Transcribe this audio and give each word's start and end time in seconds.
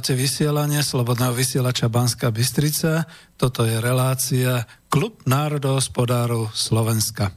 Počúvate 0.00 0.16
vysielanie 0.16 0.80
Slobodného 0.80 1.36
vysielača 1.36 1.92
Banska 1.92 2.32
Bystrica. 2.32 3.04
Toto 3.36 3.68
je 3.68 3.84
relácia 3.84 4.64
Klub 4.88 5.20
národohospodárov 5.28 6.56
Slovenska. 6.56 7.36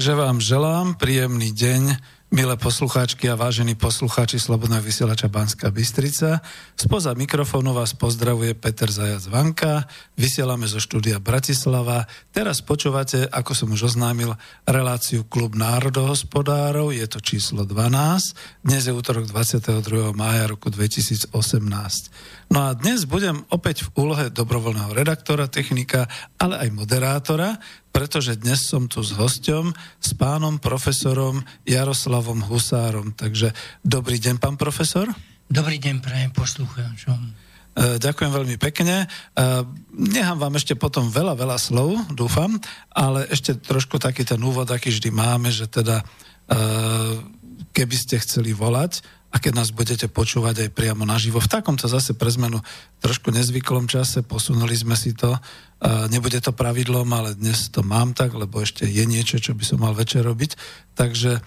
Takže 0.00 0.16
vám 0.16 0.40
želám 0.40 0.96
príjemný 0.96 1.52
deň, 1.52 2.00
milé 2.32 2.56
poslucháčky 2.56 3.28
a 3.28 3.36
vážení 3.36 3.76
poslucháči 3.76 4.40
Slobodného 4.40 4.80
vysielača 4.80 5.28
Banská 5.28 5.68
Bystrica. 5.68 6.40
Spoza 6.72 7.12
mikrofónu 7.12 7.76
vás 7.76 7.92
pozdravuje 7.92 8.56
Peter 8.56 8.88
Zajac 8.88 9.28
Vanka, 9.28 9.84
vysielame 10.16 10.64
zo 10.72 10.80
štúdia 10.80 11.20
Bratislava. 11.20 12.08
Teraz 12.32 12.64
počúvate, 12.64 13.28
ako 13.28 13.52
som 13.52 13.68
už 13.76 13.92
oznámil, 13.92 14.32
reláciu 14.64 15.28
Klub 15.28 15.52
národohospodárov, 15.52 16.96
je 16.96 17.04
to 17.04 17.20
číslo 17.20 17.68
12. 17.68 18.64
Dnes 18.64 18.88
je 18.88 18.96
útorok 18.96 19.28
22. 19.28 20.16
mája 20.16 20.48
roku 20.48 20.72
2018. 20.72 21.28
No 22.50 22.66
a 22.66 22.74
dnes 22.74 23.06
budem 23.06 23.46
opäť 23.54 23.86
v 23.86 24.02
úlohe 24.02 24.26
dobrovoľného 24.26 24.90
redaktora, 24.90 25.46
technika, 25.46 26.10
ale 26.34 26.58
aj 26.58 26.74
moderátora, 26.74 27.62
pretože 27.94 28.34
dnes 28.42 28.66
som 28.66 28.90
tu 28.90 29.06
s 29.06 29.14
hostom, 29.14 29.70
s 30.02 30.10
pánom 30.18 30.58
profesorom 30.58 31.46
Jaroslavom 31.62 32.42
Husárom. 32.50 33.14
Takže 33.14 33.54
dobrý 33.86 34.18
deň, 34.18 34.42
pán 34.42 34.58
profesor. 34.58 35.06
Dobrý 35.46 35.78
deň, 35.78 36.02
prajem 36.02 36.34
poslucháčom. 36.34 37.20
E, 37.22 38.02
ďakujem 38.02 38.34
veľmi 38.34 38.58
pekne. 38.58 39.06
E, 39.06 39.46
nechám 39.94 40.42
vám 40.42 40.58
ešte 40.58 40.74
potom 40.74 41.06
veľa, 41.06 41.38
veľa 41.38 41.54
slov, 41.54 42.02
dúfam, 42.10 42.58
ale 42.90 43.30
ešte 43.30 43.62
trošku 43.62 44.02
taký 44.02 44.26
ten 44.26 44.42
úvod, 44.42 44.66
aký 44.66 44.90
vždy 44.90 45.14
máme, 45.14 45.54
že 45.54 45.70
teda 45.70 46.02
e, 46.02 46.04
keby 47.70 47.94
ste 47.94 48.18
chceli 48.18 48.50
volať, 48.50 49.06
a 49.30 49.36
keď 49.38 49.52
nás 49.54 49.70
budete 49.70 50.10
počúvať 50.10 50.66
aj 50.66 50.74
priamo 50.74 51.06
naživo. 51.06 51.38
V 51.38 51.50
takomto 51.50 51.86
zase 51.86 52.18
pre 52.18 52.30
zmenu 52.34 52.58
trošku 52.98 53.30
nezvyklom 53.30 53.86
čase, 53.86 54.26
posunuli 54.26 54.74
sme 54.74 54.98
si 54.98 55.14
to. 55.14 55.38
Nebude 56.10 56.42
to 56.42 56.50
pravidlom, 56.50 57.06
ale 57.14 57.38
dnes 57.38 57.70
to 57.70 57.86
mám 57.86 58.12
tak, 58.12 58.34
lebo 58.34 58.60
ešte 58.60 58.84
je 58.84 59.04
niečo, 59.06 59.38
čo 59.38 59.54
by 59.54 59.64
som 59.64 59.78
mal 59.86 59.94
večer 59.94 60.26
robiť. 60.26 60.58
Takže 60.92 61.32
e, 61.38 61.40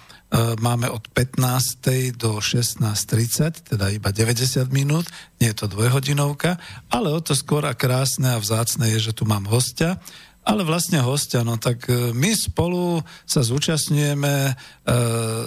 máme 0.58 0.90
od 0.90 1.06
15. 1.12 2.18
do 2.18 2.42
16.30, 2.42 3.76
teda 3.76 3.94
iba 3.94 4.10
90 4.10 4.74
minút, 4.74 5.06
nie 5.38 5.54
je 5.54 5.58
to 5.62 5.70
dvojhodinovka, 5.70 6.58
ale 6.90 7.14
o 7.14 7.22
to 7.22 7.38
skôr 7.38 7.68
a 7.70 7.78
krásne 7.78 8.34
a 8.34 8.42
vzácne 8.42 8.90
je, 8.98 9.12
že 9.12 9.14
tu 9.14 9.30
mám 9.30 9.46
hostia 9.46 10.02
ale 10.44 10.68
vlastne 10.68 11.00
hostia, 11.00 11.42
no 11.48 11.56
tak 11.56 11.88
e, 11.88 12.12
my 12.12 12.32
spolu 12.36 13.00
sa 13.24 13.40
zúčastňujeme 13.40 14.36
e, 14.48 14.54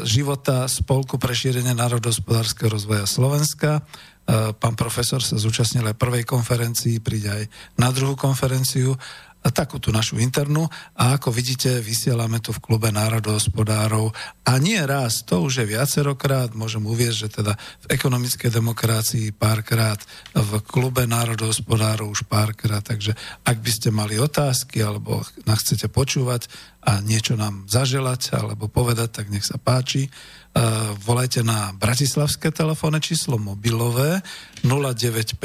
života 0.09 0.65
Spolku 0.65 1.21
pre 1.21 1.37
šírenie 1.37 1.77
národospodárskeho 1.77 2.73
rozvoja 2.73 3.05
Slovenska. 3.05 3.85
E, 4.27 4.53
pán 4.57 4.73
profesor 4.73 5.21
sa 5.21 5.37
zúčastnil 5.37 5.85
aj 5.85 6.01
prvej 6.01 6.25
konferencii, 6.25 7.05
príde 7.05 7.29
aj 7.29 7.45
na 7.77 7.93
druhú 7.93 8.17
konferenciu 8.17 8.97
takú 9.53 9.79
tú 9.79 9.95
našu 9.95 10.19
internú 10.19 10.67
a 10.97 11.15
ako 11.15 11.31
vidíte, 11.31 11.79
vysielame 11.79 12.43
tu 12.43 12.51
v 12.51 12.63
klube 12.63 12.91
národohospodárov 12.91 14.11
a 14.43 14.53
nie 14.59 14.79
raz, 14.83 15.23
to 15.23 15.45
už 15.45 15.63
je 15.63 15.67
viacerokrát, 15.77 16.57
môžem 16.57 16.83
uvieť, 16.83 17.15
že 17.27 17.29
teda 17.43 17.53
v 17.55 17.87
ekonomickej 17.93 18.51
demokracii 18.51 19.27
párkrát, 19.37 20.01
v 20.35 20.51
klube 20.65 21.07
národohospodárov 21.07 22.11
už 22.11 22.27
párkrát, 22.27 22.83
takže 22.83 23.15
ak 23.45 23.57
by 23.61 23.71
ste 23.71 23.89
mali 23.95 24.19
otázky 24.19 24.83
alebo 24.83 25.23
nás 25.47 25.63
chcete 25.63 25.93
počúvať 25.93 26.49
a 26.87 27.03
niečo 27.03 27.35
nám 27.35 27.67
zaželať 27.67 28.39
alebo 28.39 28.71
povedať, 28.71 29.23
tak 29.23 29.27
nech 29.29 29.43
sa 29.43 29.59
páči. 29.59 30.07
Uh, 30.57 30.97
volajte 31.05 31.45
na 31.45 31.77
bratislavské 31.77 32.49
telefónne 32.49 33.03
číslo 33.05 33.37
mobilové 33.37 34.25
0950 34.65 35.37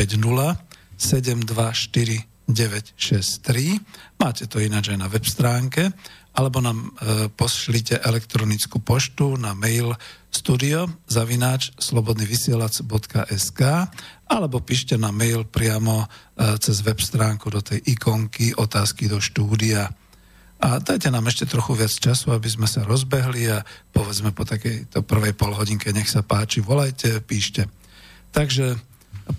724 0.95 2.30
963. 2.53 3.79
Máte 4.19 4.45
to 4.47 4.61
ináč 4.61 4.93
aj 4.93 4.99
na 4.99 5.07
web 5.07 5.25
stránke, 5.25 5.91
alebo 6.31 6.63
nám 6.63 6.79
e, 6.79 6.89
pošlite 7.27 7.99
elektronickú 7.99 8.79
poštu 8.79 9.35
na 9.35 9.51
mail 9.51 9.91
studio 10.31 10.87
zavináč 11.03 11.75
slobodnyvysielac.sk 11.75 13.61
alebo 14.31 14.63
píšte 14.63 14.95
na 14.95 15.11
mail 15.11 15.43
priamo 15.43 16.07
e, 16.07 16.55
cez 16.63 16.79
web 16.87 17.03
stránku 17.03 17.51
do 17.51 17.59
tej 17.59 17.83
ikonky 17.83 18.55
otázky 18.55 19.11
do 19.11 19.19
štúdia. 19.19 19.91
A 20.61 20.79
dajte 20.79 21.11
nám 21.11 21.27
ešte 21.27 21.49
trochu 21.49 21.75
viac 21.75 21.91
času, 21.91 22.31
aby 22.31 22.47
sme 22.47 22.69
sa 22.69 22.87
rozbehli 22.87 23.51
a 23.51 23.65
povedzme 23.91 24.31
po 24.31 24.47
takejto 24.47 25.03
prvej 25.03 25.35
polhodinke 25.35 25.91
nech 25.91 26.07
sa 26.07 26.23
páči, 26.23 26.63
volajte, 26.63 27.19
píšte. 27.19 27.67
Takže, 28.31 28.79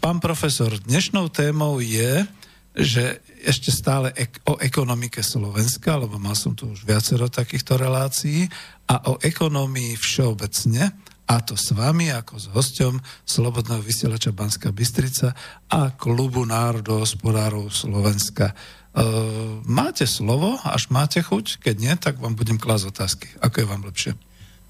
pán 0.03 0.21
profesor, 0.21 0.77
dnešnou 0.77 1.33
témou 1.33 1.81
je, 1.81 2.27
že 2.73 3.21
ešte 3.45 3.69
stále 3.69 4.13
ek- 4.17 4.41
o 4.49 4.57
ekonomike 4.57 5.21
Slovenska, 5.21 5.99
lebo 6.01 6.17
mal 6.17 6.33
som 6.33 6.57
tu 6.57 6.73
už 6.73 6.89
viacero 6.89 7.29
takýchto 7.29 7.77
relácií, 7.77 8.49
a 8.89 9.13
o 9.13 9.21
ekonomii 9.21 9.97
všeobecne, 9.97 10.93
a 11.29 11.35
to 11.41 11.57
s 11.57 11.73
vami 11.73 12.13
ako 12.13 12.35
s 12.37 12.47
hosťom 12.53 13.01
Slobodného 13.25 13.81
vysielača 13.81 14.37
Banska 14.37 14.69
Bystrica 14.69 15.33
a 15.71 15.95
klubu 15.95 16.45
národohospodárov 16.45 17.73
Slovenska. 17.73 18.53
Uh, 18.93 19.65
máte 19.65 20.05
slovo, 20.05 20.61
až 20.61 20.93
máte 20.93 21.25
chuť? 21.25 21.65
Keď 21.65 21.77
nie, 21.81 21.95
tak 21.97 22.21
vám 22.21 22.37
budem 22.37 22.61
klásť 22.61 22.85
otázky. 22.93 23.27
Ako 23.41 23.65
je 23.65 23.71
vám 23.71 23.83
lepšie? 23.89 24.13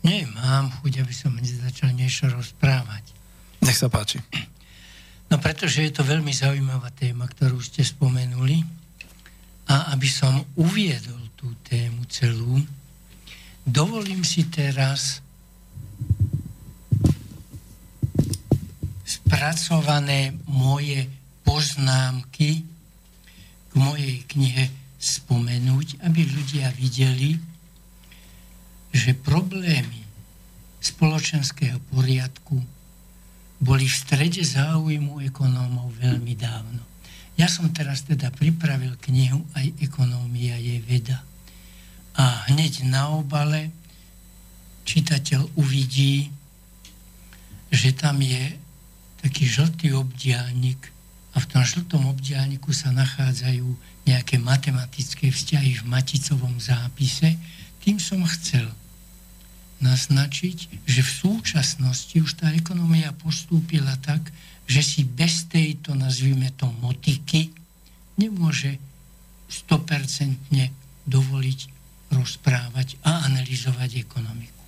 Nie, 0.07 0.31
mám 0.31 0.71
chuť, 0.79 1.03
aby 1.03 1.15
som 1.15 1.35
začal 1.43 1.91
niečo 1.99 2.31
rozprávať. 2.31 3.11
Nech 3.63 3.79
sa 3.79 3.91
páči. 3.91 4.23
No 5.33 5.41
pretože 5.41 5.81
je 5.81 5.97
to 5.97 6.05
veľmi 6.05 6.29
zaujímavá 6.29 6.93
téma, 6.93 7.25
ktorú 7.25 7.57
ste 7.65 7.81
spomenuli. 7.81 8.61
A 9.73 9.97
aby 9.97 10.05
som 10.05 10.45
uviedol 10.61 11.33
tú 11.41 11.57
tému 11.65 12.05
celú, 12.05 12.61
dovolím 13.65 14.21
si 14.29 14.45
teraz 14.53 15.25
spracované 19.09 20.37
moje 20.45 21.09
poznámky 21.49 22.69
k 23.67 23.73
mojej 23.73 24.29
knihe 24.29 24.69
spomenúť, 25.01 26.05
aby 26.05 26.29
ľudia 26.29 26.69
videli, 26.77 27.41
že 28.93 29.17
problémy 29.17 30.05
spoločenského 30.85 31.81
poriadku 31.89 32.61
boli 33.63 33.87
v 33.87 33.95
strede 33.95 34.43
záujmu 34.43 35.23
ekonómov 35.23 35.95
veľmi 36.03 36.35
dávno. 36.35 36.83
Ja 37.39 37.47
som 37.47 37.71
teraz 37.71 38.03
teda 38.03 38.35
pripravil 38.35 38.99
knihu 39.09 39.47
aj 39.55 39.71
Ekonómia 39.79 40.59
je 40.59 40.83
veda. 40.83 41.23
A 42.19 42.51
hneď 42.51 42.85
na 42.91 43.09
obale 43.15 43.73
čitateľ 44.83 45.57
uvidí, 45.57 46.29
že 47.73 47.95
tam 47.97 48.21
je 48.21 48.53
taký 49.23 49.47
žltý 49.49 49.95
obdialník 49.95 50.91
a 51.33 51.41
v 51.41 51.47
tom 51.49 51.65
žltom 51.65 52.05
obdiálniku 52.11 52.75
sa 52.75 52.93
nachádzajú 52.93 53.65
nejaké 54.05 54.37
matematické 54.43 55.31
vzťahy 55.33 55.81
v 55.81 55.85
maticovom 55.89 56.59
zápise, 56.61 57.39
tým 57.81 57.97
som 57.97 58.21
chcel 58.27 58.69
naznačiť, 59.83 60.87
že 60.87 61.01
v 61.03 61.13
súčasnosti 61.13 62.15
už 62.15 62.39
tá 62.39 62.49
ekonomia 62.55 63.11
postúpila 63.13 63.99
tak, 64.01 64.31
že 64.71 64.81
si 64.81 65.03
bez 65.03 65.51
tejto, 65.51 65.93
nazvime 65.99 66.55
to, 66.55 66.71
motiky 66.81 67.51
nemôže 68.17 68.79
100% 69.51 70.39
dovoliť 71.05 71.61
rozprávať 72.15 73.01
a 73.03 73.27
analyzovať 73.27 74.01
ekonomiku. 74.01 74.63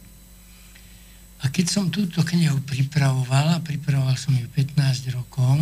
A 1.44 1.52
keď 1.52 1.66
som 1.68 1.92
túto 1.92 2.24
knihu 2.24 2.56
pripravoval, 2.64 3.60
a 3.60 3.64
pripravoval 3.64 4.16
som 4.16 4.32
ju 4.32 4.48
15 4.48 5.12
rokov, 5.12 5.60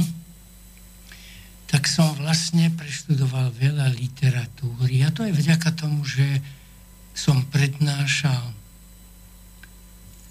tak 1.67 1.89
som 1.89 2.13
vlastne 2.21 2.71
preštudoval 2.71 3.51
veľa 3.57 3.91
literatúry. 3.97 5.03
A 5.03 5.11
to 5.11 5.27
je 5.27 5.35
vďaka 5.35 5.75
tomu, 5.75 6.07
že 6.07 6.39
som 7.17 7.43
prednášal 7.49 8.52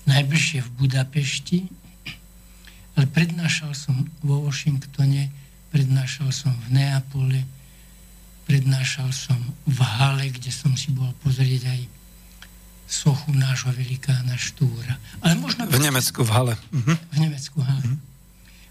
najbližšie 0.06 0.66
v 0.66 0.70
Budapešti, 0.82 1.60
ale 2.98 3.06
prednášal 3.08 3.72
som 3.74 4.08
vo 4.22 4.44
Washingtone, 4.46 5.32
prednášal 5.72 6.30
som 6.36 6.52
v 6.68 6.82
Neapole, 6.82 7.42
prednášal 8.46 9.10
som 9.16 9.40
v 9.64 9.80
Hale, 9.80 10.28
kde 10.34 10.52
som 10.52 10.76
si 10.76 10.92
bol 10.92 11.08
pozrieť 11.24 11.72
aj 11.72 11.82
sochu 12.92 13.32
nášho 13.32 13.72
velikána 13.72 14.36
Štúra. 14.36 15.00
Ale 15.24 15.40
možno 15.40 15.64
v 15.64 15.80
Nemecku, 15.80 16.28
v 16.28 16.32
Hale. 16.36 16.56
Mhm. 16.76 16.94
V 17.00 17.18
Nemecku, 17.24 17.56
v 17.64 17.66
Hale. 17.66 17.86
Mhm. 17.88 17.98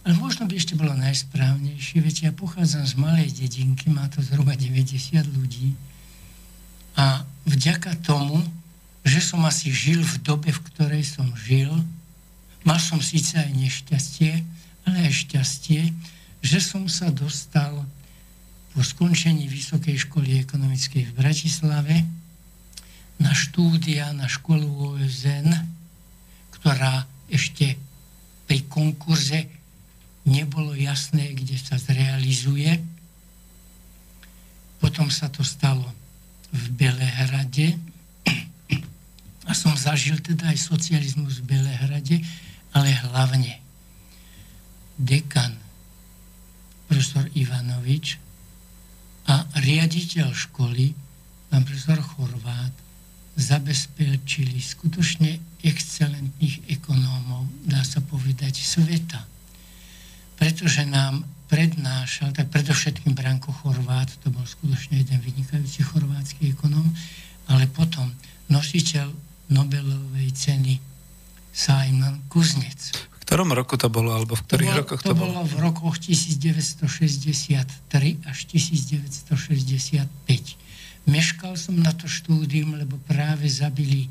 Ale 0.00 0.15
možno 0.17 0.49
by 0.49 0.56
ešte 0.56 0.76
bolo 0.76 0.97
najsprávnejšie, 0.97 2.00
viete, 2.00 2.25
ja 2.25 2.33
pochádzam 2.33 2.85
z 2.88 2.94
malej 2.97 3.37
dedinky, 3.37 3.93
má 3.93 4.09
to 4.09 4.25
zhruba 4.25 4.56
90 4.56 4.97
ľudí 5.29 5.76
a 6.97 7.25
vďaka 7.44 8.00
tomu, 8.00 8.41
že 9.05 9.20
som 9.25 9.41
asi 9.49 9.73
žil 9.73 10.05
v 10.05 10.17
dobe, 10.20 10.52
v 10.52 10.64
ktorej 10.73 11.05
som 11.08 11.29
žil, 11.37 11.73
mal 12.64 12.76
som 12.76 13.00
síce 13.00 13.37
aj 13.41 13.50
nešťastie, 13.56 14.32
ale 14.85 14.97
aj 15.08 15.12
šťastie, 15.25 15.93
že 16.41 16.58
som 16.61 16.88
sa 16.88 17.08
dostal 17.08 17.85
po 18.70 18.81
skončení 18.81 19.50
Vysokej 19.50 20.08
školy 20.08 20.41
ekonomickej 20.47 21.11
v 21.11 21.17
Bratislave 21.17 21.97
na 23.20 23.37
štúdia 23.37 24.17
na 24.17 24.25
školu 24.25 24.97
OSN, 24.97 25.52
ktorá 26.56 27.05
ešte 27.29 27.76
pri 28.49 28.64
konkurze 28.67 29.47
nebolo 30.25 30.73
jasné, 30.73 31.37
kde 31.37 31.61
sa 31.61 31.76
zrealizuje. 31.76 32.80
Potom 34.80 35.12
sa 35.12 35.28
to 35.28 35.45
stalo 35.45 35.85
v 36.50 36.64
Belehrade 36.73 37.76
a 39.50 39.52
som 39.52 39.75
zažil 39.75 40.23
teda 40.23 40.54
aj 40.54 40.62
socializmus 40.62 41.42
v 41.42 41.59
Belehrade, 41.59 42.23
ale 42.71 42.95
hlavne 43.11 43.59
dekan 44.95 45.59
profesor 46.87 47.26
Ivanovič 47.35 48.23
a 49.26 49.42
riaditeľ 49.59 50.30
školy, 50.30 50.95
pán 51.50 51.66
profesor 51.66 51.99
Chorvát, 51.99 52.71
zabezpečili 53.35 54.62
skutočne 54.62 55.62
excelentných 55.66 56.71
ekonómov, 56.71 57.50
dá 57.66 57.83
sa 57.83 57.99
povedať, 57.99 58.54
sveta. 58.54 59.26
Pretože 60.38 60.87
nám 60.87 61.26
prednášal, 61.50 62.30
tak 62.30 62.54
predovšetkým 62.54 63.19
Branko 63.19 63.50
Chorvát, 63.50 64.07
to 64.23 64.30
bol 64.30 64.47
skutočne 64.47 65.02
jeden 65.02 65.19
vynikajúci 65.19 65.83
chorvátsky 65.83 66.54
ekonom, 66.54 66.87
ale 67.50 67.66
potom 67.66 68.14
nositeľ 68.47 69.29
Nobelovej 69.50 70.30
ceny 70.33 70.78
Simon 71.50 72.23
Kuznec. 72.30 72.95
V 72.95 73.26
ktorom 73.26 73.50
roku 73.50 73.75
to 73.75 73.90
bolo, 73.90 74.14
alebo 74.14 74.38
v 74.38 74.42
ktorých 74.47 74.71
to 74.71 74.75
bolo, 74.75 74.83
rokoch 74.83 75.02
to, 75.02 75.11
to 75.11 75.14
bolo? 75.14 75.30
To 75.30 75.35
bolo 75.35 75.47
v 75.47 75.54
rokoch 75.59 75.99
1963 75.99 78.26
až 78.26 78.38
1965. 78.47 81.11
Meškal 81.11 81.59
som 81.59 81.75
na 81.78 81.90
to 81.90 82.07
štúdium, 82.07 82.78
lebo 82.78 82.95
práve 83.11 83.50
zabili 83.50 84.07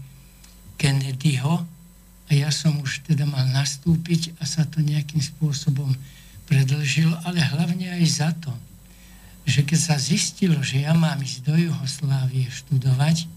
Kennedyho 0.75 1.63
a 2.27 2.31
ja 2.31 2.51
som 2.51 2.75
už 2.83 3.07
teda 3.07 3.23
mal 3.23 3.47
nastúpiť 3.51 4.35
a 4.39 4.45
sa 4.45 4.67
to 4.67 4.83
nejakým 4.83 5.23
spôsobom 5.23 5.95
predlžil, 6.47 7.09
ale 7.23 7.39
hlavne 7.39 7.91
aj 7.99 8.05
za 8.07 8.31
to, 8.37 8.51
že 9.47 9.65
keď 9.65 9.79
sa 9.79 9.95
zistilo, 9.97 10.61
že 10.61 10.85
ja 10.85 10.93
mám 10.93 11.21
ísť 11.21 11.45
do 11.45 11.55
Juhoslávie 11.57 12.49
študovať, 12.49 13.27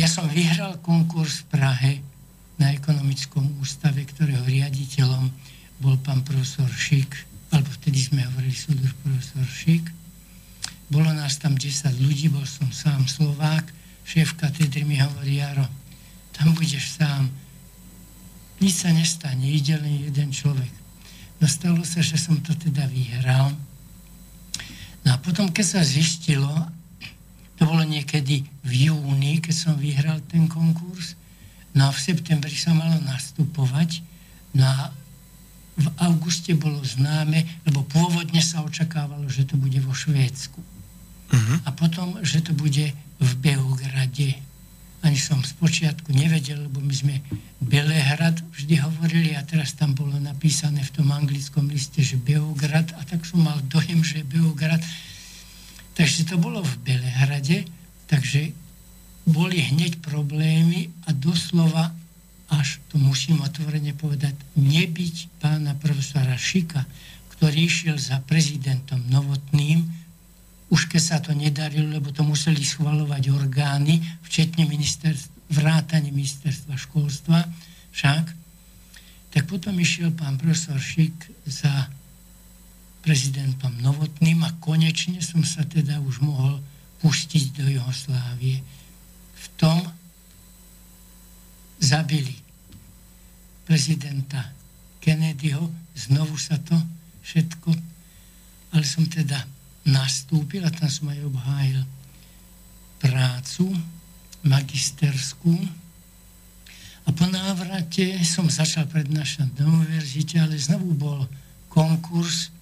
ja 0.00 0.08
som 0.08 0.24
vyhral 0.32 0.80
konkurs 0.80 1.44
v 1.44 1.48
Prahe 1.52 1.92
na 2.56 2.72
ekonomickom 2.72 3.60
ústave, 3.60 4.00
ktorého 4.08 4.40
riaditeľom 4.48 5.28
bol 5.76 6.00
pán 6.00 6.24
profesor 6.24 6.72
Šik, 6.72 7.12
alebo 7.52 7.68
vtedy 7.76 8.08
sme 8.08 8.24
hovorili 8.24 8.56
súdruž 8.56 8.96
profesor 9.04 9.44
Šik. 9.44 9.92
Bolo 10.88 11.12
nás 11.12 11.36
tam 11.36 11.52
10 11.52 12.00
ľudí, 12.00 12.32
bol 12.32 12.48
som 12.48 12.72
sám 12.72 13.04
Slovák, 13.04 13.68
šéf 14.08 14.40
katedry 14.40 14.88
mi 14.88 14.96
hovorí, 14.96 15.36
Jaro, 15.36 15.68
tam 16.32 16.56
budeš 16.56 16.96
sám, 16.96 17.28
nič 18.56 18.80
sa 18.80 18.96
nestane, 18.96 19.52
ide 19.52 19.76
len 19.76 20.08
jeden 20.08 20.32
človek. 20.32 20.72
No 21.40 21.44
stalo 21.44 21.84
sa, 21.84 22.00
že 22.00 22.16
som 22.16 22.40
to 22.40 22.56
teda 22.56 22.88
vyhral. 22.88 23.52
No 25.04 25.08
a 25.12 25.16
potom, 25.20 25.52
keď 25.52 25.76
sa 25.76 25.80
zistilo, 25.84 26.48
to 27.60 27.68
bolo 27.68 27.84
niekedy 27.84 28.48
v 28.64 28.88
júni, 28.88 29.36
keď 29.44 29.52
som 29.52 29.74
vyhral 29.76 30.24
ten 30.24 30.48
konkurs, 30.48 31.12
no 31.76 31.86
a 31.86 31.92
v 31.92 32.00
septembri 32.00 32.56
sa 32.56 32.72
malo 32.72 32.96
nastupovať, 33.04 34.00
no 34.56 34.64
a 34.64 34.88
v 35.76 35.86
auguste 36.00 36.56
bolo 36.56 36.80
známe, 36.80 37.44
lebo 37.68 37.84
pôvodne 37.84 38.40
sa 38.40 38.64
očakávalo, 38.64 39.28
že 39.28 39.44
to 39.44 39.60
bude 39.60 39.76
vo 39.84 39.92
Švédsku. 39.92 40.56
Uh-huh. 40.56 41.56
A 41.64 41.70
potom, 41.76 42.16
že 42.24 42.40
to 42.40 42.56
bude 42.56 42.96
v 43.20 43.32
Beograde. 43.38 44.40
Ani 45.00 45.16
som 45.16 45.40
z 45.40 45.52
počiatku 45.56 46.12
nevedel, 46.12 46.64
lebo 46.64 46.80
my 46.80 46.92
sme 46.92 47.20
Belehrad 47.60 48.40
vždy 48.56 48.80
hovorili 48.80 49.32
a 49.36 49.44
teraz 49.44 49.72
tam 49.72 49.92
bolo 49.92 50.16
napísané 50.16 50.84
v 50.84 50.92
tom 50.96 51.08
anglickom 51.12 51.68
liste, 51.68 52.00
že 52.00 52.20
Beograd 52.20 52.92
a 52.96 53.04
tak 53.04 53.24
som 53.24 53.40
mal 53.44 53.60
dojem, 53.68 54.00
že 54.00 54.24
Beograd. 54.24 54.80
Takže 56.00 56.32
to 56.32 56.40
bolo 56.40 56.64
v 56.64 56.74
Belehrade, 56.80 57.68
takže 58.08 58.56
boli 59.28 59.60
hneď 59.60 60.00
problémy 60.00 60.88
a 61.04 61.12
doslova 61.12 61.92
až 62.50 62.82
to 62.90 62.98
musím 62.98 63.44
otvorene 63.44 63.94
povedať, 63.94 64.34
nebyť 64.56 65.38
pána 65.38 65.78
profesora 65.78 66.34
Šika, 66.34 66.82
ktorý 67.36 67.68
išiel 67.68 67.96
za 68.00 68.18
prezidentom 68.26 68.98
Novotným, 69.06 69.86
už 70.72 70.90
keď 70.90 71.02
sa 71.02 71.18
to 71.22 71.30
nedarilo, 71.30 72.00
lebo 72.00 72.10
to 72.10 72.26
museli 72.26 72.64
schvalovať 72.64 73.30
orgány, 73.30 74.02
včetne 74.26 74.66
ministerstva, 74.66 75.30
vrátane 75.50 76.10
ministerstva 76.10 76.74
školstva 76.78 77.44
však, 77.94 78.24
tak 79.30 79.42
potom 79.46 79.78
išiel 79.78 80.10
pán 80.16 80.38
profesor 80.38 80.78
Šik 80.78 81.14
za 81.46 81.86
prezidentom 83.00 83.72
Novotným 83.80 84.44
a 84.44 84.54
konečne 84.60 85.24
som 85.24 85.40
sa 85.40 85.64
teda 85.64 86.00
už 86.04 86.20
mohol 86.20 86.60
pustiť 87.00 87.44
do 87.56 87.64
Juhoslávie. 87.68 88.60
V 89.34 89.46
tom 89.56 89.80
zabili 91.80 92.36
prezidenta 93.64 94.52
Kennedyho, 95.00 95.64
znovu 95.96 96.36
sa 96.36 96.60
to 96.60 96.76
všetko, 97.24 97.72
ale 98.76 98.84
som 98.84 99.08
teda 99.08 99.40
nastúpil 99.88 100.60
a 100.60 100.70
tam 100.70 100.92
som 100.92 101.08
aj 101.08 101.24
obhájil 101.24 101.80
prácu 103.00 103.72
magisterskú 104.44 105.56
a 107.08 107.16
po 107.16 107.24
návrate 107.24 108.20
som 108.28 108.46
začal 108.46 108.84
prednášať 108.86 109.56
na 109.56 109.64
univerzite, 109.66 110.36
ale 110.36 110.60
znovu 110.60 110.92
bol 110.92 111.24
konkurs 111.72 112.52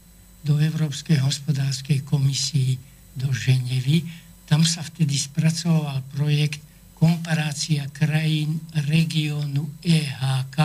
do 0.43 0.59
Európskej 0.59 1.19
hospodárskej 1.23 2.07
komisii 2.07 2.79
do 3.19 3.31
Ženevy. 3.35 4.07
Tam 4.47 4.65
sa 4.65 4.81
vtedy 4.81 5.19
spracoval 5.19 6.01
projekt 6.15 6.63
komparácia 6.99 7.87
krajín 7.95 8.59
regiónu 8.75 9.71
EHK 9.83 10.59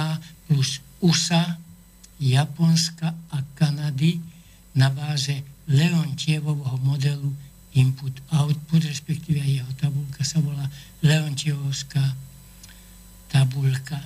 plus 0.50 0.82
USA, 1.03 1.58
Japonska 2.18 3.12
a 3.30 3.38
Kanady 3.53 4.18
na 4.80 4.89
báze 4.89 5.44
Leontievovho 5.68 6.80
modelu 6.82 7.30
input-output, 7.74 8.82
respektíve 8.86 9.42
jeho 9.42 9.70
tabulka 9.77 10.22
sa 10.25 10.39
volá 10.39 10.65
Leontievovská 11.01 12.01
tabulka. 13.30 13.98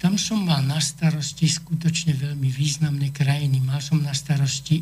Tam 0.00 0.16
som 0.16 0.40
mal 0.40 0.64
na 0.64 0.80
starosti 0.80 1.44
skutočne 1.44 2.16
veľmi 2.16 2.48
významné 2.48 3.12
krajiny. 3.12 3.60
Mal 3.60 3.84
som 3.84 4.00
na 4.00 4.16
starosti, 4.16 4.80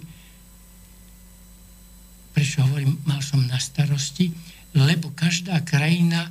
prečo 2.30 2.62
hovorím, 2.62 3.02
mal 3.02 3.18
som 3.18 3.42
na 3.42 3.58
starosti, 3.58 4.30
lebo 4.78 5.10
každá 5.10 5.58
krajina 5.66 6.30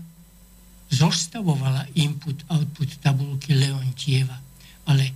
zostavovala 0.88 1.92
input-output 2.00 3.04
tabulky 3.04 3.52
Leontieva. 3.52 4.40
Ale 4.88 5.12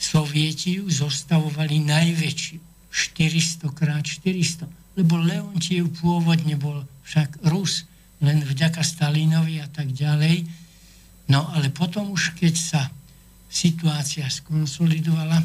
Sovieti 0.00 0.80
ju 0.80 0.88
zostavovali 0.88 1.84
najväčšiu, 1.84 2.56
400 2.88 3.68
krát 3.76 4.00
400. 4.00 4.64
Lebo 4.96 5.20
Leontiev 5.20 5.92
pôvodne 6.00 6.56
bol 6.56 6.88
však 7.04 7.44
Rus, 7.52 7.84
len 8.24 8.40
vďaka 8.40 8.80
Stalinovi 8.80 9.60
a 9.60 9.68
tak 9.68 9.92
ďalej. 9.92 10.48
No 11.30 11.46
ale 11.54 11.70
potom 11.70 12.10
už, 12.10 12.34
keď 12.34 12.54
sa 12.58 12.82
situácia 13.46 14.26
skonsolidovala, 14.26 15.38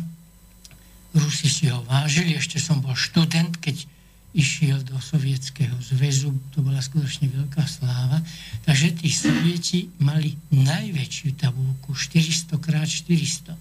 Rusi 1.15 1.47
si 1.47 1.71
ho 1.71 1.79
vážili, 1.87 2.35
ešte 2.35 2.59
som 2.59 2.83
bol 2.83 2.91
študent, 2.91 3.55
keď 3.63 3.87
išiel 4.35 4.83
do 4.83 4.99
Sovietskeho 4.99 5.79
zväzu, 5.79 6.35
to 6.51 6.59
bola 6.59 6.83
skutočne 6.83 7.31
veľká 7.31 7.63
sláva. 7.63 8.19
Takže 8.67 8.99
tí 8.99 9.07
Sovieti 9.07 9.87
mali 10.03 10.35
najväčšiu 10.51 11.39
tabulku, 11.39 11.95
400 11.95 12.59
x 12.59 13.07
400. 13.07 13.55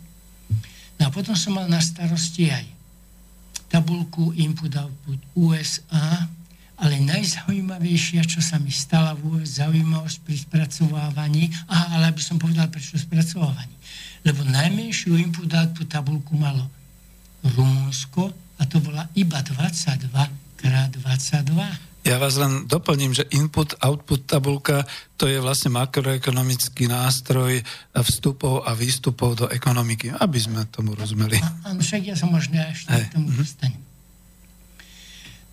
No 0.99 1.02
a 1.07 1.11
potom 1.14 1.38
som 1.38 1.54
mal 1.54 1.71
na 1.71 1.78
starosti 1.78 2.50
aj 2.50 2.66
tabulku 3.71 4.35
input-output 4.35 5.19
USA, 5.38 6.26
ale 6.75 6.99
najzaujímavejšia, 6.99 8.26
čo 8.26 8.43
sa 8.43 8.59
mi 8.59 8.75
stala 8.75 9.14
vôbec 9.14 9.47
zaujímavosť 9.47 10.19
pri 10.26 10.37
spracovávaní, 10.43 11.50
aha, 11.71 11.99
ale 11.99 12.04
aby 12.11 12.23
som 12.23 12.35
povedal, 12.35 12.66
prečo 12.66 12.99
spracovávaní. 12.99 13.75
Lebo 14.26 14.43
najmenšiu 14.43 15.14
input-output 15.14 15.87
tabulku 15.87 16.35
malo 16.35 16.66
Rumunsko 17.45 18.33
a 18.59 18.62
to 18.66 18.81
bola 18.81 19.07
iba 19.14 19.38
22 19.45 20.45
krát 20.64 20.88
22. 20.97 22.04
Ja 22.04 22.21
vás 22.21 22.37
len 22.37 22.69
doplním, 22.69 23.16
že 23.16 23.25
input-output 23.33 24.28
tabulka 24.28 24.85
to 25.16 25.25
je 25.25 25.40
vlastne 25.40 25.73
makroekonomický 25.73 26.85
nástroj 26.88 27.64
vstupov 27.97 28.64
a 28.64 28.76
výstupov 28.76 29.40
do 29.40 29.47
ekonomiky, 29.49 30.12
aby 30.12 30.37
sme 30.37 30.69
tomu 30.69 30.93
rozumeli. 30.93 31.40
Áno, 31.64 31.81
však 31.81 32.12
ja 32.12 32.16
som 32.16 32.28
možno 32.28 32.61
ešte 32.61 32.93
k 32.93 33.12
tomu 33.12 33.33
mhm. 33.33 33.37
dostanem. 33.40 33.84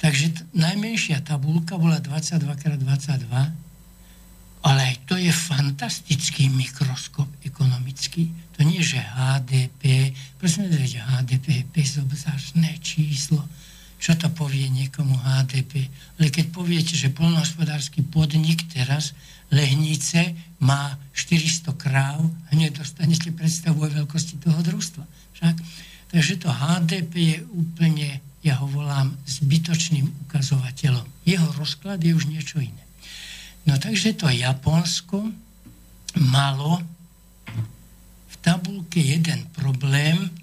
Takže 0.01 0.25
t- 0.33 0.41
najmenšia 0.57 1.21
tabulka 1.21 1.77
bola 1.77 2.01
22x22, 2.01 3.29
ale 4.61 4.79
aj 4.81 4.95
to 5.05 5.13
je 5.17 5.29
fantastický 5.29 6.49
mikroskop 6.49 7.29
ekonomický. 7.45 8.29
To 8.57 8.65
nie, 8.65 8.81
že 8.81 8.97
HDP, 8.97 10.13
prosím, 10.41 10.69
že 10.73 11.01
HDP 11.01 11.61
je 11.61 11.69
bezobzárne 11.69 12.77
číslo, 12.81 13.45
čo 14.01 14.17
to 14.17 14.33
povie 14.33 14.65
niekomu 14.73 15.13
HDP. 15.17 15.85
Ale 16.17 16.33
keď 16.33 16.45
poviete, 16.49 16.97
že 16.97 17.13
polnohospodársky 17.13 18.01
podnik 18.01 18.65
teraz 18.73 19.13
Lehnice 19.53 20.33
má 20.61 20.97
400 21.13 21.77
kráv, 21.77 22.25
hneď 22.49 22.81
dostanete 22.81 23.29
predstavu 23.29 23.85
o 23.85 23.89
veľkosti 23.89 24.41
toho 24.41 24.57
družstva. 24.65 25.03
Však? 25.37 25.55
Takže 26.09 26.33
to 26.41 26.49
HDP 26.49 27.13
je 27.13 27.37
úplne, 27.53 28.07
ja 28.41 28.57
ho 28.57 28.65
volám, 28.65 29.13
zbytočným 29.25 30.09
ukazovateľom. 30.27 31.05
Jeho 31.25 31.49
rozklad 31.57 32.01
je 32.01 32.11
už 32.17 32.25
niečo 32.25 32.57
iné. 32.57 32.83
No 33.69 33.77
takže 33.77 34.17
to 34.17 34.25
Japonsko 34.29 35.29
malo 36.17 36.81
v 38.27 38.35
tabulke 38.41 38.97
jeden 38.97 39.45
problém, 39.53 40.33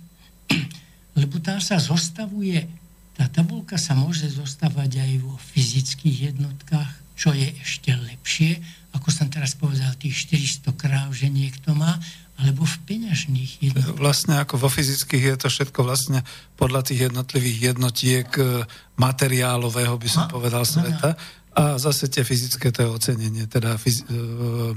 lebo 1.18 1.42
tam 1.42 1.58
sa 1.58 1.82
zostavuje 1.82 2.78
tá 3.18 3.26
tabulka 3.26 3.74
sa 3.74 3.98
môže 3.98 4.30
zostávať 4.30 5.02
aj 5.02 5.12
vo 5.26 5.34
fyzických 5.50 6.30
jednotkách, 6.30 7.18
čo 7.18 7.34
je 7.34 7.50
ešte 7.66 7.90
lepšie, 7.90 8.62
ako 8.92 9.08
som 9.12 9.28
teraz 9.28 9.52
povedal, 9.52 9.92
tých 10.00 10.28
400 10.28 10.72
kráv, 10.74 11.12
že 11.12 11.28
niekto 11.28 11.76
má, 11.76 12.00
alebo 12.38 12.62
v 12.62 12.76
peňažných 12.86 13.52
jednotkách. 13.66 13.98
Vlastne 13.98 14.38
ako 14.38 14.62
vo 14.62 14.70
fyzických 14.70 15.34
je 15.34 15.36
to 15.42 15.48
všetko 15.50 15.80
vlastne 15.82 16.22
podľa 16.54 16.86
tých 16.86 17.10
jednotlivých 17.10 17.74
jednotiek 17.74 18.28
e, 18.38 18.62
materiálového, 18.94 19.98
by 19.98 20.08
som 20.08 20.24
a, 20.24 20.30
povedal, 20.30 20.62
sveta. 20.62 21.18
A 21.58 21.74
zase 21.82 22.06
tie 22.06 22.22
fyzické 22.22 22.70
to 22.70 22.86
je 22.86 22.88
ocenenie, 22.88 23.50
teda 23.50 23.74
fyz, 23.74 24.06
uh, 24.06 24.70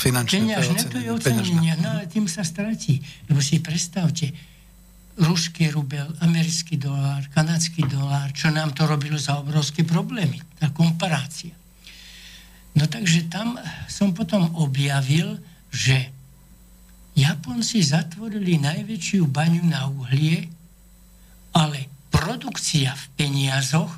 finančné 0.00 0.40
Peňažné 0.40 0.80
to 0.88 0.96
je 0.96 1.10
ocenenie, 1.12 1.76
no 1.84 2.00
ale 2.00 2.08
tým 2.08 2.24
sa 2.24 2.40
stratí. 2.40 3.04
Lebo 3.28 3.44
si 3.44 3.60
predstavte, 3.60 4.32
ruský 5.20 5.68
rubel, 5.68 6.08
americký 6.24 6.80
dolár, 6.80 7.28
kanadský 7.28 7.84
dolár, 7.84 8.32
čo 8.32 8.48
nám 8.48 8.72
to 8.72 8.88
robilo 8.88 9.20
za 9.20 9.36
obrovské 9.36 9.84
problémy. 9.84 10.40
Tá 10.56 10.72
komparácia. 10.72 11.52
No 12.78 12.86
takže 12.86 13.26
tam 13.26 13.58
som 13.90 14.14
potom 14.14 14.54
objavil, 14.54 15.42
že 15.74 16.14
Japonci 17.18 17.82
zatvorili 17.82 18.62
najväčšiu 18.62 19.26
baňu 19.26 19.66
na 19.66 19.90
uhlie, 19.90 20.46
ale 21.50 21.90
produkcia 22.14 22.94
v 22.94 23.04
peniazoch 23.18 23.90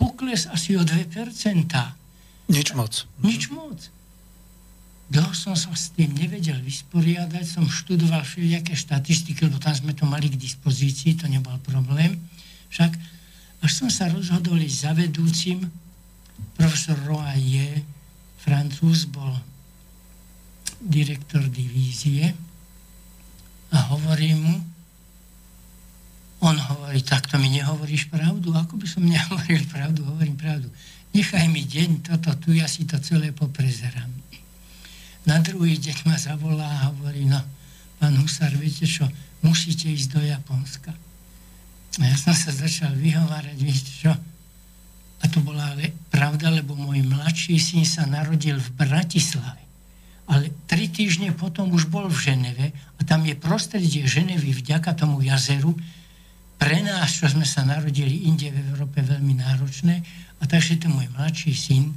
pokles 0.00 0.48
asi 0.48 0.72
o 0.80 0.82
2%. 0.82 1.04
Nič 2.48 2.68
moc. 2.72 3.04
Nič 3.20 3.52
moc. 3.52 3.92
Dlho 5.12 5.36
som 5.36 5.52
sa 5.52 5.68
s 5.76 5.92
tým 5.92 6.16
nevedel 6.16 6.56
vysporiadať, 6.64 7.44
som 7.44 7.68
študoval 7.68 8.24
všelijaké 8.24 8.72
štatistiky, 8.72 9.44
lebo 9.44 9.60
tam 9.60 9.76
sme 9.76 9.92
to 9.92 10.08
mali 10.08 10.32
k 10.32 10.40
dispozícii, 10.40 11.20
to 11.20 11.28
nebol 11.28 11.52
problém. 11.60 12.16
Však 12.72 12.96
až 13.60 13.70
som 13.70 13.92
sa 13.92 14.08
rozhodol 14.08 14.56
ísť 14.56 14.78
za 14.80 14.92
vedúcim, 14.96 15.68
profesor 16.54 16.98
Roaye, 17.08 17.82
francúz, 18.38 19.08
bol 19.08 19.32
direktor 20.84 21.40
divízie 21.48 22.36
a 23.72 23.78
hovorím 23.90 24.38
mu, 24.44 24.56
on 26.44 26.60
hovorí, 26.60 27.00
takto 27.00 27.40
mi 27.40 27.48
nehovoríš 27.48 28.12
pravdu? 28.12 28.52
Ako 28.52 28.76
by 28.76 28.84
som 28.84 29.00
nehovoril 29.00 29.64
pravdu? 29.64 30.04
Hovorím 30.04 30.36
pravdu. 30.36 30.68
Nechaj 31.16 31.48
mi 31.48 31.64
deň 31.64 32.04
toto 32.04 32.36
tu, 32.36 32.52
ja 32.52 32.68
si 32.68 32.84
to 32.84 33.00
celé 33.00 33.32
poprezerám. 33.32 34.12
Na 35.24 35.40
druhý 35.40 35.80
deň 35.80 36.04
ma 36.04 36.20
zavolá 36.20 36.68
a 36.68 36.92
hovorí, 36.92 37.24
no, 37.24 37.40
pán 37.96 38.12
Husar, 38.20 38.52
viete 38.60 38.84
čo, 38.84 39.08
musíte 39.40 39.88
ísť 39.88 40.08
do 40.10 40.20
Japonska. 40.20 40.92
A 41.96 42.02
ja 42.04 42.16
som 42.20 42.36
sa 42.36 42.52
začal 42.52 42.92
vyhovárať, 42.92 43.56
viete 43.56 43.88
čo, 43.88 44.12
a 45.24 45.28
to 45.32 45.40
bola 45.40 45.72
ale 45.72 45.96
pravda, 46.12 46.52
lebo 46.52 46.76
môj 46.76 47.00
mladší 47.00 47.56
syn 47.56 47.88
sa 47.88 48.04
narodil 48.04 48.60
v 48.60 48.68
Bratislave. 48.76 49.64
Ale 50.28 50.52
tri 50.68 50.92
týždne 50.92 51.32
potom 51.32 51.72
už 51.72 51.88
bol 51.88 52.12
v 52.12 52.16
Ženeve 52.16 52.66
a 52.72 53.00
tam 53.08 53.24
je 53.24 53.32
prostredie 53.32 54.04
Ženevy 54.04 54.52
vďaka 54.52 54.92
tomu 54.92 55.24
jazeru 55.24 55.72
pre 56.60 56.84
nás, 56.84 57.16
čo 57.16 57.28
sme 57.28 57.48
sa 57.48 57.64
narodili 57.64 58.28
inde 58.28 58.52
v 58.52 58.72
Európe, 58.72 59.00
veľmi 59.00 59.40
náročné. 59.40 60.04
A 60.40 60.42
takže 60.44 60.76
ten 60.76 60.92
môj 60.92 61.08
mladší 61.16 61.52
syn 61.56 61.92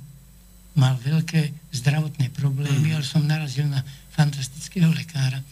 mal 0.79 0.95
veľké 0.95 1.71
zdravotné 1.75 2.31
problémy, 2.31 2.91
mm. 2.91 2.95
ale 2.95 3.05
som 3.05 3.27
narazil 3.27 3.67
na 3.67 3.83
fantastického 4.15 4.87
lekára. 4.91 5.43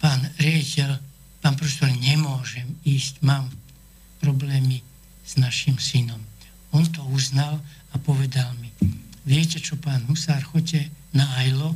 Pán 0.00 0.20
riaditeľ, 0.40 0.96
pán 1.40 1.56
profesor, 1.56 1.88
nemôžem 1.88 2.68
ísť, 2.84 3.20
mám 3.24 3.48
problémy 4.20 4.80
s 5.26 5.34
našim 5.34 5.74
synom. 5.82 6.22
On 6.70 6.86
to 6.86 7.02
uznal 7.10 7.58
a 7.90 7.98
povedal 7.98 8.54
mi, 8.62 8.70
viete 9.26 9.58
čo, 9.58 9.74
pán 9.74 10.06
Husár, 10.06 10.40
choďte 10.46 10.86
na 11.10 11.26
AILO, 11.42 11.74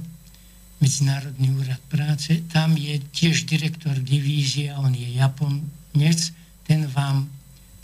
Medzinárodný 0.81 1.53
úrad 1.61 1.77
práce, 1.93 2.41
tam 2.49 2.73
je 2.73 2.97
tiež 3.13 3.45
direktor 3.45 3.93
divízie, 4.01 4.73
on 4.73 4.97
je 4.97 5.13
Japonec, 5.13 6.33
ten 6.65 6.89
vám 6.89 7.29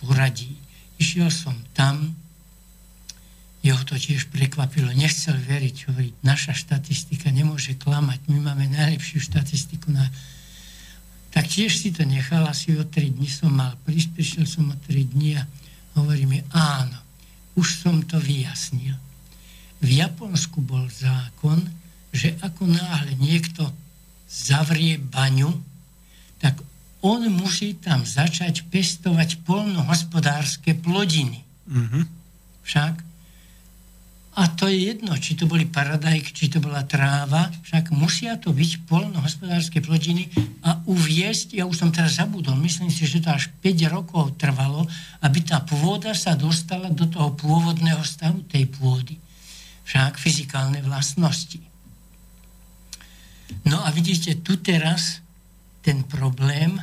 poradí. 0.00 0.56
Išiel 0.96 1.28
som 1.28 1.52
tam, 1.76 2.16
jeho 3.60 3.84
to 3.84 4.00
tiež 4.00 4.32
prekvapilo, 4.32 4.96
nechcel 4.96 5.36
veriť, 5.36 5.76
hovorí, 5.92 6.16
naša 6.24 6.56
štatistika 6.56 7.28
nemôže 7.28 7.76
klamať, 7.76 8.32
my 8.32 8.48
máme 8.48 8.64
najlepšiu 8.72 9.28
štatistiku 9.28 9.92
na 9.92 10.08
tak 11.36 11.52
tiež 11.52 11.68
si 11.76 11.92
to 11.92 12.00
nechal, 12.08 12.48
asi 12.48 12.72
o 12.80 12.84
3 12.88 13.12
dní 13.12 13.28
som 13.28 13.52
mal 13.52 13.76
prísť, 13.84 14.08
prišiel 14.16 14.48
som 14.48 14.72
o 14.72 14.76
3 14.88 15.12
dní 15.12 15.36
a 15.36 15.44
hovorí 16.00 16.24
mi, 16.24 16.40
áno, 16.48 16.96
už 17.60 17.84
som 17.84 18.00
to 18.00 18.16
vyjasnil. 18.16 18.96
V 19.84 20.00
Japonsku 20.00 20.64
bol 20.64 20.88
zákon, 20.88 21.60
že 22.08 22.32
ako 22.40 22.64
náhle 22.64 23.20
niekto 23.20 23.68
zavrie 24.24 24.96
baňu, 24.96 25.52
tak 26.40 26.56
on 27.04 27.28
musí 27.28 27.76
tam 27.76 28.08
začať 28.08 28.64
pestovať 28.72 29.44
polnohospodárske 29.44 30.72
plodiny. 30.80 31.44
Mm-hmm. 31.68 32.02
Však 32.64 33.05
a 34.36 34.52
to 34.52 34.68
je 34.68 34.92
jedno, 34.92 35.16
či 35.16 35.32
to 35.32 35.48
boli 35.48 35.64
paradajky, 35.64 36.28
či 36.28 36.52
to 36.52 36.60
bola 36.60 36.84
tráva, 36.84 37.48
však 37.64 37.88
musia 37.88 38.36
to 38.36 38.52
byť 38.52 38.84
polnohospodárske 38.84 39.80
plodiny 39.80 40.28
a 40.60 40.76
uviesť, 40.84 41.56
ja 41.56 41.64
už 41.64 41.72
som 41.80 41.88
teraz 41.88 42.20
zabudol, 42.20 42.52
myslím 42.60 42.92
si, 42.92 43.08
že 43.08 43.24
to 43.24 43.32
až 43.32 43.48
5 43.64 43.88
rokov 43.88 44.36
trvalo, 44.36 44.84
aby 45.24 45.40
tá 45.40 45.64
pôda 45.64 46.12
sa 46.12 46.36
dostala 46.36 46.92
do 46.92 47.08
toho 47.08 47.32
pôvodného 47.32 48.04
stavu 48.04 48.44
tej 48.44 48.68
pôdy. 48.68 49.16
Však 49.88 50.20
fyzikálne 50.20 50.84
vlastnosti. 50.84 51.62
No 53.64 53.80
a 53.80 53.88
vidíte 53.88 54.36
tu 54.44 54.60
teraz 54.60 55.24
ten 55.80 56.04
problém, 56.04 56.76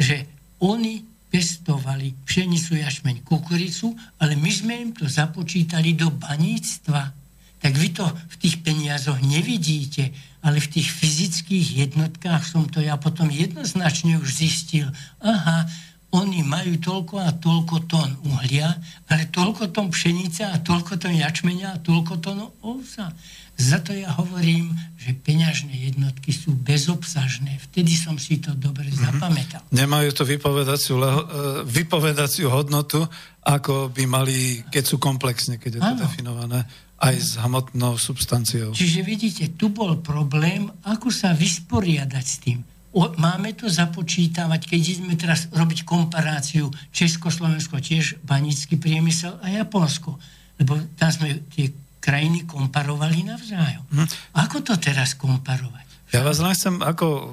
že 0.00 0.24
oni 0.62 1.04
pestovali 1.28 2.16
pšenicu, 2.24 2.80
jašmeň, 2.80 3.24
kukuricu, 3.24 3.92
ale 4.20 4.34
my 4.36 4.50
sme 4.50 4.74
im 4.80 4.90
to 4.96 5.04
započítali 5.04 5.92
do 5.92 6.08
baníctva. 6.08 7.12
Tak 7.58 7.72
vy 7.74 7.88
to 7.92 8.06
v 8.06 8.34
tých 8.40 8.56
peniazoch 8.64 9.20
nevidíte, 9.20 10.14
ale 10.40 10.62
v 10.62 10.78
tých 10.78 10.88
fyzických 10.88 11.88
jednotkách 11.88 12.42
som 12.46 12.64
to 12.70 12.80
ja 12.80 12.96
potom 12.96 13.28
jednoznačne 13.28 14.16
už 14.16 14.30
zistil. 14.30 14.88
Aha, 15.20 15.66
oni 16.08 16.40
majú 16.40 16.80
toľko 16.80 17.20
a 17.20 17.36
toľko 17.36 17.84
tón 17.84 18.16
uhlia, 18.24 18.72
ale 19.12 19.28
toľko 19.28 19.68
tón 19.68 19.92
pšenice 19.92 20.40
a 20.48 20.56
toľko 20.56 20.96
tón 20.96 21.12
jačmenia 21.12 21.76
a 21.76 21.82
toľko 21.82 22.14
tón 22.24 22.48
ovsa. 22.64 23.12
Za 23.58 23.82
to 23.82 23.90
ja 23.90 24.14
hovorím, 24.14 24.70
že 24.94 25.18
peňažné 25.18 25.74
jednotky 25.90 26.30
sú 26.30 26.54
bezobsažné. 26.54 27.58
Vtedy 27.58 27.90
som 27.98 28.14
si 28.14 28.38
to 28.38 28.54
dobre 28.54 28.86
mm-hmm. 28.86 29.02
zapamätal. 29.10 29.62
Nemajú 29.74 30.14
to 30.14 30.22
vypovedaciu, 30.22 30.94
leho, 30.94 31.20
e, 31.26 31.26
vypovedaciu 31.66 32.54
hodnotu, 32.54 33.02
ako 33.42 33.90
by 33.90 34.06
mali, 34.06 34.62
keď 34.70 34.84
sú 34.86 35.02
komplexne, 35.02 35.58
keď 35.58 35.70
je 35.74 35.80
to 35.82 35.90
ano. 35.90 36.02
definované, 36.06 36.60
aj 37.02 37.14
s 37.18 37.34
hmotnou 37.34 37.98
substanciou. 37.98 38.70
Čiže 38.70 39.02
vidíte, 39.02 39.44
tu 39.58 39.74
bol 39.74 39.98
problém, 39.98 40.70
ako 40.86 41.10
sa 41.10 41.34
vysporiadať 41.34 42.24
s 42.26 42.36
tým. 42.38 42.58
O, 42.94 43.10
máme 43.18 43.58
to 43.58 43.66
započítavať, 43.66 44.70
keď 44.70 44.80
ideme 44.80 45.18
teraz 45.18 45.50
robiť 45.50 45.82
komparáciu 45.82 46.70
Československo, 46.94 47.82
tiež 47.82 48.22
banický 48.22 48.78
priemysel 48.78 49.34
a 49.42 49.50
Japonsko. 49.50 50.14
Lebo 50.58 50.78
tam 50.94 51.10
sme 51.10 51.42
tie 51.50 51.74
krajiny 52.08 52.48
komparovali 52.48 53.28
navzájom. 53.28 53.84
Hm. 53.92 54.08
Ako 54.40 54.64
to 54.64 54.80
teraz 54.80 55.12
komparovať? 55.12 56.08
Ja 56.08 56.24
vás 56.24 56.40
len 56.40 56.56
chcem 56.56 56.80
ako 56.80 57.06
uh, 57.06 57.24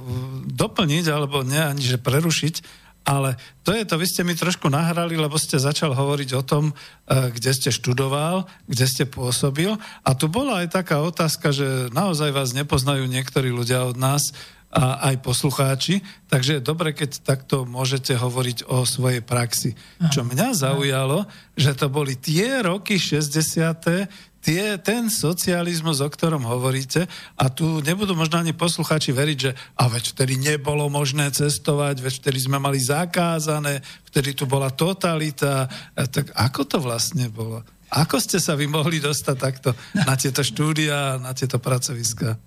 doplniť, 0.52 1.08
alebo 1.08 1.48
nie 1.48 1.64
ani 1.64 1.80
že 1.80 1.96
prerušiť, 1.96 2.84
ale 3.08 3.40
to 3.64 3.72
je 3.72 3.86
to, 3.88 3.96
vy 3.96 4.04
ste 4.10 4.28
mi 4.28 4.36
trošku 4.36 4.68
nahrali, 4.68 5.16
lebo 5.16 5.40
ste 5.40 5.62
začal 5.62 5.96
hovoriť 5.96 6.30
o 6.36 6.44
tom, 6.44 6.76
uh, 6.76 7.32
kde 7.32 7.56
ste 7.56 7.72
študoval, 7.72 8.52
kde 8.68 8.84
ste 8.84 9.08
pôsobil. 9.08 9.72
A 10.04 10.12
tu 10.12 10.28
bola 10.28 10.68
aj 10.68 10.76
taká 10.76 11.00
otázka, 11.00 11.56
že 11.56 11.88
naozaj 11.96 12.36
vás 12.36 12.52
nepoznajú 12.52 13.08
niektorí 13.08 13.56
ľudia 13.56 13.88
od 13.88 13.96
nás, 13.96 14.36
a 14.76 15.08
aj 15.08 15.24
poslucháči, 15.24 16.04
takže 16.28 16.60
je 16.60 16.68
dobre, 16.68 16.92
keď 16.92 17.24
takto 17.24 17.64
môžete 17.64 18.12
hovoriť 18.20 18.68
o 18.68 18.84
svojej 18.84 19.24
praxi. 19.24 19.72
Čo 20.12 20.28
mňa 20.28 20.52
zaujalo, 20.52 21.24
že 21.56 21.72
to 21.80 21.88
boli 21.88 22.20
tie 22.20 22.60
roky 22.60 23.00
60 23.00 24.35
tie, 24.46 24.78
ten 24.78 25.10
socializmus, 25.10 26.06
o 26.06 26.10
ktorom 26.10 26.46
hovoríte, 26.46 27.10
a 27.34 27.50
tu 27.50 27.82
nebudú 27.82 28.14
možno 28.14 28.38
ani 28.38 28.54
poslucháči 28.54 29.10
veriť, 29.10 29.38
že 29.42 29.52
a 29.74 29.90
veď 29.90 30.14
vtedy 30.14 30.38
nebolo 30.38 30.86
možné 30.86 31.34
cestovať, 31.34 32.06
veď 32.06 32.14
vtedy 32.22 32.46
sme 32.46 32.62
mali 32.62 32.78
zakázané, 32.78 33.82
vtedy 34.06 34.38
tu 34.38 34.46
bola 34.46 34.70
totalita. 34.70 35.66
Tak 35.98 36.38
ako 36.38 36.62
to 36.70 36.78
vlastne 36.78 37.26
bolo? 37.34 37.66
Ako 37.90 38.22
ste 38.22 38.38
sa 38.38 38.54
vy 38.54 38.70
mohli 38.70 39.02
dostať 39.02 39.36
takto 39.40 39.74
na 40.06 40.14
tieto 40.14 40.46
štúdia, 40.46 41.18
na 41.18 41.34
tieto 41.34 41.58
pracoviska? 41.58 42.38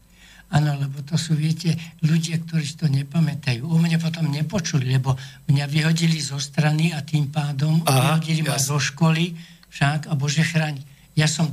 Áno, 0.48 0.80
lebo 0.80 1.04
to 1.04 1.20
sú, 1.20 1.36
viete, 1.36 1.76
ľudia, 2.00 2.40
ktorí 2.40 2.64
to 2.78 2.86
nepamätajú. 2.88 3.68
O 3.68 3.76
mne 3.76 4.00
potom 4.00 4.32
nepočuli, 4.32 4.88
lebo 4.96 5.12
mňa 5.50 5.66
vyhodili 5.68 6.16
zo 6.24 6.40
strany 6.40 6.96
a 6.96 7.04
tým 7.04 7.28
pádom 7.28 7.84
Aha, 7.84 8.16
vyhodili 8.16 8.40
jasne. 8.40 8.48
ma 8.48 8.56
zo 8.56 8.78
školy 8.80 9.36
však 9.68 10.08
a 10.08 10.16
Bože 10.16 10.40
chráň. 10.40 10.80
Ja 11.12 11.28
som 11.28 11.52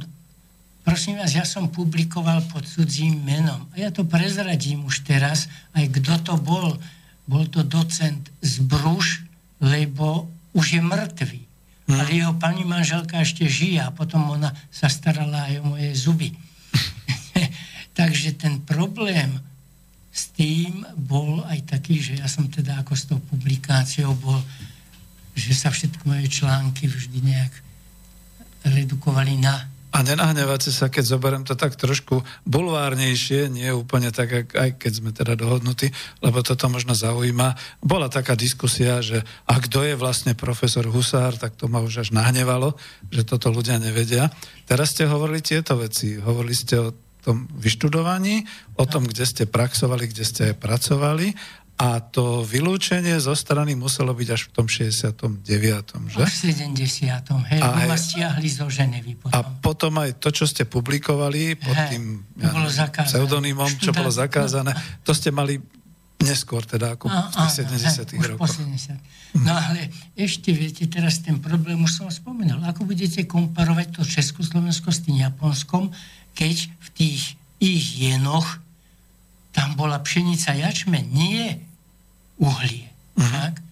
Prosím 0.85 1.17
vás, 1.17 1.33
ja 1.33 1.41
som 1.41 1.65
publikoval 1.65 2.45
pod 2.53 2.61
cudzím 2.69 3.17
menom. 3.25 3.65
A 3.73 3.81
ja 3.81 3.89
to 3.89 4.05
prezradím 4.05 4.85
už 4.85 5.01
teraz, 5.01 5.49
aj 5.73 5.89
kto 5.97 6.13
to 6.21 6.33
bol. 6.37 6.77
Bol 7.25 7.49
to 7.49 7.65
docent 7.65 8.29
z 8.45 8.61
Bruš, 8.61 9.25
lebo 9.57 10.29
už 10.53 10.77
je 10.77 10.81
mŕtvý. 10.85 11.41
Hmm. 11.89 11.97
Ale 11.97 12.13
jeho 12.13 12.37
pani 12.37 12.61
manželka 12.61 13.17
ešte 13.17 13.49
žije 13.49 13.81
a 13.81 13.89
potom 13.89 14.29
ona 14.29 14.53
sa 14.69 14.85
starala 14.85 15.49
aj 15.49 15.65
o 15.65 15.73
moje 15.73 15.89
zuby. 15.97 16.29
Takže 17.97 18.37
ten 18.37 18.61
problém 18.61 19.41
s 20.13 20.29
tým 20.37 20.85
bol 20.93 21.41
aj 21.49 21.65
taký, 21.65 21.97
že 21.97 22.21
ja 22.21 22.29
som 22.29 22.45
teda 22.45 22.85
ako 22.85 22.93
s 22.93 23.09
tou 23.09 23.17
publikáciou 23.17 24.13
bol, 24.21 24.37
že 25.33 25.49
sa 25.57 25.73
všetko 25.73 26.13
moje 26.13 26.29
články 26.29 26.85
vždy 26.85 27.25
nejak 27.25 27.53
redukovali 28.69 29.41
na 29.41 29.74
a 29.91 30.03
nenahnevate 30.03 30.73
sa, 30.73 30.91
keď 30.91 31.03
zoberiem 31.07 31.43
to 31.47 31.55
tak 31.55 31.79
trošku 31.79 32.19
bulvárnejšie, 32.43 33.47
nie 33.47 33.71
úplne 33.71 34.11
tak, 34.11 34.51
aj 34.51 34.75
keď 34.75 34.91
sme 34.91 35.11
teda 35.15 35.39
dohodnutí, 35.39 35.87
lebo 36.19 36.43
toto 36.43 36.67
možno 36.67 36.91
zaujíma. 36.91 37.55
Bola 37.79 38.11
taká 38.11 38.35
diskusia, 38.35 38.99
že 38.99 39.23
a 39.47 39.55
kto 39.55 39.87
je 39.87 39.95
vlastne 39.95 40.35
profesor 40.35 40.83
Husár, 40.89 41.39
tak 41.39 41.55
to 41.55 41.71
ma 41.71 41.79
už 41.79 42.07
až 42.07 42.09
nahnevalo, 42.11 42.75
že 43.07 43.23
toto 43.23 43.53
ľudia 43.53 43.79
nevedia. 43.79 44.27
Teraz 44.67 44.91
ste 44.91 45.07
hovorili 45.07 45.39
tieto 45.39 45.79
veci. 45.79 46.19
Hovorili 46.19 46.55
ste 46.57 46.75
o 46.81 46.89
tom 47.25 47.49
vyštudovaní, 47.57 48.45
o 48.77 48.85
tom, 48.85 49.09
kde 49.09 49.25
ste 49.25 49.43
praxovali, 49.49 50.13
kde 50.13 50.23
ste 50.27 50.41
aj 50.53 50.55
pracovali 50.61 51.33
A 51.75 51.99
to 51.99 52.47
vylúčenie 52.47 53.19
zo 53.19 53.35
strany 53.35 53.75
muselo 53.75 54.15
byť 54.15 54.29
až 54.31 54.41
v 54.47 54.51
tom 54.55 54.65
69. 54.71 55.43
Že? 56.07 56.23
Až 56.23 56.31
v 56.31 56.71
70. 56.71 57.51
Hej, 57.51 57.59
a, 57.59 57.83
ma 57.83 57.99
stiahli 57.99 58.47
zo 58.47 58.71
Ženevy 58.71 59.19
potom. 59.19 59.35
A 59.35 59.43
potom 59.43 59.91
aj 59.99 60.15
to, 60.23 60.31
čo 60.31 60.47
ste 60.47 60.63
publikovali 60.63 61.59
pod 61.59 61.75
hej, 61.75 61.99
tým 61.99 62.23
ja, 62.39 62.87
pseudonymom, 62.87 63.67
čo 63.75 63.91
bolo 63.91 64.07
zakázané, 64.23 64.71
to 65.03 65.11
ste 65.11 65.35
mali 65.35 65.59
neskôr, 66.23 66.63
teda 66.63 66.95
ako 66.95 67.11
a, 67.11 67.27
v 67.27 67.43
tých 67.43 67.51
70 67.67 68.15
hej, 68.15 68.19
rokoch. 68.39 68.55
70. 68.55 69.43
No 69.43 69.51
ale 69.51 69.91
ešte 70.15 70.55
viete, 70.55 70.87
teraz 70.87 71.19
ten 71.19 71.43
problém 71.43 71.75
už 71.83 71.91
som 71.91 72.07
spomenul. 72.07 72.63
Ako 72.71 72.87
budete 72.87 73.27
komparovať 73.27 73.99
to 73.99 74.01
Československo 74.07 74.95
s 74.95 75.03
tým 75.03 75.19
Japonskom, 75.19 75.91
keď 76.31 76.71
v 76.71 76.87
tých 76.95 77.21
ich 77.59 77.99
jenoch 77.99 78.63
tam 79.55 79.79
bola 79.79 80.03
pšenica 80.03 80.51
jačme, 80.51 80.99
nie 80.99 81.55
uhlie. 82.35 82.91
Uh-huh. 83.15 83.31
Tak? 83.31 83.63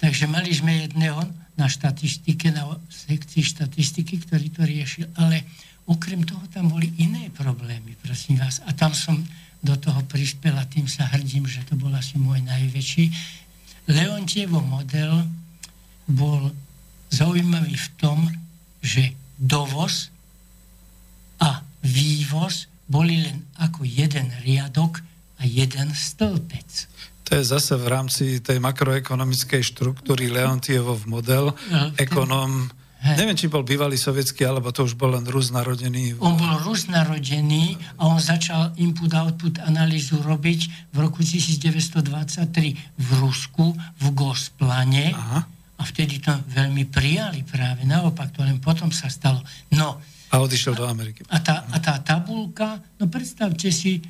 Takže 0.00 0.24
mali 0.24 0.48
sme 0.56 0.88
jedného 0.88 1.20
na 1.60 1.68
štatistike, 1.68 2.48
na 2.48 2.64
sekcii 2.88 3.44
štatistiky, 3.44 4.24
ktorý 4.24 4.48
to 4.48 4.64
riešil, 4.64 5.06
ale 5.20 5.44
okrem 5.84 6.24
toho 6.24 6.40
tam 6.48 6.72
boli 6.72 6.88
iné 6.96 7.28
problémy, 7.28 7.92
prosím 8.00 8.40
vás. 8.40 8.64
A 8.64 8.72
tam 8.72 8.96
som 8.96 9.20
do 9.62 9.76
toho 9.76 10.00
prispel 10.08 10.56
a 10.56 10.64
tým 10.66 10.88
sa 10.88 11.06
hrdím, 11.12 11.44
že 11.46 11.62
to 11.68 11.76
bol 11.76 11.92
asi 11.92 12.16
môj 12.18 12.40
najväčší. 12.42 13.04
Leontievo 13.92 14.58
model 14.64 15.28
bol 16.08 16.50
zaujímavý 17.12 17.76
v 17.76 17.88
tom, 18.00 18.18
že 18.82 19.12
dovoz 19.38 20.10
a 21.38 21.62
vývoz 21.84 22.66
boli 22.90 23.22
len 23.22 23.38
ako 23.62 23.86
jeden 23.86 24.34
riadok 24.42 24.98
a 25.38 25.42
jeden 25.46 25.94
stĺpec. 25.94 26.90
To 27.30 27.38
je 27.38 27.44
zase 27.46 27.78
v 27.78 27.86
rámci 27.86 28.24
tej 28.42 28.58
makroekonomickej 28.58 29.62
štruktúry 29.62 30.28
Leontievo 30.28 30.98
model, 31.06 31.54
no, 31.54 31.80
ekonom, 31.96 32.68
Hej. 33.02 33.18
Neviem, 33.18 33.34
či 33.34 33.50
bol 33.50 33.66
bývalý 33.66 33.98
sovietský, 33.98 34.46
alebo 34.46 34.70
to 34.70 34.86
už 34.86 34.94
bol 34.94 35.10
len 35.18 35.26
Rus 35.26 35.50
narodený. 35.50 36.22
On 36.22 36.38
bol 36.38 36.54
Rus 36.62 36.86
narodený 36.86 37.74
a 37.98 38.06
on 38.06 38.22
začal 38.22 38.78
input-output 38.78 39.58
analýzu 39.58 40.22
robiť 40.22 40.94
v 40.94 40.96
roku 41.02 41.18
1923 41.18 41.98
v 42.78 43.08
Rusku, 43.18 43.74
v 43.74 44.06
Gosplane. 44.14 45.10
Aha. 45.18 45.42
A 45.42 45.82
vtedy 45.82 46.22
to 46.22 46.30
veľmi 46.54 46.86
prijali 46.86 47.42
práve. 47.42 47.82
Naopak, 47.82 48.38
to 48.38 48.46
len 48.46 48.62
potom 48.62 48.94
sa 48.94 49.10
stalo. 49.10 49.42
No, 49.74 49.98
a 50.32 50.40
odišiel 50.40 50.72
do 50.72 50.88
Ameriky. 50.88 51.20
A 51.28 51.38
tá, 51.44 51.68
a 51.68 51.76
tá 51.76 52.00
tabulka, 52.00 52.80
no 52.96 53.04
predstavte 53.04 53.68
si, 53.68 54.00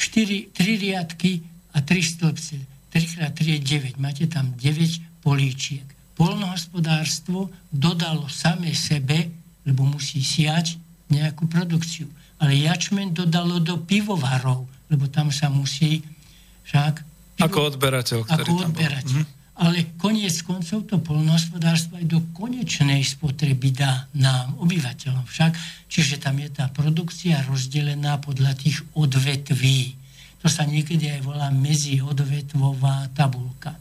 4, 0.00 0.56
3 0.56 0.84
riadky 0.88 1.44
a 1.76 1.84
3 1.84 2.00
stĺpce. 2.00 2.56
3 2.88 2.96
x 2.96 3.20
3 3.20 3.60
je 3.60 3.60
9. 3.94 4.00
Máte 4.00 4.24
tam 4.24 4.56
9 4.56 5.20
políčiek. 5.20 5.84
Polnohospodárstvo 6.16 7.52
dodalo 7.68 8.24
same 8.32 8.72
sebe, 8.72 9.28
lebo 9.68 9.84
musí 9.84 10.24
siať 10.24 10.80
nejakú 11.12 11.44
produkciu. 11.44 12.08
Ale 12.40 12.56
jačmen 12.56 13.12
dodalo 13.12 13.60
do 13.60 13.76
pivovarov, 13.84 14.64
lebo 14.88 15.04
tam 15.12 15.28
sa 15.28 15.52
musí 15.52 16.00
však... 16.64 17.04
Pivo, 17.36 17.44
ako 17.44 17.58
odberateľ, 17.76 18.18
ktorý 18.24 18.48
ako 18.48 18.56
tam 18.56 18.72
odberateľ. 18.72 19.20
bol. 19.20 19.39
Ale 19.60 19.92
koniec 20.00 20.40
koncov 20.40 20.88
to 20.88 20.96
polnohospodárstvo 21.04 22.00
aj 22.00 22.08
do 22.08 22.24
konečnej 22.32 23.04
spotreby 23.04 23.76
dá 23.76 24.08
nám, 24.16 24.56
obyvateľom 24.56 25.28
však. 25.28 25.52
Čiže 25.84 26.16
tam 26.16 26.40
je 26.40 26.48
tá 26.48 26.72
produkcia 26.72 27.44
rozdelená 27.44 28.16
podľa 28.24 28.56
tých 28.56 28.80
odvetví. 28.96 30.00
To 30.40 30.48
sa 30.48 30.64
niekedy 30.64 31.12
aj 31.12 31.20
volá 31.20 31.52
medziodvetvová 31.52 33.12
tabulka. 33.12 33.76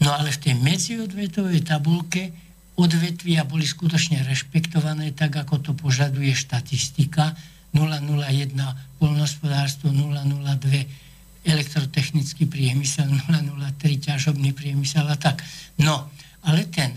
No 0.00 0.16
ale 0.16 0.32
v 0.32 0.40
tej 0.40 0.54
medziodvetvovej 0.56 1.60
tabulke 1.68 2.32
odvetvia 2.80 3.44
boli 3.44 3.68
skutočne 3.68 4.24
rešpektované 4.24 5.12
tak, 5.12 5.36
ako 5.44 5.60
to 5.60 5.70
požaduje 5.76 6.32
štatistika. 6.32 7.36
001 7.76 8.56
polnohospodárstvo, 8.96 9.92
002 9.92 11.13
elektrotechnický 11.44 12.48
priemysel, 12.48 13.08
003 13.28 14.08
ťažobný 14.12 14.56
priemysel 14.56 15.04
a 15.04 15.16
tak. 15.16 15.44
No, 15.76 16.08
ale 16.44 16.68
ten 16.72 16.96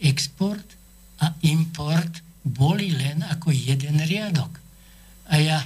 export 0.00 0.64
a 1.20 1.32
import 1.44 2.20
boli 2.44 2.92
len 2.92 3.24
ako 3.24 3.52
jeden 3.52 4.00
riadok. 4.00 4.52
A 5.28 5.36
ja 5.40 5.58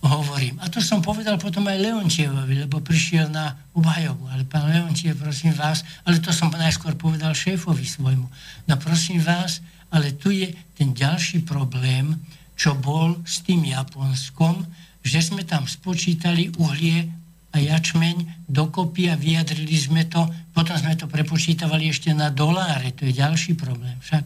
hovorím. 0.00 0.56
A 0.64 0.72
to 0.72 0.80
som 0.80 1.04
povedal 1.04 1.36
potom 1.36 1.68
aj 1.68 1.76
Leontievovi, 1.76 2.64
lebo 2.64 2.80
prišiel 2.80 3.28
na 3.28 3.52
obhajobu. 3.76 4.32
Ale 4.32 4.48
pán 4.48 4.70
Leontiev, 4.70 5.20
prosím 5.20 5.52
vás, 5.52 5.84
ale 6.08 6.22
to 6.22 6.32
som 6.32 6.48
najskôr 6.48 6.96
povedal 6.96 7.36
šéfovi 7.36 7.84
svojmu. 7.84 8.26
No 8.64 8.74
prosím 8.80 9.20
vás, 9.20 9.60
ale 9.92 10.16
tu 10.16 10.32
je 10.32 10.48
ten 10.78 10.96
ďalší 10.96 11.44
problém, 11.44 12.16
čo 12.56 12.72
bol 12.78 13.20
s 13.28 13.44
tým 13.44 13.66
Japonskom, 13.66 14.64
že 15.00 15.20
sme 15.24 15.42
tam 15.48 15.64
spočítali 15.64 16.52
uhlie 16.60 17.08
a 17.50 17.56
jačmeň 17.58 18.46
dokopy 18.46 19.10
a 19.10 19.18
vyjadrili 19.18 19.74
sme 19.74 20.06
to, 20.06 20.22
potom 20.54 20.76
sme 20.78 20.94
to 20.94 21.10
prepočítavali 21.10 21.90
ešte 21.90 22.14
na 22.14 22.30
doláre, 22.30 22.94
to 22.94 23.08
je 23.08 23.18
ďalší 23.18 23.58
problém 23.58 23.98
však. 23.98 24.24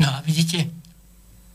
No 0.00 0.08
a 0.08 0.24
vidíte, 0.24 0.64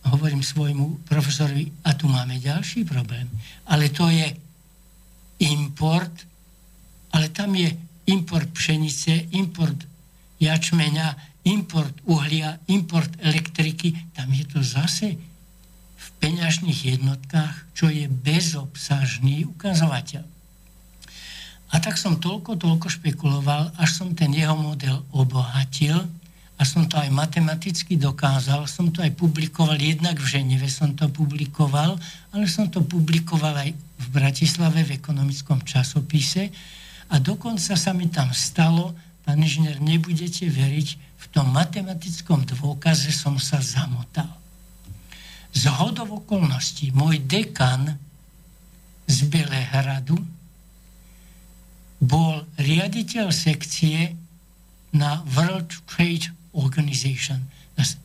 hovorím 0.05 0.45
svojmu 0.45 1.09
profesorovi, 1.09 1.73
a 1.89 1.97
tu 1.97 2.05
máme 2.05 2.37
ďalší 2.37 2.85
problém, 2.85 3.25
ale 3.65 3.89
to 3.89 4.05
je 4.13 4.29
import, 5.49 6.13
ale 7.17 7.33
tam 7.33 7.57
je 7.57 7.73
import 8.05 8.53
pšenice, 8.53 9.33
import 9.33 9.81
jačmeňa, 10.37 11.17
import 11.49 11.97
uhlia, 12.05 12.61
import 12.69 13.09
elektriky, 13.17 14.13
tam 14.13 14.29
je 14.29 14.45
to 14.45 14.61
zase 14.61 15.17
peňažných 16.25 16.97
jednotkách, 16.97 17.53
čo 17.77 17.85
je 17.85 18.09
bezobsažný 18.09 19.45
ukazovateľ. 19.45 20.25
A 21.69 21.75
tak 21.77 22.01
som 22.01 22.17
toľko, 22.17 22.57
toľko 22.57 22.87
špekuloval, 22.89 23.69
až 23.77 23.89
som 23.93 24.17
ten 24.17 24.33
jeho 24.33 24.57
model 24.57 25.05
obohatil 25.13 26.01
a 26.57 26.61
som 26.65 26.89
to 26.89 26.97
aj 26.97 27.13
matematicky 27.13 27.93
dokázal. 27.93 28.65
Som 28.65 28.89
to 28.89 29.05
aj 29.05 29.13
publikoval, 29.13 29.77
jednak 29.77 30.17
v 30.17 30.25
Ženeve 30.25 30.65
som 30.65 30.97
to 30.97 31.05
publikoval, 31.13 31.93
ale 32.33 32.45
som 32.49 32.73
to 32.73 32.81
publikoval 32.81 33.53
aj 33.61 33.69
v 33.75 34.05
Bratislave 34.09 34.81
v 34.81 34.97
ekonomickom 34.97 35.61
časopise 35.61 36.49
a 37.13 37.21
dokonca 37.21 37.77
sa 37.77 37.91
mi 37.93 38.09
tam 38.09 38.33
stalo, 38.33 38.97
pán 39.21 39.37
inžinier, 39.37 39.77
nebudete 39.77 40.49
veriť, 40.49 40.89
v 41.21 41.25
tom 41.29 41.53
matematickom 41.53 42.49
dôkaze 42.49 43.13
som 43.13 43.37
sa 43.37 43.61
zamotal 43.61 44.44
z 45.55 45.63
hodov 45.71 46.27
okolností 46.27 46.91
môj 46.91 47.23
dekan 47.23 47.95
z 49.07 49.17
Belehradu 49.31 50.19
bol 52.03 52.43
riaditeľ 52.59 53.31
sekcie 53.31 54.11
na 54.91 55.23
World 55.31 55.71
Trade 55.87 56.27
Organization, 56.55 57.39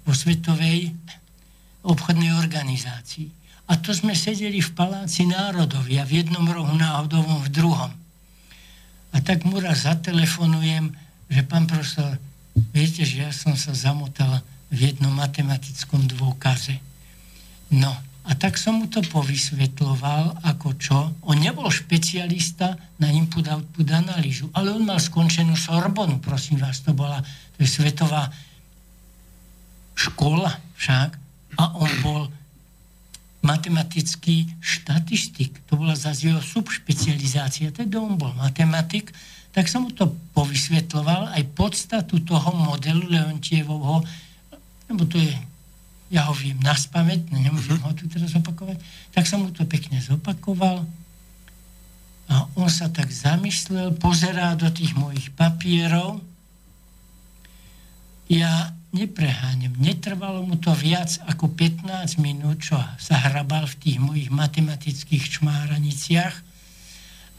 vo 0.06 0.14
Svetovej 0.14 0.94
obchodnej 1.82 2.34
organizácii. 2.38 3.30
A 3.70 3.78
to 3.78 3.94
sme 3.94 4.14
sedeli 4.18 4.58
v 4.58 4.74
Paláci 4.74 5.26
národovia, 5.30 6.02
v 6.02 6.22
jednom 6.22 6.42
rohu 6.42 6.74
náhodovom, 6.74 7.46
v 7.46 7.54
druhom. 7.54 7.92
A 9.10 9.16
tak 9.22 9.46
mu 9.46 9.62
raz 9.62 9.86
zatelefonujem, 9.86 10.90
že 11.30 11.40
pán 11.46 11.70
profesor, 11.70 12.18
viete, 12.74 13.06
že 13.06 13.26
ja 13.26 13.30
som 13.30 13.54
sa 13.54 13.70
zamotal 13.74 14.42
v 14.70 14.90
jednom 14.90 15.14
matematickom 15.14 16.06
dôkaze. 16.10 16.82
No, 17.70 17.92
a 18.26 18.32
tak 18.38 18.58
som 18.58 18.82
mu 18.82 18.86
to 18.86 19.02
povysvetloval, 19.02 20.42
ako 20.46 20.68
čo. 20.78 20.98
On 21.26 21.38
nebol 21.38 21.66
špecialista 21.70 22.78
na 23.02 23.10
input-output 23.10 23.86
analýzu, 23.90 24.50
ale 24.54 24.70
on 24.70 24.86
mal 24.86 25.02
skončenú 25.02 25.58
Sorbonu, 25.58 26.22
prosím 26.22 26.62
vás, 26.62 26.82
to 26.82 26.94
bola 26.94 27.22
to 27.60 27.68
je 27.68 27.76
svetová 27.76 28.32
škola 29.92 30.48
však. 30.80 31.10
A 31.60 31.76
on 31.76 31.90
bol 32.00 32.22
matematický 33.44 34.48
štatistik. 34.64 35.60
To 35.68 35.76
bola 35.76 35.92
zase 35.92 36.32
jeho 36.32 36.40
subšpecializácia. 36.40 37.68
Teda 37.68 38.00
on 38.00 38.16
bol 38.16 38.32
matematik, 38.36 39.12
tak 39.52 39.68
som 39.68 39.84
mu 39.84 39.92
to 39.92 40.08
povysvetloval, 40.32 41.34
aj 41.36 41.42
podstatu 41.52 42.22
toho 42.24 42.54
modelu 42.54 43.02
Leontievovho, 43.10 44.06
lebo 44.88 45.02
to 45.04 45.18
je 45.18 45.34
ja 46.10 46.26
ho 46.26 46.34
viem 46.34 46.58
naspamäť, 46.58 47.30
no 47.30 47.38
nemôžem 47.38 47.78
uh-huh. 47.78 47.94
ho 47.94 47.98
tu 47.98 48.10
teraz 48.10 48.34
opakovať, 48.34 48.82
tak 49.14 49.24
som 49.30 49.46
mu 49.46 49.54
to 49.54 49.62
pekne 49.62 50.02
zopakoval 50.02 50.82
a 52.30 52.46
on 52.54 52.70
sa 52.70 52.86
tak 52.90 53.10
zamyslel, 53.10 53.94
pozerá 53.98 54.54
do 54.54 54.70
tých 54.70 54.94
mojich 54.94 55.34
papierov. 55.34 56.22
Ja 58.30 58.70
nepreháňam, 58.94 59.74
netrvalo 59.74 60.46
mu 60.46 60.54
to 60.54 60.70
viac 60.70 61.18
ako 61.26 61.50
15 61.50 62.22
minút, 62.22 62.62
čo 62.62 62.78
sa 62.98 63.14
hrabal 63.26 63.66
v 63.66 63.78
tých 63.82 63.98
mojich 63.98 64.30
matematických 64.30 65.42
čmáraniciach 65.42 66.34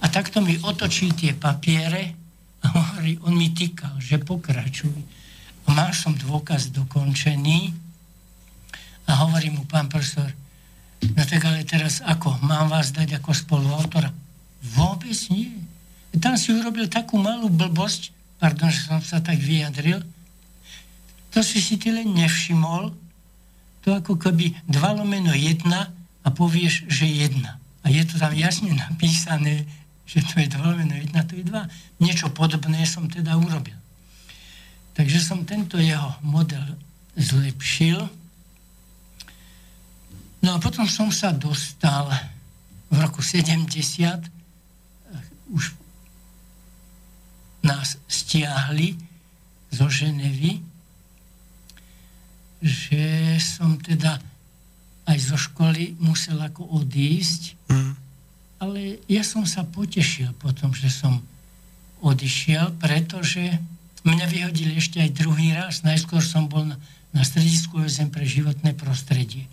a 0.03 0.05
takto 0.11 0.43
mi 0.43 0.59
otočil 0.59 1.15
tie 1.15 1.31
papiere 1.35 2.11
a 2.59 2.75
hovorí, 2.75 3.15
on 3.23 3.35
mi 3.35 3.55
týkal, 3.55 3.95
že 4.03 4.19
pokračuj. 4.19 4.95
Mal 5.71 5.95
som 5.95 6.11
dôkaz 6.19 6.75
dokončený 6.75 7.90
a 9.11 9.19
hovorí 9.27 9.51
mu 9.51 9.67
pán 9.67 9.91
profesor, 9.91 10.31
no 11.03 11.21
tak 11.27 11.43
ale 11.43 11.67
teraz 11.67 11.99
ako, 11.99 12.39
mám 12.47 12.71
vás 12.71 12.95
dať 12.95 13.19
ako 13.19 13.35
spoluautora? 13.35 14.07
Vôbec 14.79 15.19
nie. 15.35 15.51
Tam 16.15 16.39
si 16.39 16.55
urobil 16.55 16.87
takú 16.87 17.19
malú 17.19 17.51
blbosť, 17.51 18.15
pardon, 18.39 18.71
že 18.71 18.87
som 18.87 19.03
sa 19.03 19.19
tak 19.19 19.43
vyjadril, 19.43 19.99
to 21.31 21.39
si 21.43 21.63
si 21.63 21.75
ty 21.79 21.91
len 21.91 22.11
nevšimol, 22.11 22.91
to 23.83 23.95
ako 23.95 24.19
keby 24.19 24.55
2 24.67 24.99
lomeno 24.99 25.31
1 25.31 25.63
a 26.21 26.27
povieš, 26.29 26.87
že 26.91 27.07
1. 27.07 27.39
A 27.81 27.87
je 27.89 28.03
to 28.05 28.19
tam 28.19 28.35
jasne 28.35 28.71
napísané, 28.75 29.65
že 30.05 30.21
to 30.27 30.43
je 30.43 30.47
2 30.51 30.59
lomeno 30.59 30.93
1, 30.93 31.11
to 31.27 31.39
je 31.39 31.43
2. 31.47 32.03
Niečo 32.03 32.29
podobné 32.29 32.83
som 32.83 33.07
teda 33.07 33.39
urobil. 33.39 33.73
Takže 34.93 35.23
som 35.23 35.47
tento 35.47 35.79
jeho 35.79 36.13
model 36.19 36.75
zlepšil. 37.15 38.11
No 40.41 40.57
a 40.57 40.61
potom 40.61 40.89
som 40.89 41.13
sa 41.13 41.29
dostal 41.29 42.09
v 42.89 42.97
roku 42.97 43.21
70, 43.21 44.25
už 45.53 45.63
nás 47.61 48.01
stiahli 48.09 48.97
zo 49.69 49.85
Ženevy, 49.85 50.59
že 52.61 53.37
som 53.41 53.77
teda 53.77 54.17
aj 55.05 55.17
zo 55.17 55.37
školy 55.37 55.97
musel 55.97 56.37
ako 56.41 56.77
odísť, 56.77 57.57
mm. 57.69 57.93
ale 58.61 59.01
ja 59.09 59.25
som 59.25 59.45
sa 59.45 59.65
potešil 59.65 60.33
potom, 60.37 60.73
že 60.73 60.89
som 60.89 61.21
odišiel, 62.01 62.81
pretože 62.81 63.61
mňa 64.05 64.25
vyhodili 64.29 64.77
ešte 64.77 65.01
aj 65.01 65.17
druhý 65.17 65.53
raz. 65.53 65.85
Najskôr 65.85 66.21
som 66.21 66.49
bol 66.49 66.65
na, 66.65 66.77
na 67.13 67.21
stredisku 67.21 67.81
OSM 67.81 68.09
pre 68.09 68.25
životné 68.25 68.73
prostredie. 68.73 69.45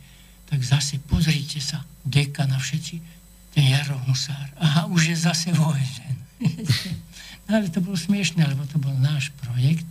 Tak 0.49 0.61
zase 0.65 0.97
pozrite 1.05 1.61
sa, 1.61 1.85
deka 2.03 2.49
na 2.49 2.57
všetci, 2.57 2.97
ten 3.53 3.65
Jaro 3.69 4.01
Husár. 4.09 4.49
Aha, 4.57 4.89
už 4.89 5.13
je 5.13 5.17
zase 5.17 5.53
v 5.53 5.61
OSN. 5.61 6.17
No 7.49 7.57
ale 7.57 7.73
to 7.73 7.81
bolo 7.81 7.97
smiešne, 7.97 8.45
lebo 8.45 8.69
to 8.69 8.77
bol 8.77 8.93
náš 9.01 9.33
projekt. 9.41 9.89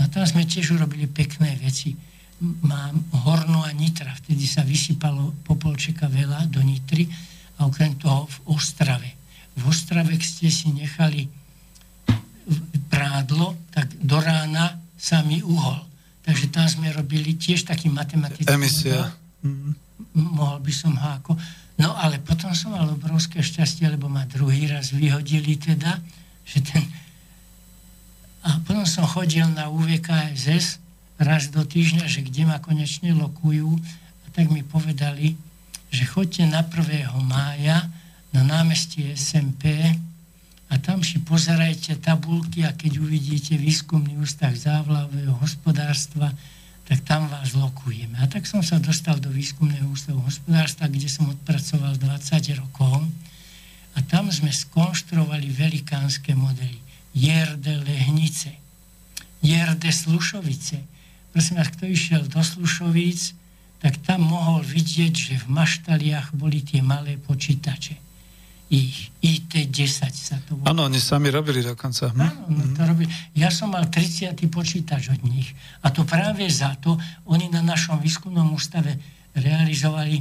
No 0.00 0.08
tam 0.08 0.24
sme 0.24 0.48
tiež 0.48 0.72
urobili 0.72 1.04
pekné 1.04 1.60
veci. 1.60 1.92
Mám 2.40 3.12
Hornu 3.12 3.60
a 3.60 3.68
Nitra, 3.76 4.16
vtedy 4.16 4.48
sa 4.48 4.64
vysypalo 4.64 5.36
popolčeka 5.44 6.08
veľa 6.08 6.48
do 6.48 6.64
Nitry 6.64 7.04
a 7.60 7.68
okrem 7.68 8.00
toho 8.00 8.24
v 8.24 8.56
Ostrave. 8.56 9.10
V 9.52 9.68
Ostrave 9.68 10.16
ste 10.16 10.48
si 10.48 10.72
nechali 10.72 11.28
prádlo, 12.88 13.68
tak 13.68 13.92
do 14.00 14.16
rána 14.16 14.80
samý 14.96 15.44
uhol. 15.44 15.84
Takže 16.24 16.48
tam 16.48 16.64
sme 16.72 16.88
robili 16.88 17.36
tiež 17.36 17.68
taký 17.68 17.92
matematický... 17.92 18.48
Emisia. 18.48 19.12
Model. 19.12 19.27
Mohol 20.14 20.58
by 20.62 20.72
som 20.72 20.94
háko. 20.98 21.38
No 21.78 21.94
ale 21.94 22.18
potom 22.18 22.50
som 22.54 22.74
mal 22.74 22.90
obrovské 22.90 23.38
šťastie, 23.38 23.86
lebo 23.86 24.10
ma 24.10 24.26
druhý 24.26 24.66
raz 24.66 24.90
vyhodili 24.90 25.54
teda 25.58 26.02
že 26.48 26.64
ten... 26.64 26.82
A 28.40 28.56
potom 28.64 28.88
som 28.88 29.04
chodil 29.04 29.44
na 29.52 29.68
UVKSS 29.68 30.80
raz 31.20 31.52
do 31.52 31.60
týždňa, 31.60 32.08
že 32.08 32.24
kde 32.24 32.48
ma 32.48 32.56
konečne 32.62 33.12
lokujú, 33.12 33.76
a 34.24 34.26
tak 34.32 34.48
mi 34.48 34.64
povedali, 34.64 35.36
že 35.92 36.08
chodte 36.08 36.40
na 36.48 36.64
1. 36.64 37.12
mája 37.28 37.84
na 38.32 38.44
námestie 38.44 39.12
SMP 39.12 39.92
a 40.68 40.74
tam 40.80 41.00
si 41.04 41.20
pozerajte 41.20 41.96
tabulky 42.00 42.64
a 42.64 42.72
keď 42.76 43.00
uvidíte 43.00 43.56
výskumný 43.56 44.16
ústav 44.20 44.52
závlavého 44.56 45.32
hospodárstva, 45.40 46.32
tak 46.88 47.04
tam 47.04 47.28
vás 47.28 47.52
lokujeme. 47.52 48.16
A 48.16 48.24
tak 48.24 48.48
som 48.48 48.64
sa 48.64 48.80
dostal 48.80 49.20
do 49.20 49.28
výskumného 49.28 49.84
ústavu 49.92 50.24
hospodárstva, 50.24 50.88
kde 50.88 51.04
som 51.04 51.28
odpracoval 51.28 52.00
20 52.00 52.64
rokov 52.64 53.04
a 53.92 53.98
tam 54.08 54.32
sme 54.32 54.48
skonštruovali 54.48 55.52
velikánske 55.52 56.32
modely. 56.32 56.80
Jerde 57.12 57.76
Lehnice, 57.84 58.56
Jerde 59.44 59.92
Slušovice. 59.92 60.80
Prosím 61.28 61.60
vás, 61.60 61.68
kto 61.76 61.84
išiel 61.84 62.24
do 62.24 62.40
Slušovic, 62.40 63.36
tak 63.84 64.00
tam 64.08 64.24
mohol 64.24 64.64
vidieť, 64.64 65.12
že 65.12 65.34
v 65.44 65.46
maštaliach 65.60 66.32
boli 66.32 66.64
tie 66.64 66.80
malé 66.80 67.20
počítače. 67.20 68.07
Ich 68.68 69.08
IT-10 69.24 70.12
sa 70.12 70.36
to 70.44 70.60
volá. 70.60 70.76
Áno, 70.76 70.84
oni 70.84 71.00
sami 71.00 71.32
robili 71.32 71.64
dokonca. 71.64 72.12
Hm? 72.12 72.20
Áno, 72.20 72.44
no 72.52 72.64
to 72.76 72.84
robili. 72.84 73.08
Ja 73.32 73.48
som 73.48 73.72
mal 73.72 73.88
30. 73.88 74.36
počítač 74.52 75.08
od 75.08 75.24
nich. 75.24 75.56
A 75.80 75.88
to 75.88 76.04
práve 76.04 76.44
za 76.52 76.76
to, 76.76 77.00
oni 77.24 77.48
na 77.48 77.64
našom 77.64 77.96
výskumnom 77.96 78.52
ústave 78.52 79.00
realizovali 79.32 80.20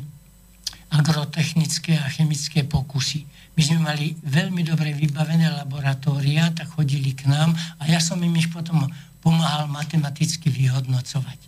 agrotechnické 0.88 2.00
a 2.00 2.08
chemické 2.08 2.64
pokusy. 2.64 3.28
My 3.60 3.62
sme 3.62 3.80
mali 3.84 4.16
veľmi 4.24 4.64
dobre 4.64 4.96
vybavené 4.96 5.52
laboratória, 5.52 6.48
tak 6.56 6.72
chodili 6.72 7.12
k 7.12 7.28
nám 7.28 7.52
a 7.52 7.84
ja 7.92 8.00
som 8.00 8.22
im 8.24 8.32
ich 8.40 8.48
potom 8.48 8.88
pomáhal 9.20 9.68
matematicky 9.68 10.48
vyhodnocovať. 10.48 11.40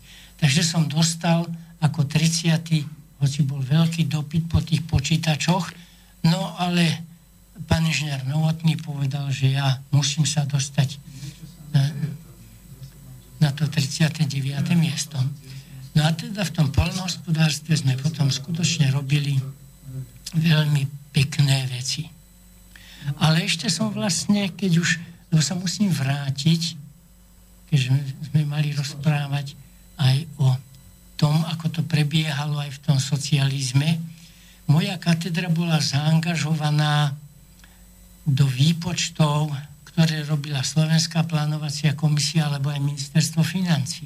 Takže 0.43 0.61
som 0.67 0.91
dostal 0.91 1.47
ako 1.79 2.03
30. 2.03 2.59
hoci 3.23 3.39
bol 3.47 3.63
veľký 3.63 4.11
dopyt 4.11 4.51
po 4.51 4.59
tých 4.59 4.83
počítačoch, 4.83 5.71
no 6.25 6.55
ale 6.59 7.03
pán 7.67 7.85
inžinier 7.85 8.23
Novotný 8.25 8.79
povedal, 8.79 9.29
že 9.29 9.55
ja 9.55 9.79
musím 9.91 10.23
sa 10.23 10.47
dostať 10.47 10.99
na, 11.75 11.83
na 13.39 13.49
to 13.53 13.67
39. 13.67 14.25
miesto. 14.79 15.19
No 15.93 16.05
a 16.05 16.13
teda 16.13 16.45
v 16.45 16.55
tom 16.55 16.67
polnohospodárstve 16.71 17.75
sme 17.75 17.99
potom 17.99 18.31
skutočne 18.31 18.93
robili 18.93 19.35
veľmi 20.37 21.11
pekné 21.11 21.65
veci. 21.67 22.05
Ale 23.17 23.43
ešte 23.47 23.71
som 23.71 23.89
vlastne, 23.89 24.51
keď 24.53 24.71
už, 24.79 24.89
lebo 25.31 25.41
sa 25.41 25.55
musím 25.57 25.89
vrátiť, 25.89 26.77
keď 27.69 27.79
sme 28.29 28.41
mali 28.45 28.73
rozprávať 28.73 29.53
aj 29.97 30.17
o 30.41 30.49
tom, 31.19 31.35
ako 31.51 31.79
to 31.79 31.81
prebiehalo 31.83 32.59
aj 32.63 32.79
v 32.79 32.81
tom 32.85 32.97
socializme, 32.97 33.99
moja 34.69 34.95
katedra 35.01 35.49
bola 35.49 35.81
zaangažovaná 35.81 37.17
do 38.23 38.45
výpočtov, 38.45 39.49
ktoré 39.89 40.21
robila 40.23 40.61
Slovenská 40.61 41.25
plánovacia 41.25 41.97
komisia 41.97 42.45
alebo 42.45 42.69
aj 42.69 42.79
ministerstvo 42.79 43.41
financí. 43.41 44.05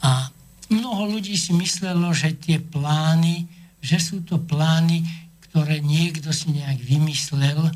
A 0.00 0.30
Mnoho 0.68 1.16
ľudí 1.16 1.32
si 1.40 1.56
myslelo, 1.56 2.12
že 2.12 2.36
tie 2.36 2.60
plány, 2.60 3.48
že 3.80 3.96
sú 3.96 4.20
to 4.20 4.36
plány, 4.36 5.00
ktoré 5.48 5.80
niekto 5.80 6.28
si 6.28 6.52
nejak 6.52 6.76
vymyslel 6.84 7.72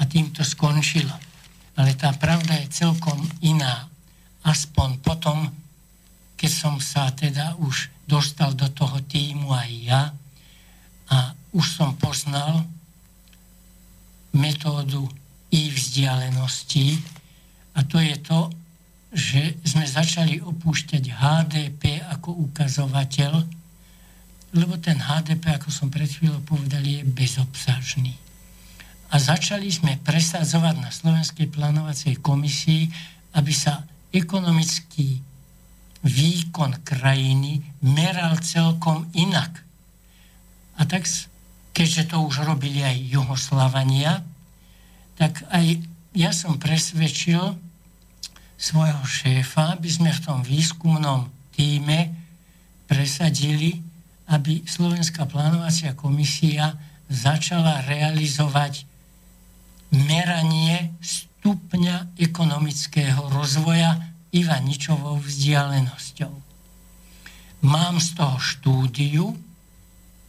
a 0.00 0.02
tým 0.08 0.32
to 0.32 0.40
skončilo. 0.40 1.12
Ale 1.76 1.92
tá 2.00 2.16
pravda 2.16 2.56
je 2.64 2.72
celkom 2.72 3.20
iná. 3.44 3.84
Aspoň 4.40 5.04
potom, 5.04 5.52
keď 6.40 6.50
som 6.50 6.74
sa 6.80 7.12
teda 7.12 7.60
už 7.60 7.92
dostal 8.08 8.56
do 8.56 8.72
toho 8.72 9.04
týmu 9.04 9.52
aj 9.52 9.70
ja 9.84 10.02
a 11.10 11.34
už 11.50 11.66
som 11.66 11.98
poznal 11.98 12.62
metódu 14.30 15.10
i 15.50 15.70
vzdialenosti 15.70 17.02
a 17.74 17.82
to 17.82 17.98
je 17.98 18.16
to, 18.22 18.40
že 19.10 19.58
sme 19.66 19.82
začali 19.82 20.38
opúšťať 20.38 21.02
HDP 21.10 21.98
ako 22.14 22.46
ukazovateľ, 22.46 23.42
lebo 24.54 24.78
ten 24.78 24.98
HDP, 25.02 25.58
ako 25.58 25.70
som 25.74 25.90
pred 25.90 26.06
chvíľou 26.06 26.42
povedal, 26.46 26.82
je 26.82 27.02
bezobsažný. 27.02 28.14
A 29.10 29.18
začali 29.18 29.66
sme 29.74 29.98
presadzovať 29.98 30.74
na 30.78 30.90
Slovenskej 30.94 31.50
plánovacej 31.50 32.22
komisii, 32.22 32.86
aby 33.34 33.50
sa 33.50 33.82
ekonomický 34.14 35.18
výkon 36.06 36.86
krajiny 36.86 37.58
meral 37.82 38.38
celkom 38.38 39.10
inak. 39.18 39.69
A 40.80 40.88
tak, 40.88 41.04
keďže 41.76 42.08
to 42.08 42.24
už 42.24 42.48
robili 42.48 42.80
aj 42.80 42.96
Juhoslavania, 42.96 44.24
tak 45.20 45.44
aj 45.52 45.84
ja 46.16 46.32
som 46.32 46.56
presvedčil, 46.56 47.60
svojho 48.60 49.00
šéfa, 49.08 49.72
aby 49.72 49.88
sme 49.88 50.12
v 50.12 50.20
tom 50.20 50.44
výskumnom 50.44 51.32
týme 51.56 52.12
presadili, 52.84 53.80
aby 54.28 54.60
Slovenská 54.68 55.24
plánovacia 55.24 55.96
komisia 55.96 56.76
začala 57.08 57.80
realizovať 57.88 58.84
meranie 59.96 60.92
stupňa 61.00 62.20
ekonomického 62.20 63.32
rozvoja 63.32 63.96
ivaničovou 64.30 65.18
vzdialenosťou. 65.24 66.32
Mám 67.64 67.96
z 67.98 68.08
toho 68.12 68.36
štúdiu, 68.38 69.24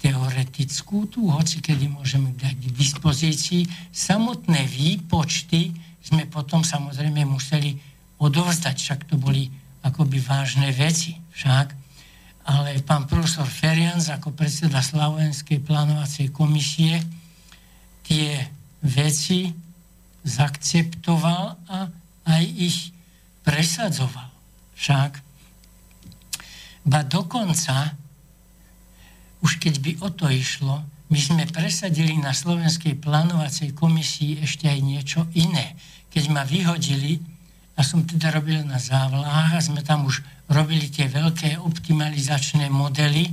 teoretickú, 0.01 1.05
tu 1.05 1.29
hoci 1.29 1.61
kedy 1.61 1.85
môžeme 1.85 2.33
dať 2.33 2.57
k 2.57 2.73
dispozícii. 2.73 3.69
Samotné 3.93 4.65
výpočty 4.65 5.69
sme 6.01 6.25
potom 6.25 6.65
samozrejme 6.65 7.21
museli 7.29 7.77
odovzdať, 8.17 8.75
však 8.81 9.01
to 9.05 9.21
boli 9.21 9.53
akoby 9.85 10.17
vážne 10.17 10.73
veci 10.73 11.21
však. 11.37 11.77
Ale 12.49 12.81
pán 12.81 13.05
profesor 13.05 13.45
Ferians 13.45 14.09
ako 14.09 14.33
predseda 14.33 14.81
Slovenskej 14.81 15.61
plánovacej 15.61 16.33
komisie 16.33 16.97
tie 18.01 18.41
veci 18.81 19.53
zakceptoval 20.25 21.69
a 21.69 21.85
aj 22.25 22.43
ich 22.57 22.89
presadzoval. 23.45 24.29
Však. 24.73 25.21
Ba 26.89 27.05
dokonca 27.05 27.93
už 29.41 29.57
keď 29.57 29.75
by 29.81 29.91
o 30.05 30.09
to 30.13 30.29
išlo, 30.29 30.85
my 31.11 31.19
sme 31.19 31.43
presadili 31.49 32.15
na 32.15 32.31
Slovenskej 32.31 32.95
plánovacej 32.95 33.75
komisii 33.75 34.39
ešte 34.39 34.71
aj 34.71 34.79
niečo 34.79 35.27
iné. 35.35 35.75
Keď 36.07 36.23
ma 36.31 36.47
vyhodili, 36.47 37.19
a 37.75 37.83
som 37.83 38.07
teda 38.07 38.31
robil 38.31 38.63
na 38.63 38.79
závlách 38.79 39.57
a 39.57 39.59
sme 39.59 39.83
tam 39.83 40.07
už 40.07 40.23
robili 40.47 40.87
tie 40.87 41.11
veľké 41.11 41.59
optimalizačné 41.59 42.71
modely, 42.71 43.27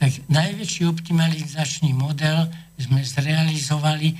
tak 0.00 0.16
najväčší 0.32 0.88
optimalizačný 0.88 1.92
model 1.92 2.48
sme 2.80 3.04
zrealizovali 3.04 4.16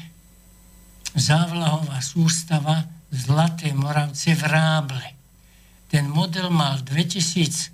závlahová 1.16 2.04
sústava 2.04 2.84
Zlaté 3.08 3.72
Moravce 3.72 4.36
v 4.36 4.42
Ráble. 4.44 5.06
Ten 5.88 6.06
model 6.12 6.52
mal 6.52 6.84
2200 6.84 7.72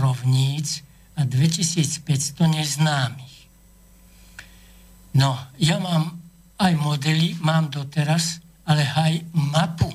rovníc, 0.00 0.82
a 1.18 1.26
2500 1.26 2.46
neznámych. 2.46 3.36
No, 5.18 5.34
ja 5.58 5.82
mám 5.82 6.14
aj 6.62 6.72
modely, 6.78 7.34
mám 7.42 7.74
doteraz, 7.74 8.38
ale 8.62 8.86
aj 8.86 9.26
mapu 9.34 9.90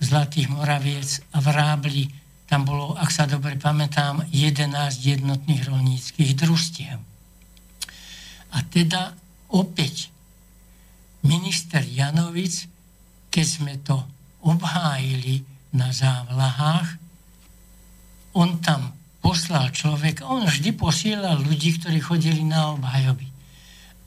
Zlatých 0.00 0.50
Moraviec 0.50 1.22
a 1.30 1.38
v 1.38 1.48
Rábli. 1.54 2.04
Tam 2.50 2.66
bolo, 2.66 2.98
ak 2.98 3.14
sa 3.14 3.30
dobre 3.30 3.54
pamätám, 3.54 4.26
11 4.32 4.74
jednotných 4.98 5.62
rolníckých 5.70 6.32
družstiev. 6.34 6.98
A 8.50 8.58
teda 8.66 9.14
opäť 9.54 10.10
minister 11.22 11.84
Janovic, 11.84 12.66
keď 13.30 13.46
sme 13.46 13.78
to 13.78 14.02
obhájili 14.42 15.46
na 15.76 15.94
závlahách, 15.94 16.98
on 18.34 18.58
tam 18.58 18.99
poslal 19.20 19.68
človek, 19.70 20.24
on 20.24 20.48
vždy 20.48 20.72
posielal 20.74 21.40
ľudí, 21.40 21.76
ktorí 21.76 22.00
chodili 22.00 22.42
na 22.44 22.74
obhajoby. 22.74 23.28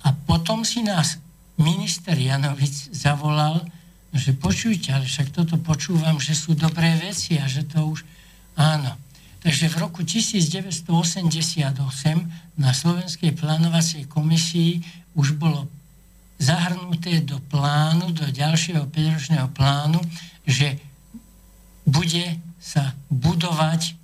A 0.04 0.12
potom 0.12 0.65
si 0.67 0.84
nás 0.84 1.21
minister 1.56 2.17
Janovic 2.17 2.91
zavolal, 2.91 3.63
že 4.13 4.34
počujte, 4.38 4.93
ale 4.93 5.10
však 5.10 5.34
toto 5.34 5.58
počúvam, 5.58 6.21
že 6.21 6.38
sú 6.38 6.54
dobré 6.54 6.97
veci 7.02 7.38
a 7.41 7.49
že 7.49 7.65
to 7.65 7.82
už... 7.93 8.06
Áno. 8.58 8.93
Takže 9.41 9.67
v 9.73 9.76
roku 9.82 10.06
1988 10.08 10.88
na 12.56 12.71
Slovenskej 12.71 13.36
plánovacej 13.36 14.08
komisii 14.08 14.80
už 15.19 15.36
bolo 15.36 15.67
zahrnuté 16.39 17.19
do 17.26 17.43
plánu, 17.52 18.13
do 18.15 18.23
ďalšieho 18.30 18.88
5-ročného 18.88 19.52
plánu, 19.52 19.99
že 20.47 20.80
bude 21.84 22.39
sa 22.63 22.95
budovať 23.12 24.03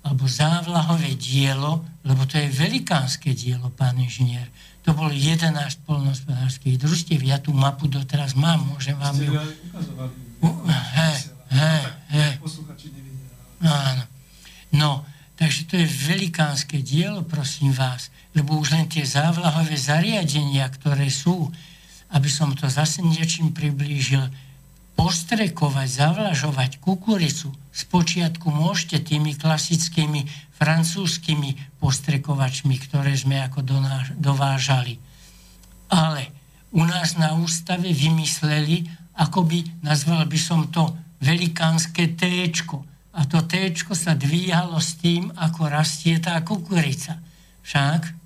alebo 0.00 0.24
závlahové 0.24 1.12
dielo, 1.16 1.84
lebo 2.04 2.24
to 2.24 2.40
je 2.40 2.48
velikánske 2.48 3.36
dielo, 3.36 3.68
pán 3.68 4.00
inžinier. 4.00 4.48
To 4.88 4.96
bolo 4.96 5.12
11 5.12 5.52
polnospodárských 5.84 6.80
družstiev. 6.80 7.20
Ja 7.20 7.36
tú 7.36 7.52
mapu 7.52 7.84
doteraz 7.84 8.32
mám, 8.32 8.64
môžem 8.64 8.96
vám 8.96 9.12
ju... 9.20 9.32
He. 11.50 12.26
Áno. 13.60 14.04
No, 14.72 14.90
takže 15.36 15.68
to 15.68 15.74
je 15.76 15.84
velikánske 15.84 16.80
dielo, 16.80 17.26
prosím 17.26 17.76
vás, 17.76 18.08
lebo 18.32 18.56
už 18.56 18.72
len 18.72 18.86
tie 18.88 19.04
závlahové 19.04 19.76
zariadenia, 19.76 20.64
ktoré 20.80 21.12
sú, 21.12 21.52
aby 22.14 22.30
som 22.30 22.56
to 22.56 22.70
zase 22.70 23.04
niečím 23.04 23.52
priblížil, 23.52 24.30
postrekovať, 25.00 25.88
zavlažovať 25.88 26.76
kukuricu, 26.76 27.48
spočiatku 27.72 28.52
môžete 28.52 29.00
tými 29.00 29.32
klasickými 29.32 30.28
francúzskými 30.60 31.80
postrekovačmi, 31.80 32.76
ktoré 32.76 33.16
sme 33.16 33.40
ako 33.40 33.64
dovážali. 34.20 35.00
Ale 35.88 36.28
u 36.76 36.84
nás 36.84 37.16
na 37.16 37.32
ústave 37.32 37.96
vymysleli, 37.96 38.84
akoby 39.16 39.80
nazval 39.80 40.28
by 40.28 40.36
som 40.36 40.68
to 40.68 40.92
velikánske 41.24 42.12
téčko. 42.20 42.84
A 43.16 43.24
to 43.24 43.40
téčko 43.48 43.96
sa 43.96 44.12
dvíhalo 44.12 44.76
s 44.84 45.00
tým, 45.00 45.32
ako 45.32 45.72
rastie 45.72 46.20
tá 46.20 46.36
kukurica. 46.44 47.16
Však? 47.64 48.19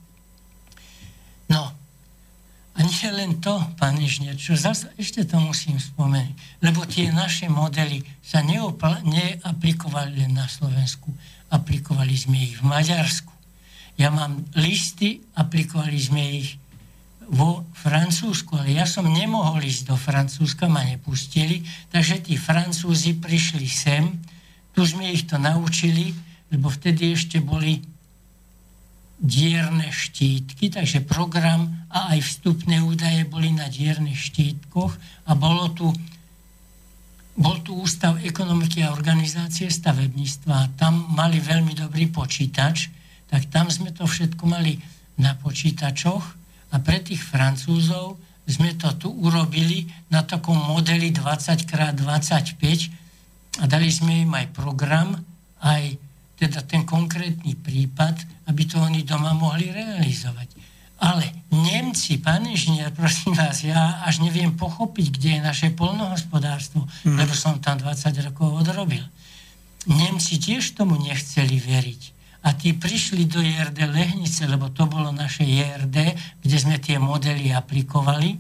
A 2.75 2.83
nie 2.83 3.09
len 3.15 3.39
to, 3.39 3.55
pán 3.79 3.95
inžinier, 4.03 4.35
čo 4.35 4.59
zase 4.59 4.91
ešte 4.99 5.23
to 5.23 5.39
musím 5.39 5.79
spomenúť, 5.79 6.35
lebo 6.59 6.83
tie 6.83 7.15
naše 7.15 7.47
modely 7.47 8.03
sa 8.19 8.43
neopla- 8.43 8.99
neaplikovali 9.07 10.27
len 10.27 10.35
na 10.35 10.51
Slovensku, 10.51 11.15
aplikovali 11.55 12.19
sme 12.19 12.51
ich 12.51 12.59
v 12.59 12.67
Maďarsku. 12.67 13.31
Ja 13.95 14.11
mám 14.11 14.43
listy, 14.59 15.23
aplikovali 15.39 15.99
sme 16.03 16.23
ich 16.43 16.59
vo 17.31 17.63
Francúzsku, 17.79 18.59
ale 18.59 18.75
ja 18.75 18.91
som 18.91 19.07
nemohol 19.07 19.63
ísť 19.63 19.95
do 19.95 19.97
Francúzska, 19.97 20.67
ma 20.67 20.83
nepustili, 20.83 21.63
takže 21.95 22.27
tí 22.27 22.35
Francúzi 22.35 23.15
prišli 23.15 23.71
sem, 23.71 24.19
tu 24.75 24.83
sme 24.83 25.15
ich 25.15 25.31
to 25.31 25.39
naučili, 25.39 26.11
lebo 26.51 26.69
vtedy 26.69 27.15
ešte 27.15 27.39
boli 27.39 27.94
dierne 29.25 29.89
štítky, 29.89 30.69
takže 30.69 31.01
program 31.01 31.89
a 31.89 32.13
aj 32.13 32.21
vstupné 32.21 32.85
údaje 32.85 33.25
boli 33.25 33.57
na 33.57 33.73
diernych 33.73 34.21
štítkoch 34.21 34.93
a 35.25 35.33
bolo 35.33 35.73
tu, 35.73 35.89
bol 37.33 37.65
tu 37.65 37.73
Ústav 37.81 38.21
ekonomiky 38.21 38.85
a 38.85 38.93
organizácie 38.93 39.73
stavebníctva 39.73 40.77
tam 40.77 41.09
mali 41.17 41.41
veľmi 41.41 41.73
dobrý 41.73 42.13
počítač, 42.13 42.93
tak 43.33 43.49
tam 43.49 43.73
sme 43.73 43.97
to 43.97 44.05
všetko 44.05 44.45
mali 44.45 44.77
na 45.17 45.33
počítačoch 45.41 46.25
a 46.71 46.77
pre 46.85 47.01
tých 47.01 47.25
Francúzov 47.25 48.21
sme 48.45 48.77
to 48.77 48.93
tu 49.01 49.09
urobili 49.09 49.89
na 50.13 50.21
takom 50.21 50.61
modeli 50.69 51.09
20x25 51.17 52.61
a 53.57 53.65
dali 53.65 53.89
sme 53.89 54.29
im 54.29 54.33
aj 54.37 54.53
program, 54.53 55.17
aj 55.65 55.97
teda 56.45 56.61
ten 56.61 56.85
konkrétny 56.85 57.57
prípad, 57.57 58.45
aby 58.53 58.69
to 58.69 58.77
oni 58.77 59.01
doma 59.01 59.33
mohli 59.33 59.73
realizovať. 59.73 60.53
Ale 61.01 61.25
Nemci, 61.51 62.21
pán 62.21 62.45
inžinier, 62.47 62.93
prosím 62.93 63.33
vás, 63.35 63.65
ja 63.65 64.05
až 64.05 64.21
neviem 64.21 64.53
pochopiť, 64.55 65.07
kde 65.17 65.29
je 65.37 65.41
naše 65.41 65.69
polnohospodárstvo, 65.73 66.85
mm. 67.05 67.17
lebo 67.17 67.33
som 67.33 67.59
tam 67.59 67.81
20 67.81 68.15
rokov 68.31 68.63
odrobil. 68.63 69.03
Nemci 69.89 70.41
tiež 70.41 70.77
tomu 70.77 70.97
nechceli 71.01 71.61
veriť. 71.61 72.03
A 72.45 72.53
tí 72.53 72.77
prišli 72.77 73.25
do 73.25 73.41
JRD 73.41 73.89
Lehnice, 73.89 74.45
lebo 74.45 74.69
to 74.69 74.85
bolo 74.85 75.09
naše 75.09 75.49
JRD, 75.49 75.97
kde 76.45 76.57
sme 76.61 76.77
tie 76.77 77.01
modely 77.01 77.53
aplikovali. 77.57 78.37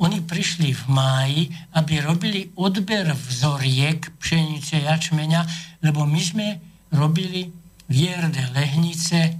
Oni 0.00 0.20
prišli 0.24 0.72
v 0.72 0.84
máji, 0.92 1.42
aby 1.76 2.04
robili 2.04 2.52
odber 2.56 3.12
vzoriek 3.12 4.12
pšenice, 4.20 4.84
jačmeňa, 4.84 5.40
lebo 5.84 6.04
my 6.04 6.20
sme 6.20 6.69
robili 6.90 7.50
v 7.90 7.92
JRD 7.94 8.54
Lehnice 8.54 9.34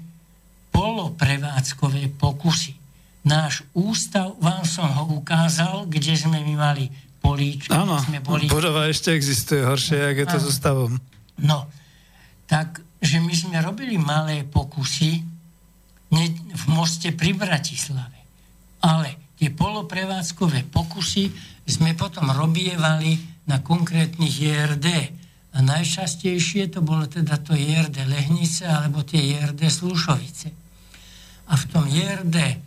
poloprevádzkové 0.70 2.14
pokusy. 2.18 2.74
Náš 3.26 3.66
ústav, 3.76 4.32
vám 4.40 4.64
som 4.64 4.88
ho 4.88 5.20
ukázal, 5.20 5.84
kde 5.86 6.16
sme 6.16 6.40
my 6.40 6.54
mali 6.56 6.88
políčky. 7.20 7.68
Áno, 7.74 8.00
sme 8.00 8.24
boli... 8.24 8.48
budova 8.48 8.88
ešte 8.88 9.12
existuje 9.12 9.60
horšie, 9.60 9.96
jak 10.00 10.16
je 10.24 10.26
to 10.26 10.38
so 10.40 10.50
stavom. 10.50 10.96
No, 11.36 11.68
tak, 12.48 12.80
že 12.98 13.20
my 13.20 13.34
sme 13.36 13.60
robili 13.60 14.00
malé 14.00 14.42
pokusy 14.48 15.20
v 16.10 16.64
moste 16.66 17.14
pri 17.14 17.36
Bratislave. 17.36 18.18
Ale 18.82 19.36
tie 19.36 19.52
poloprevádzkové 19.52 20.66
pokusy 20.72 21.30
sme 21.68 21.94
potom 21.94 22.32
robievali 22.32 23.20
na 23.46 23.60
konkrétnych 23.62 24.32
JRD 24.32 24.88
a 25.50 25.58
najčastejšie 25.58 26.70
to 26.70 26.80
bolo 26.80 27.10
teda 27.10 27.34
to 27.42 27.58
JRD 27.58 28.06
Lehnice 28.06 28.70
alebo 28.70 29.02
tie 29.02 29.18
JRD 29.34 29.66
Slušovice. 29.66 30.48
A 31.50 31.58
v 31.58 31.64
tom 31.66 31.84
JRD 31.90 32.62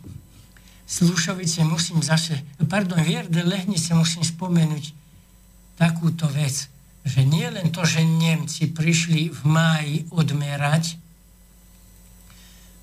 Slušovice 0.84 1.64
musím 1.64 2.04
zase, 2.04 2.44
pardon, 2.68 3.00
v 3.00 3.08
JRD 3.08 3.40
Lehnice 3.40 3.96
musím 3.96 4.20
spomenúť 4.20 4.92
takúto 5.80 6.28
vec, 6.28 6.68
že 7.04 7.20
nie 7.24 7.48
len 7.48 7.72
to, 7.72 7.84
že 7.88 8.04
Nemci 8.04 8.68
prišli 8.68 9.32
v 9.32 9.40
máji 9.48 9.96
odmerať 10.12 11.00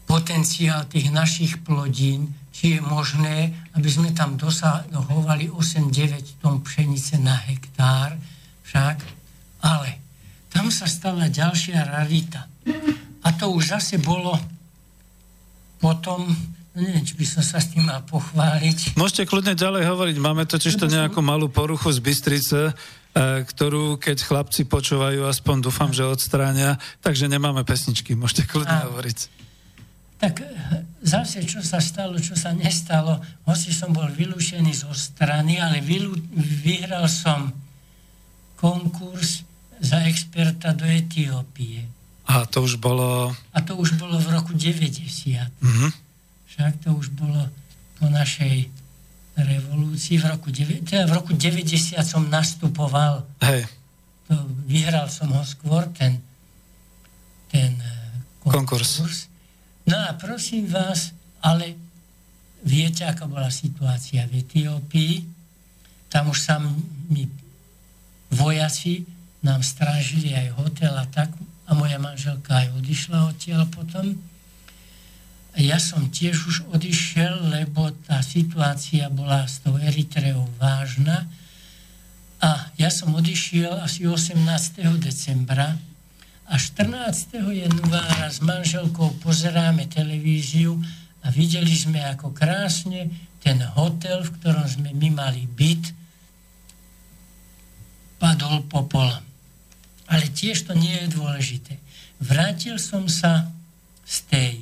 potenciál 0.09 0.89
tých 0.89 1.13
našich 1.13 1.61
plodín, 1.61 2.33
či 2.51 2.77
je 2.77 2.79
možné, 2.83 3.53
aby 3.77 3.87
sme 3.87 4.11
tam 4.11 4.35
dosahovali 4.35 5.47
8-9 5.47 6.41
tón 6.43 6.59
pšenice 6.65 7.15
na 7.21 7.37
hektár, 7.47 8.19
však, 8.67 9.20
ale 9.61 10.01
tam 10.51 10.67
sa 10.67 10.89
stala 10.89 11.31
ďalšia 11.31 11.87
rarita. 11.87 12.49
A 13.21 13.29
to 13.37 13.53
už 13.53 13.77
zase 13.77 14.01
bolo 14.01 14.35
potom, 15.81 16.29
no 16.75 16.79
neviem, 16.81 17.01
či 17.01 17.17
by 17.17 17.25
som 17.25 17.41
sa 17.41 17.57
s 17.57 17.73
tým 17.73 17.87
mal 17.87 18.05
pochváliť. 18.05 18.93
Môžete 18.99 19.25
kľudne 19.25 19.57
ďalej 19.57 19.87
hovoriť, 19.89 20.15
máme 20.21 20.45
totiž 20.45 20.77
to 20.77 20.85
nejakú 20.85 21.23
malú 21.25 21.49
poruchu 21.49 21.89
z 21.89 21.99
Bystrice, 22.03 22.59
e, 22.69 22.73
ktorú 23.47 23.97
keď 23.97 24.21
chlapci 24.21 24.69
počúvajú, 24.69 25.25
aspoň 25.25 25.57
dúfam, 25.65 25.89
že 25.89 26.05
odstránia, 26.05 26.77
takže 27.01 27.25
nemáme 27.25 27.65
pesničky, 27.65 28.13
môžete 28.13 28.45
kľudne 28.45 28.77
a, 28.77 28.85
hovoriť. 28.93 29.19
Tak 30.21 30.35
e, 30.37 30.45
zase, 31.01 31.41
čo 31.49 31.65
sa 31.65 31.81
stalo, 31.81 32.21
čo 32.21 32.37
sa 32.37 32.53
nestalo, 32.53 33.17
hoci 33.49 33.73
som 33.73 33.89
bol 33.89 34.05
vylúšený 34.05 34.85
zo 34.85 34.93
strany, 34.93 35.57
ale 35.57 35.81
vylú, 35.81 36.13
vyhral 36.61 37.09
som 37.09 37.49
konkurs 38.61 39.41
za 39.81 40.05
experta 40.05 40.77
do 40.77 40.85
Etiópie. 40.85 41.89
A 42.29 42.45
to 42.45 42.63
už 42.63 42.77
bolo... 42.77 43.33
A 43.51 43.59
to 43.65 43.75
už 43.75 43.97
bolo 43.97 44.15
v 44.21 44.29
roku 44.29 44.53
90. 44.53 45.49
Mm-hmm. 45.49 45.91
Však 46.47 46.85
to 46.85 46.93
už 46.93 47.09
bolo 47.17 47.49
po 47.97 48.05
našej 48.07 48.69
revolúcii. 49.35 50.21
V 50.21 50.25
roku, 50.29 50.47
teda 50.53 51.09
v 51.09 51.13
roku 51.17 51.33
90 51.33 51.97
som 52.05 52.23
nastupoval. 52.29 53.25
Hej. 53.41 53.65
To, 54.29 54.37
vyhral 54.69 55.09
som 55.09 55.33
ho 55.33 55.43
skôr, 55.43 55.89
ten, 55.97 56.21
ten 57.49 57.73
eh, 57.81 58.15
konkurs. 58.45 59.01
konkurs. 59.01 59.17
No 59.89 59.97
a 59.97 60.13
prosím 60.13 60.69
vás, 60.69 61.11
ale 61.41 61.73
viete, 62.61 63.01
aká 63.01 63.25
bola 63.25 63.49
situácia 63.49 64.29
v 64.29 64.45
Etiópii? 64.45 65.25
Tam 66.07 66.29
už 66.29 66.37
sa 66.37 66.61
mi 67.09 67.25
vojaci 68.31 69.03
nám 69.41 69.65
strážili 69.65 70.37
aj 70.37 70.53
hotel 70.57 70.93
a 70.93 71.05
tak 71.09 71.33
a 71.65 71.71
moja 71.73 71.97
manželka 71.97 72.61
aj 72.61 72.77
odišla 72.77 73.31
odtiaľ 73.33 73.65
potom. 73.69 74.17
Ja 75.57 75.83
som 75.83 76.07
tiež 76.07 76.47
už 76.47 76.57
odišiel, 76.71 77.51
lebo 77.51 77.91
tá 78.07 78.23
situácia 78.23 79.11
bola 79.11 79.43
s 79.43 79.59
tou 79.59 79.75
Eritreou 79.75 80.47
vážna. 80.55 81.27
A 82.39 82.71
ja 82.79 82.87
som 82.87 83.11
odišiel 83.11 83.83
asi 83.83 84.07
18. 84.07 84.39
decembra 84.97 85.75
a 86.47 86.55
14. 86.55 87.37
januára 87.37 88.27
s 88.31 88.39
manželkou 88.43 89.19
pozeráme 89.23 89.87
televíziu 89.91 90.79
a 91.21 91.29
videli 91.29 91.71
sme, 91.71 92.03
ako 92.03 92.35
krásne 92.35 93.07
ten 93.39 93.61
hotel, 93.75 94.23
v 94.25 94.33
ktorom 94.39 94.67
sme 94.67 94.91
my 94.91 95.09
mali 95.15 95.47
byt, 95.47 95.93
padol 98.19 98.65
popolom. 98.67 99.30
Ale 100.11 100.27
tiež 100.27 100.67
to 100.67 100.75
nie 100.75 100.91
je 100.91 101.15
dôležité. 101.15 101.79
Vrátil 102.19 102.75
som 102.75 103.07
sa 103.07 103.47
z 104.03 104.17
tej 104.27 104.53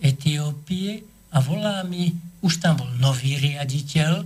Etiópie 0.00 1.04
a 1.28 1.44
volá 1.44 1.84
mi, 1.84 2.16
už 2.40 2.64
tam 2.64 2.80
bol 2.80 2.90
nový 2.96 3.36
riaditeľ 3.36 4.24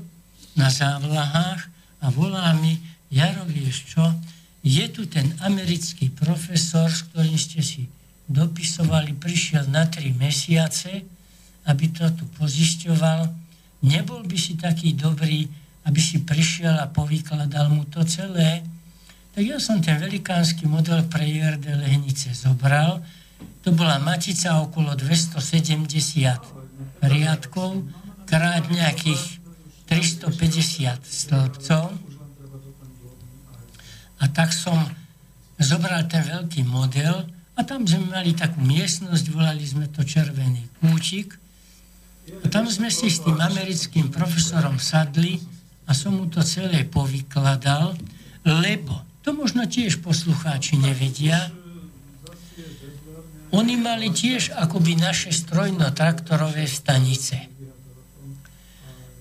na 0.54 0.70
závlahách 0.70 1.66
a 1.98 2.06
volá 2.14 2.54
mi, 2.54 2.78
Jaro, 3.10 3.42
vieš 3.50 3.90
čo, 3.90 4.06
je 4.64 4.86
tu 4.88 5.10
ten 5.10 5.34
americký 5.42 6.08
profesor, 6.14 6.88
s 6.88 7.04
ktorým 7.10 7.36
ste 7.36 7.60
si 7.60 7.90
dopisovali, 8.30 9.12
prišiel 9.18 9.68
na 9.68 9.84
tri 9.90 10.14
mesiace, 10.14 11.04
aby 11.68 11.84
to 11.92 12.08
tu 12.16 12.24
pozisťoval. 12.40 13.28
Nebol 13.84 14.24
by 14.24 14.38
si 14.40 14.56
taký 14.56 14.96
dobrý, 14.96 15.44
aby 15.84 16.00
si 16.00 16.24
prišiel 16.24 16.80
a 16.80 16.88
povykladal 16.88 17.68
mu 17.68 17.84
to 17.90 18.00
celé? 18.08 18.64
Tak 19.34 19.42
ja 19.42 19.58
som 19.58 19.82
ten 19.82 19.98
velikánsky 19.98 20.62
model 20.62 21.10
pre 21.10 21.26
IRD 21.26 21.66
Lehnice 21.66 22.30
zobral. 22.38 23.02
To 23.66 23.74
bola 23.74 23.98
matica 23.98 24.62
okolo 24.62 24.94
270 24.94 25.42
riadkov, 27.02 27.82
krát 28.30 28.62
nejakých 28.70 29.42
350 29.90 31.02
stĺpcov. 31.02 31.84
A 34.22 34.24
tak 34.30 34.54
som 34.54 34.78
zobral 35.58 36.06
ten 36.06 36.22
veľký 36.22 36.62
model 36.70 37.26
a 37.58 37.60
tam 37.66 37.82
sme 37.90 38.14
mali 38.14 38.38
takú 38.38 38.62
miestnosť, 38.62 39.34
volali 39.34 39.66
sme 39.66 39.90
to 39.90 40.06
Červený 40.06 40.62
kúčik. 40.78 41.34
A 42.38 42.46
tam 42.54 42.70
sme 42.70 42.86
si 42.86 43.10
s 43.10 43.18
tým 43.26 43.42
americkým 43.42 44.14
profesorom 44.14 44.78
sadli 44.78 45.42
a 45.90 45.92
som 45.92 46.22
mu 46.22 46.30
to 46.30 46.38
celé 46.46 46.86
povykladal, 46.86 47.98
lebo 48.46 49.13
to 49.24 49.32
možno 49.32 49.64
tiež 49.64 50.04
poslucháči 50.04 50.76
nevedia. 50.76 51.48
Oni 53.56 53.74
mali 53.80 54.12
tiež 54.12 54.52
akoby 54.52 55.00
naše 55.00 55.32
strojno-traktorové 55.32 56.68
stanice. 56.68 57.48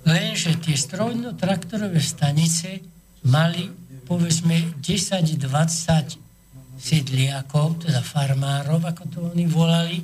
Lenže 0.03 0.59
tie 0.59 0.75
strojno-traktorové 0.75 2.03
stanice 2.03 2.83
mali 3.23 3.71
povedzme 4.03 4.75
10-20 4.83 6.19
sedliakov, 6.75 7.87
teda 7.87 8.03
farmárov, 8.03 8.83
ako 8.83 9.03
to 9.07 9.17
oni 9.31 9.47
volali. 9.47 10.03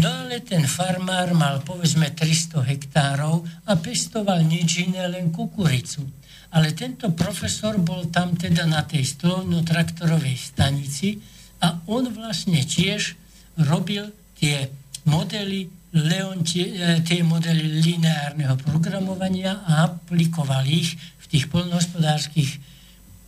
No 0.00 0.08
ale 0.24 0.40
ten 0.40 0.64
farmár 0.64 1.36
mal 1.36 1.60
povedzme 1.60 2.08
300 2.16 2.64
hektárov 2.64 3.44
a 3.68 3.76
pestoval 3.76 4.40
nič 4.40 4.88
iné, 4.88 5.04
len 5.04 5.28
kukuricu. 5.28 6.08
Ale 6.54 6.76
tento 6.76 7.10
profesor 7.10 7.78
bol 7.82 8.06
tam 8.12 8.38
teda 8.38 8.68
na 8.68 8.86
tej 8.86 9.02
stolno-traktorovej 9.18 10.36
stanici 10.38 11.18
a 11.64 11.80
on 11.90 12.06
vlastne 12.12 12.62
tiež 12.62 13.18
robil 13.66 14.12
tie 14.36 14.70
modely 15.08 15.66
Leonti, 15.96 16.76
e, 16.76 17.00
tie 17.00 17.24
modely 17.24 17.80
lineárneho 17.80 18.60
programovania 18.60 19.64
a 19.64 19.88
aplikoval 19.88 20.68
ich 20.68 20.92
v 21.24 21.24
tých 21.30 21.48
polnohospodárských 21.48 22.60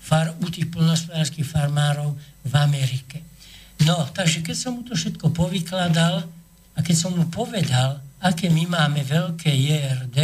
far, 0.02 0.36
u 0.44 0.46
tých 0.52 0.68
polnohospodárských 0.68 1.48
farmárov 1.48 2.12
v 2.44 2.54
Amerike. 2.60 3.24
No, 3.88 4.04
takže 4.10 4.44
keď 4.44 4.56
som 4.58 4.72
mu 4.76 4.82
to 4.84 4.92
všetko 4.98 5.32
povykladal 5.32 6.26
a 6.74 6.78
keď 6.82 6.96
som 6.98 7.14
mu 7.14 7.24
povedal, 7.30 8.02
aké 8.18 8.50
my 8.50 8.66
máme 8.66 9.06
veľké 9.06 9.48
JRD, 9.48 10.18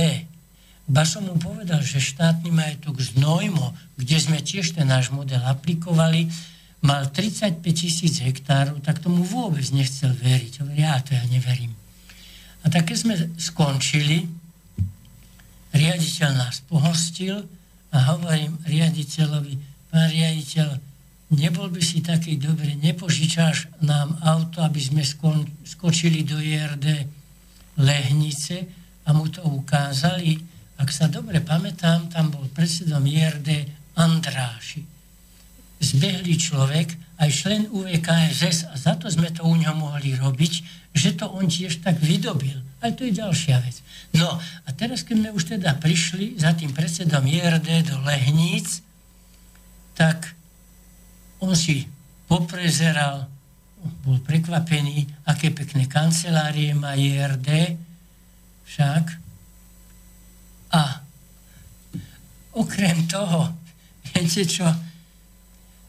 Ba 0.85 1.09
som 1.09 1.25
mu 1.25 1.41
povedal, 1.41 1.81
že 1.81 1.97
štátny 1.97 2.53
majetok 2.53 3.01
z 3.01 3.17
Nojmo, 3.17 3.73
kde 3.97 4.17
sme 4.21 4.45
tiež 4.45 4.77
ten 4.77 4.85
náš 4.85 5.09
model 5.09 5.41
aplikovali, 5.41 6.29
mal 6.85 7.09
35 7.09 7.65
tisíc 7.73 8.21
hektárov, 8.21 8.85
tak 8.85 9.01
tomu 9.01 9.25
vôbec 9.25 9.65
nechcel 9.73 10.13
veriť. 10.13 10.61
Hovorí, 10.61 10.85
ja 10.85 11.01
to 11.01 11.17
ja 11.17 11.25
neverím. 11.33 11.73
A 12.65 12.69
tak 12.69 12.93
keď 12.93 12.97
sme 13.01 13.15
skončili, 13.41 14.29
riaditeľ 15.73 16.31
nás 16.37 16.61
pohostil 16.69 17.49
a 17.89 17.99
hovorím 18.13 18.61
riaditeľovi, 18.69 19.89
pán 19.89 20.13
riaditeľ, 20.13 20.69
nebol 21.33 21.73
by 21.73 21.81
si 21.81 22.05
taký 22.05 22.37
dobrý, 22.37 22.77
nepožičáš 22.77 23.81
nám 23.81 24.21
auto, 24.21 24.61
aby 24.61 24.81
sme 24.85 25.01
skon, 25.01 25.49
skočili 25.65 26.29
do 26.29 26.37
IRD 26.37 27.09
Lehnice 27.81 28.69
a 29.09 29.17
mu 29.17 29.33
to 29.33 29.41
ukázali 29.49 30.54
ak 30.79 30.89
sa 30.91 31.07
dobre 31.07 31.39
pamätám, 31.39 32.11
tam 32.11 32.35
bol 32.35 32.47
predsedom 32.51 33.05
IRD 33.07 33.71
Andráši. 33.95 34.83
Zbehlý 35.79 36.35
človek, 36.35 36.99
aj 37.21 37.31
člen 37.31 37.71
UVKSS 37.71 38.71
a 38.71 38.75
za 38.75 38.99
to 38.99 39.07
sme 39.07 39.31
to 39.31 39.47
u 39.47 39.55
ňom 39.55 39.87
mohli 39.87 40.19
robiť, 40.19 40.53
že 40.95 41.15
to 41.15 41.31
on 41.31 41.47
tiež 41.47 41.83
tak 41.83 41.99
vydobil. 42.03 42.59
Ale 42.83 42.93
to 42.99 43.07
je 43.07 43.17
ďalšia 43.17 43.63
vec. 43.63 43.81
No 44.19 44.39
a 44.39 44.69
teraz, 44.75 45.07
keď 45.07 45.17
sme 45.19 45.31
už 45.35 45.45
teda 45.59 45.79
prišli 45.79 46.37
za 46.37 46.53
tým 46.53 46.75
predsedom 46.75 47.23
IRD 47.23 47.87
do 47.87 47.97
Lehníc, 48.03 48.83
tak 49.95 50.35
on 51.39 51.55
si 51.55 51.87
poprezeral, 52.27 53.31
bol 54.03 54.19
prekvapený, 54.23 55.07
aké 55.29 55.55
pekné 55.55 55.87
kancelárie 55.87 56.73
má 56.75 56.99
IRD, 56.99 57.79
však 58.65 59.24
a 60.75 60.99
okrem 62.59 63.07
toho, 63.07 63.55
viete 64.11 64.43
čo, 64.43 64.67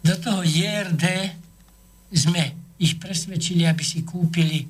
do 0.05 0.13
toho 0.21 0.45
JRD 0.45 1.05
sme 2.13 2.43
ich 2.77 3.01
presvedčili, 3.01 3.65
aby 3.65 3.81
si 3.81 4.05
kúpili 4.05 4.69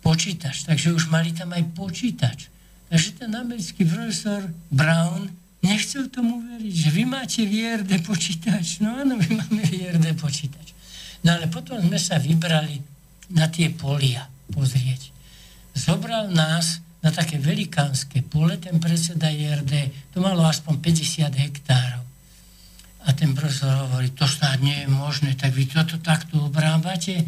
počítač. 0.00 0.64
Takže 0.64 0.96
už 0.96 1.12
mali 1.12 1.36
tam 1.36 1.52
aj 1.52 1.64
počítač. 1.76 2.48
Takže 2.88 3.20
ten 3.20 3.30
americký 3.34 3.84
profesor 3.84 4.46
Brown 4.72 5.28
nechcel 5.60 6.06
tomu 6.08 6.40
veriť, 6.46 6.74
že 6.86 6.88
vy 6.94 7.02
máte 7.04 7.42
v 7.42 7.52
JRD 7.52 7.92
počítač. 8.06 8.80
No 8.80 8.94
áno, 8.96 9.18
my 9.18 9.28
máme 9.42 9.60
v 9.66 9.72
JRD 9.82 10.14
počítač. 10.16 10.72
No 11.26 11.34
ale 11.34 11.50
potom 11.50 11.82
sme 11.82 11.98
sa 11.98 12.22
vybrali 12.22 12.78
na 13.34 13.50
tie 13.50 13.74
polia 13.74 14.30
pozrieť. 14.54 15.10
zobral 15.74 16.30
nás 16.30 16.85
na 17.06 17.14
také 17.14 17.38
velikánske 17.38 18.26
pole, 18.26 18.58
ten 18.58 18.82
predseda 18.82 19.30
IRD, 19.30 19.94
to 20.10 20.18
malo 20.18 20.42
aspoň 20.42 20.82
50 20.82 21.30
hektárov. 21.38 22.02
A 23.06 23.14
ten 23.14 23.30
profesor 23.30 23.86
hovorí, 23.86 24.10
to 24.10 24.26
snad 24.26 24.58
nie 24.58 24.82
je 24.82 24.90
možné, 24.90 25.38
tak 25.38 25.54
vy 25.54 25.70
toto 25.70 26.02
takto 26.02 26.50
obrábate? 26.50 27.22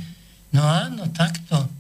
No 0.51 0.67
áno, 0.67 1.07
takto. 1.15 1.71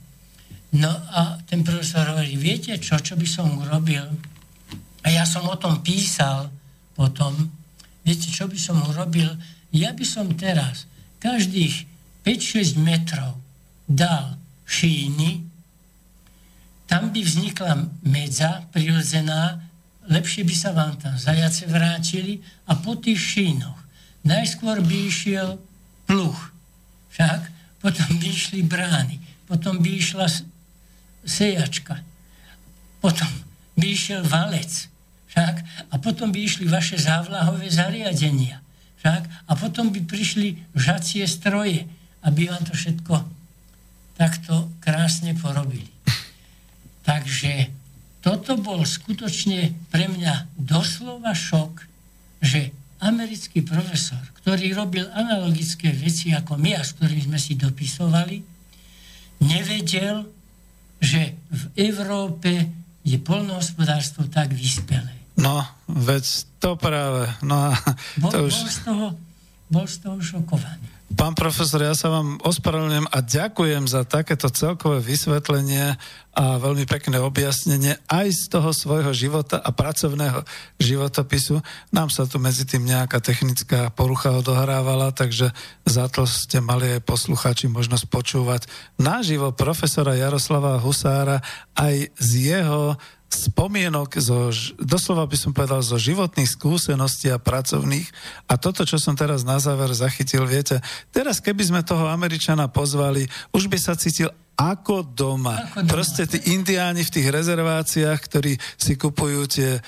No 0.79 0.95
a 1.11 1.43
ten 1.43 1.67
profesor 1.67 2.07
hovorí, 2.15 2.39
viete 2.39 2.79
čo, 2.79 3.03
čo 3.03 3.19
by 3.19 3.27
som 3.27 3.51
urobil? 3.59 4.07
A 5.03 5.07
ja 5.11 5.27
som 5.27 5.51
o 5.51 5.59
tom 5.59 5.83
písal 5.83 6.55
potom. 6.95 7.35
Viete, 8.07 8.31
čo 8.31 8.47
by 8.47 8.55
som 8.55 8.79
urobil? 8.87 9.35
Ja 9.75 9.91
by 9.91 10.07
som 10.07 10.31
teraz 10.39 10.87
každých 11.19 11.83
5-6 12.23 12.79
metrov 12.79 13.43
dal 13.91 14.39
šíny, 14.71 15.48
tam 16.89 17.13
by 17.13 17.21
vznikla 17.21 17.85
medza 18.01 18.65
prirodzená, 18.73 19.61
lepšie 20.09 20.43
by 20.49 20.55
sa 20.57 20.73
vám 20.73 20.97
tam 20.97 21.15
zajace 21.21 21.69
vrátili 21.69 22.41
a 22.65 22.73
po 22.73 22.97
tých 22.97 23.21
šínoch. 23.21 23.77
Najskôr 24.25 24.81
by 24.81 24.97
išiel 25.05 25.61
pluch, 26.09 26.51
však? 27.13 27.53
Potom 27.79 28.09
by 28.19 28.27
išli 28.27 28.65
brány, 28.65 29.21
potom 29.45 29.79
by 29.79 29.91
išla 30.01 30.27
sejačka, 31.23 32.01
potom 33.05 33.29
by 33.77 33.87
išiel 33.87 34.25
valec, 34.25 34.89
však, 35.29 35.57
a 35.93 35.95
potom 36.01 36.33
by 36.33 36.41
išli 36.41 36.67
vaše 36.67 36.97
závlahové 36.97 37.69
zariadenia, 37.69 38.65
však, 38.99 39.23
a 39.47 39.53
potom 39.55 39.93
by 39.93 40.01
prišli 40.03 40.59
žacie 40.73 41.23
stroje, 41.29 41.85
aby 42.25 42.49
vám 42.49 42.65
to 42.65 42.75
všetko 42.75 43.23
takto 44.19 44.73
krásne 44.83 45.37
porobili. 45.39 45.87
Takže 47.09 47.73
toto 48.21 48.61
bol 48.61 48.85
skutočne 48.85 49.73
pre 49.89 50.13
mňa 50.13 50.61
doslova 50.61 51.33
šok, 51.33 51.81
že 52.45 52.77
americký 53.01 53.65
profesor, 53.65 54.21
ktorý 54.45 54.77
robil 54.77 55.09
analogické 55.17 55.89
veci 55.89 56.37
ako 56.37 56.61
my 56.61 56.77
a 56.77 56.85
s 56.85 56.93
ktorými 57.01 57.33
sme 57.33 57.41
si 57.41 57.57
dopisovali, 57.57 58.45
nevedel, 59.41 60.29
že 61.01 61.33
v 61.49 61.63
Európe 61.81 62.69
je 63.07 63.17
polnohospodárstvo 63.17 64.29
tak 64.29 64.53
vyspelé. 64.53 65.17
No, 65.41 65.65
veď 65.89 66.27
to 66.61 66.77
práve. 66.77 67.31
No 67.41 67.71
a 67.71 67.79
bol, 68.21 68.31
to 68.35 68.51
už... 68.51 68.53
bol, 68.53 68.69
z 68.69 68.81
toho, 68.85 69.07
bol 69.71 69.87
z 69.87 69.97
toho 70.03 70.19
šokovaný. 70.21 70.98
Pán 71.09 71.33
profesor, 71.33 71.81
ja 71.81 71.97
sa 71.97 72.13
vám 72.13 72.37
ospravedlňujem 72.45 73.09
a 73.09 73.19
ďakujem 73.25 73.89
za 73.89 74.05
takéto 74.05 74.53
celkové 74.53 75.01
vysvetlenie 75.01 75.97
a 76.37 76.45
veľmi 76.61 76.85
pekné 76.85 77.17
objasnenie 77.17 77.97
aj 78.13 78.29
z 78.29 78.43
toho 78.53 78.77
svojho 78.77 79.17
života 79.17 79.57
a 79.57 79.73
pracovného 79.73 80.45
životopisu. 80.77 81.65
Nám 81.97 82.13
sa 82.13 82.29
tu 82.29 82.37
medzi 82.37 82.69
tým 82.69 82.85
nejaká 82.85 83.25
technická 83.25 83.89
porucha 83.89 84.37
odohrávala, 84.37 85.09
takže 85.17 85.49
za 85.89 86.13
to 86.13 86.29
ste 86.29 86.61
mali 86.61 87.01
aj 87.01 87.09
posluchači 87.09 87.73
možnosť 87.73 88.05
počúvať 88.13 88.69
naživo 89.01 89.49
profesora 89.57 90.13
Jaroslava 90.13 90.77
Husára 90.77 91.41
aj 91.73 92.13
z 92.21 92.31
jeho 92.53 93.01
spomienok, 93.29 94.17
zo, 94.19 94.49
doslova 94.81 95.29
by 95.29 95.37
som 95.37 95.53
povedal, 95.53 95.85
zo 95.85 96.01
životných 96.01 96.49
skúseností 96.49 97.29
a 97.29 97.37
pracovných. 97.37 98.09
A 98.49 98.57
toto, 98.57 98.89
čo 98.89 98.97
som 98.97 99.13
teraz 99.13 99.45
na 99.45 99.61
záver 99.61 99.93
zachytil, 99.93 100.49
viete, 100.49 100.81
teraz 101.13 101.39
keby 101.39 101.61
sme 101.61 101.81
toho 101.85 102.09
Američana 102.09 102.73
pozvali, 102.73 103.29
už 103.53 103.69
by 103.69 103.77
sa 103.77 103.93
cítil 103.95 104.33
ako 104.59 105.07
doma. 105.07 105.71
Ako 105.71 105.87
doma. 105.87 105.91
Proste 105.95 106.27
tí 106.27 106.51
indiáni 106.51 107.07
v 107.07 107.15
tých 107.15 107.31
rezerváciách, 107.31 108.19
ktorí 108.19 108.59
si 108.75 108.99
kupujú 108.99 109.47
tie 109.47 109.79
e, 109.79 109.81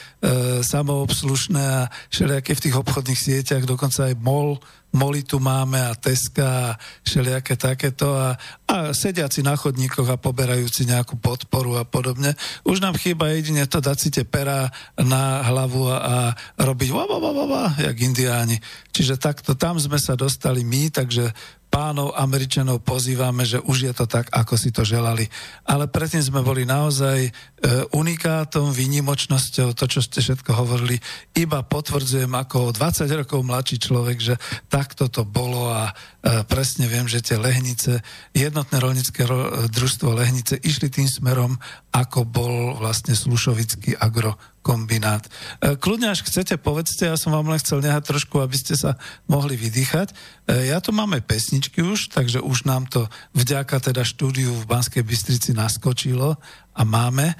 samoobslušné 0.63 1.59
a 1.59 1.91
všelijaké 2.07 2.55
v 2.55 2.63
tých 2.71 2.79
obchodných 2.79 3.19
sieťach, 3.19 3.67
dokonca 3.67 4.07
aj 4.07 4.15
MOL, 4.23 4.63
Moli 4.91 5.23
tu 5.23 5.39
máme 5.39 5.79
a 5.79 5.95
Teska 5.95 6.75
a 6.75 6.77
všelijaké 7.07 7.55
takéto 7.55 8.11
a, 8.11 8.35
a 8.67 8.91
sediaci 8.91 9.39
na 9.47 9.55
chodníkoch 9.55 10.11
a 10.11 10.19
poberajúci 10.19 10.83
nejakú 10.83 11.15
podporu 11.15 11.79
a 11.79 11.87
podobne. 11.87 12.35
Už 12.67 12.83
nám 12.83 12.99
chýba 12.99 13.31
jedine 13.31 13.71
to 13.71 13.79
dať 13.79 13.97
si 14.03 14.09
tie 14.11 14.27
pera 14.27 14.67
na 14.99 15.47
hlavu 15.47 15.87
a, 15.87 15.99
a 16.03 16.15
robiť 16.59 16.91
wa, 16.91 17.07
wa, 17.07 17.19
wa, 17.23 17.47
wa, 17.47 17.65
jak 17.79 17.97
indiáni. 18.03 18.59
Čiže 18.91 19.15
takto 19.15 19.55
tam 19.55 19.79
sme 19.79 20.03
sa 20.03 20.19
dostali 20.19 20.67
my, 20.67 20.91
takže 20.91 21.31
pánov 21.71 22.13
Američanov 22.19 22.83
pozývame, 22.83 23.47
že 23.47 23.63
už 23.63 23.79
je 23.89 23.93
to 23.95 24.11
tak, 24.11 24.27
ako 24.35 24.59
si 24.59 24.75
to 24.75 24.83
želali. 24.83 25.31
Ale 25.63 25.87
predtým 25.87 26.21
sme 26.21 26.43
boli 26.43 26.67
naozaj 26.67 27.19
e, 27.25 27.31
unikátom, 27.95 28.75
výnimočnosťou, 28.75 29.79
to, 29.79 29.87
čo 29.87 30.03
ste 30.03 30.19
všetko 30.19 30.51
hovorili, 30.51 30.99
iba 31.39 31.63
potvrdzujem 31.63 32.35
ako 32.35 32.75
20 32.75 33.07
rokov 33.23 33.41
mladší 33.47 33.77
človek, 33.79 34.19
že 34.19 34.35
takto 34.67 35.07
to 35.07 35.23
bolo 35.23 35.71
a 35.71 35.95
presne 36.21 36.85
viem, 36.85 37.09
že 37.09 37.25
tie 37.25 37.41
Lehnice, 37.41 38.05
jednotné 38.37 38.77
rolnické 38.77 39.25
ro, 39.25 39.69
družstvo 39.73 40.13
Lehnice 40.13 40.61
išli 40.61 40.93
tým 40.93 41.09
smerom, 41.09 41.57
ako 41.91 42.29
bol 42.29 42.77
vlastne 42.77 43.17
Slušovický 43.17 43.97
agro 43.97 44.37
kombinát. 44.61 45.25
E, 45.59 45.77
kľudne, 45.81 46.13
až 46.13 46.21
chcete, 46.21 46.61
povedzte, 46.61 47.09
ja 47.09 47.17
som 47.17 47.33
vám 47.33 47.49
len 47.49 47.57
chcel 47.57 47.81
nehať 47.81 48.13
trošku, 48.13 48.45
aby 48.45 48.57
ste 48.57 48.77
sa 48.77 49.01
mohli 49.25 49.57
vydýchať. 49.57 50.13
E, 50.13 50.15
ja 50.69 50.79
tu 50.85 50.93
máme 50.93 51.25
pesničky 51.25 51.81
už, 51.81 52.13
takže 52.13 52.45
už 52.45 52.69
nám 52.69 52.85
to 52.87 53.09
vďaka 53.33 53.81
teda 53.81 54.05
štúdiu 54.05 54.53
v 54.53 54.69
Banskej 54.69 55.01
Bystrici 55.01 55.57
naskočilo 55.57 56.37
a 56.77 56.83
máme 56.85 57.33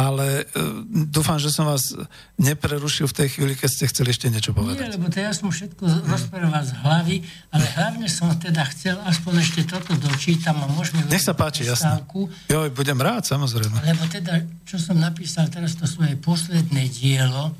ale 0.00 0.48
uh, 0.48 0.80
dúfam, 0.88 1.36
že 1.36 1.52
som 1.52 1.68
vás 1.68 1.92
neprerušil 2.40 3.04
v 3.04 3.14
tej 3.20 3.28
chvíli, 3.36 3.52
keď 3.52 3.68
ste 3.68 3.84
chceli 3.92 4.16
ešte 4.16 4.32
niečo 4.32 4.56
povedať. 4.56 4.80
Nie, 4.80 4.96
lebo 4.96 5.12
ja 5.12 5.36
som 5.36 5.52
všetko 5.52 6.08
rozprával 6.08 6.64
z 6.64 6.72
hlavy, 6.80 7.16
ale 7.52 7.64
hlavne 7.76 8.08
som 8.08 8.32
teda 8.32 8.64
chcel 8.72 8.96
aspoň 9.04 9.44
ešte 9.44 9.60
toto 9.68 9.92
dočítam 10.00 10.56
a 10.64 10.66
môžeme... 10.72 11.04
Nech 11.04 11.20
sa 11.20 11.36
páči, 11.36 11.68
jasne. 11.68 12.00
Jo, 12.48 12.72
budem 12.72 12.96
rád, 12.96 13.28
samozrejme. 13.28 13.76
Lebo 13.84 14.08
teda, 14.08 14.40
čo 14.64 14.80
som 14.80 14.96
napísal 14.96 15.52
teraz 15.52 15.76
to 15.76 15.84
svoje 15.84 16.16
posledné 16.16 16.88
dielo, 16.88 17.52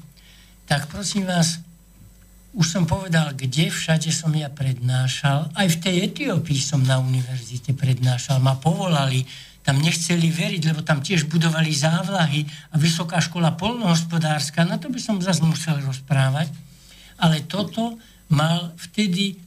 tak 0.65 0.89
prosím 0.89 1.29
vás, 1.29 1.61
už 2.51 2.67
som 2.67 2.85
povedal, 2.89 3.37
kde 3.37 3.71
všade 3.71 4.11
som 4.11 4.33
ja 4.35 4.51
prednášal. 4.51 5.53
Aj 5.55 5.69
v 5.71 5.77
tej 5.77 6.11
Etiópii 6.11 6.59
som 6.59 6.83
na 6.83 6.99
univerzite 6.99 7.77
prednášal. 7.77 8.43
Ma 8.43 8.59
povolali 8.59 9.23
tam 9.71 9.87
nechceli 9.87 10.35
veriť, 10.35 10.75
lebo 10.75 10.83
tam 10.83 10.99
tiež 10.99 11.31
budovali 11.31 11.71
závlahy 11.71 12.43
a 12.75 12.77
vysoká 12.83 13.23
škola 13.23 13.55
polnohospodárska, 13.55 14.67
na 14.67 14.83
to 14.83 14.91
by 14.91 14.99
som 14.99 15.23
zase 15.23 15.47
musel 15.47 15.79
rozprávať. 15.79 16.51
Ale 17.23 17.47
toto 17.47 17.95
mal 18.35 18.75
vtedy 18.75 19.39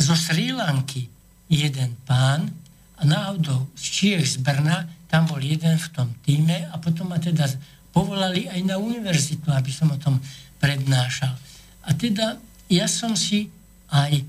zo 0.00 0.16
Sri 0.16 0.48
Lanky 0.48 1.12
jeden 1.52 1.92
pán 2.08 2.48
a 2.96 3.04
náhodou 3.04 3.68
z 3.76 3.84
Čiech 3.84 4.24
z 4.24 4.36
Brna, 4.40 4.88
tam 5.12 5.28
bol 5.28 5.44
jeden 5.44 5.76
v 5.76 5.88
tom 5.92 6.08
týme 6.24 6.64
a 6.72 6.80
potom 6.80 7.12
ma 7.12 7.20
teda 7.20 7.44
povolali 7.92 8.48
aj 8.48 8.64
na 8.64 8.80
univerzitu, 8.80 9.52
aby 9.52 9.68
som 9.68 9.92
o 9.92 10.00
tom 10.00 10.24
prednášal. 10.56 11.36
A 11.84 11.92
teda 11.92 12.40
ja 12.72 12.88
som 12.88 13.12
si 13.12 13.52
aj 13.92 14.24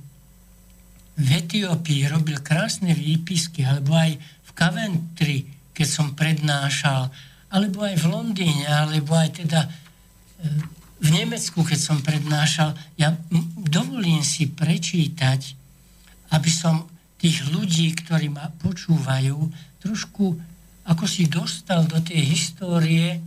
v 1.15 1.27
Etiópii 1.31 2.11
robil 2.11 2.35
krásne 2.43 2.91
výpisky, 2.91 3.63
alebo 3.63 3.95
aj 3.95 4.19
Coventry, 4.55 5.45
keď 5.75 5.87
som 5.87 6.15
prednášal, 6.15 7.11
alebo 7.51 7.83
aj 7.83 7.95
v 7.99 8.05
Londýne, 8.09 8.65
alebo 8.65 9.13
aj 9.13 9.43
teda 9.45 9.67
e, 9.67 9.69
v 11.03 11.09
Nemecku, 11.11 11.61
keď 11.61 11.79
som 11.79 11.99
prednášal. 12.01 12.73
Ja 12.95 13.13
dovolím 13.59 14.23
si 14.23 14.47
prečítať, 14.47 15.53
aby 16.31 16.49
som 16.49 16.87
tých 17.19 17.45
ľudí, 17.51 17.93
ktorí 17.95 18.31
ma 18.31 18.49
počúvajú, 18.63 19.37
trošku 19.83 20.35
ako 20.85 21.05
si 21.09 21.25
dostal 21.25 21.89
do 21.89 21.97
tej 21.97 22.21
histórie, 22.21 23.17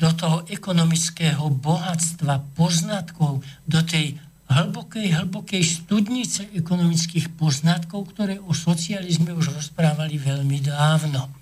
do 0.00 0.10
toho 0.16 0.42
ekonomického 0.48 1.46
bohatstva, 1.52 2.56
poznatkov, 2.56 3.44
do 3.68 3.80
tej 3.84 4.18
hlbokej, 4.52 5.16
hlbokej 5.16 5.62
studnice 5.64 6.52
ekonomických 6.52 7.32
poznatkov, 7.34 8.12
ktoré 8.12 8.36
o 8.38 8.52
socializme 8.52 9.32
už 9.32 9.56
rozprávali 9.56 10.20
veľmi 10.20 10.60
dávno. 10.60 11.32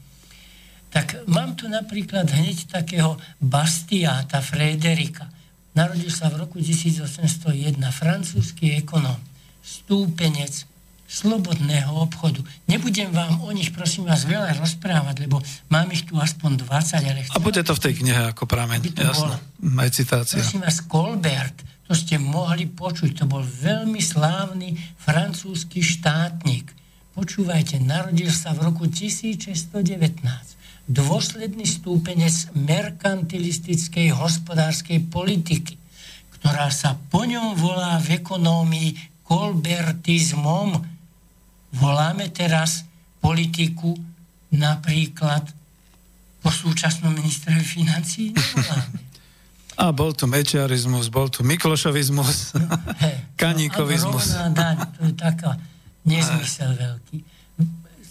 Tak 0.91 1.27
mám 1.31 1.55
tu 1.55 1.71
napríklad 1.71 2.27
hneď 2.27 2.67
takého 2.67 3.15
Bastiáta 3.39 4.43
Frederika. 4.43 5.31
Narodil 5.71 6.11
sa 6.11 6.27
v 6.31 6.43
roku 6.47 6.59
1801, 6.59 7.79
francúzsky 7.95 8.75
ekonom, 8.75 9.15
stúpenec 9.63 10.67
slobodného 11.11 11.91
obchodu. 11.91 12.43
Nebudem 12.71 13.11
vám 13.11 13.43
o 13.43 13.51
nich, 13.51 13.75
prosím 13.75 14.07
vás, 14.07 14.23
veľa 14.23 14.55
rozprávať, 14.63 15.27
lebo 15.27 15.43
mám 15.67 15.91
ich 15.91 16.07
tu 16.07 16.15
aspoň 16.15 16.63
20, 16.63 17.03
ale 17.03 17.21
chcem... 17.27 17.35
A 17.35 17.43
bude 17.43 17.63
to 17.67 17.75
v 17.75 17.83
tej 17.83 17.95
knihe 17.99 18.23
ako 18.31 18.47
prameň, 18.47 18.95
jasné. 18.95 19.35
Aj 19.75 19.91
citácia. 19.91 20.39
Prosím 20.39 20.63
vás, 20.63 20.79
Colbert, 20.87 21.59
to 21.91 21.99
ste 21.99 22.23
mohli 22.23 22.71
počuť. 22.71 23.19
To 23.19 23.25
bol 23.27 23.43
veľmi 23.43 23.99
slávny 23.99 24.79
francúzsky 24.95 25.83
štátnik. 25.83 26.71
Počúvajte, 27.19 27.83
narodil 27.83 28.31
sa 28.31 28.55
v 28.55 28.71
roku 28.71 28.87
1619. 28.87 29.75
dôsledný 30.87 31.67
stúpenec 31.67 32.55
merkantilistickej 32.55 34.15
hospodárskej 34.15 35.03
politiky, 35.11 35.75
ktorá 36.39 36.71
sa 36.71 36.95
po 37.11 37.27
ňom 37.27 37.59
volá 37.59 37.99
v 37.99 38.23
ekonómii 38.23 38.95
kolbertizmom. 39.27 40.79
Voláme 41.75 42.31
teraz 42.31 42.87
politiku 43.19 43.99
napríklad 44.55 45.43
po 46.39 46.55
súčasnom 46.55 47.11
ministrovi 47.19 47.67
financí? 47.67 48.31
Nevoláme. 48.31 49.10
A 49.81 49.97
bol 49.97 50.13
tu 50.13 50.29
mečiarizmus, 50.29 51.09
bol 51.09 51.33
tu 51.33 51.41
miklošovizmus, 51.41 52.53
kaníkovizmus. 53.41 54.27
No, 54.37 54.53
daň, 54.53 54.77
to 54.93 55.09
je 55.09 55.15
taká 55.17 55.57
nezmysel 56.05 56.77
veľký. 56.77 57.25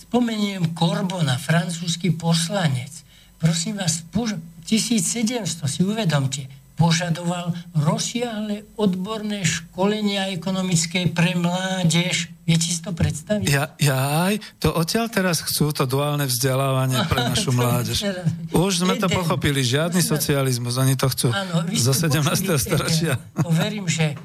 Spomeniem 0.09 0.74
Korbona, 0.74 1.38
francúzsky 1.38 2.09
poslanec. 2.09 2.89
Prosím 3.38 3.78
vás, 3.78 4.01
1700, 4.09 5.70
si 5.70 5.82
uvedomte, 5.86 6.49
požadoval 6.74 7.53
rozsiahle 7.78 8.65
odborné 8.74 9.45
školenia 9.45 10.34
ekonomické 10.34 11.05
pre 11.13 11.38
mládež. 11.38 12.34
Viete 12.50 12.74
si 12.74 12.82
to 12.82 12.97
predstaviť? 12.97 13.45
Ja, 13.78 14.26
aj, 14.26 14.41
to 14.58 14.74
odtiaľ 14.74 15.06
teraz 15.14 15.45
chcú 15.45 15.70
to 15.70 15.86
duálne 15.86 16.26
vzdelávanie 16.26 16.97
pre 17.06 17.30
našu 17.30 17.54
mládež. 17.54 18.10
Už 18.58 18.82
sme 18.82 18.97
to 18.97 19.06
pochopili, 19.06 19.62
žiadny 19.62 20.02
socializmus, 20.02 20.82
oni 20.82 20.97
to 20.97 21.06
chcú 21.14 21.30
ano, 21.30 21.62
zo 21.70 21.93
17. 21.93 22.26
storočia. 22.58 23.22
To 23.38 23.54
verím, 23.54 23.86
že 23.86 24.18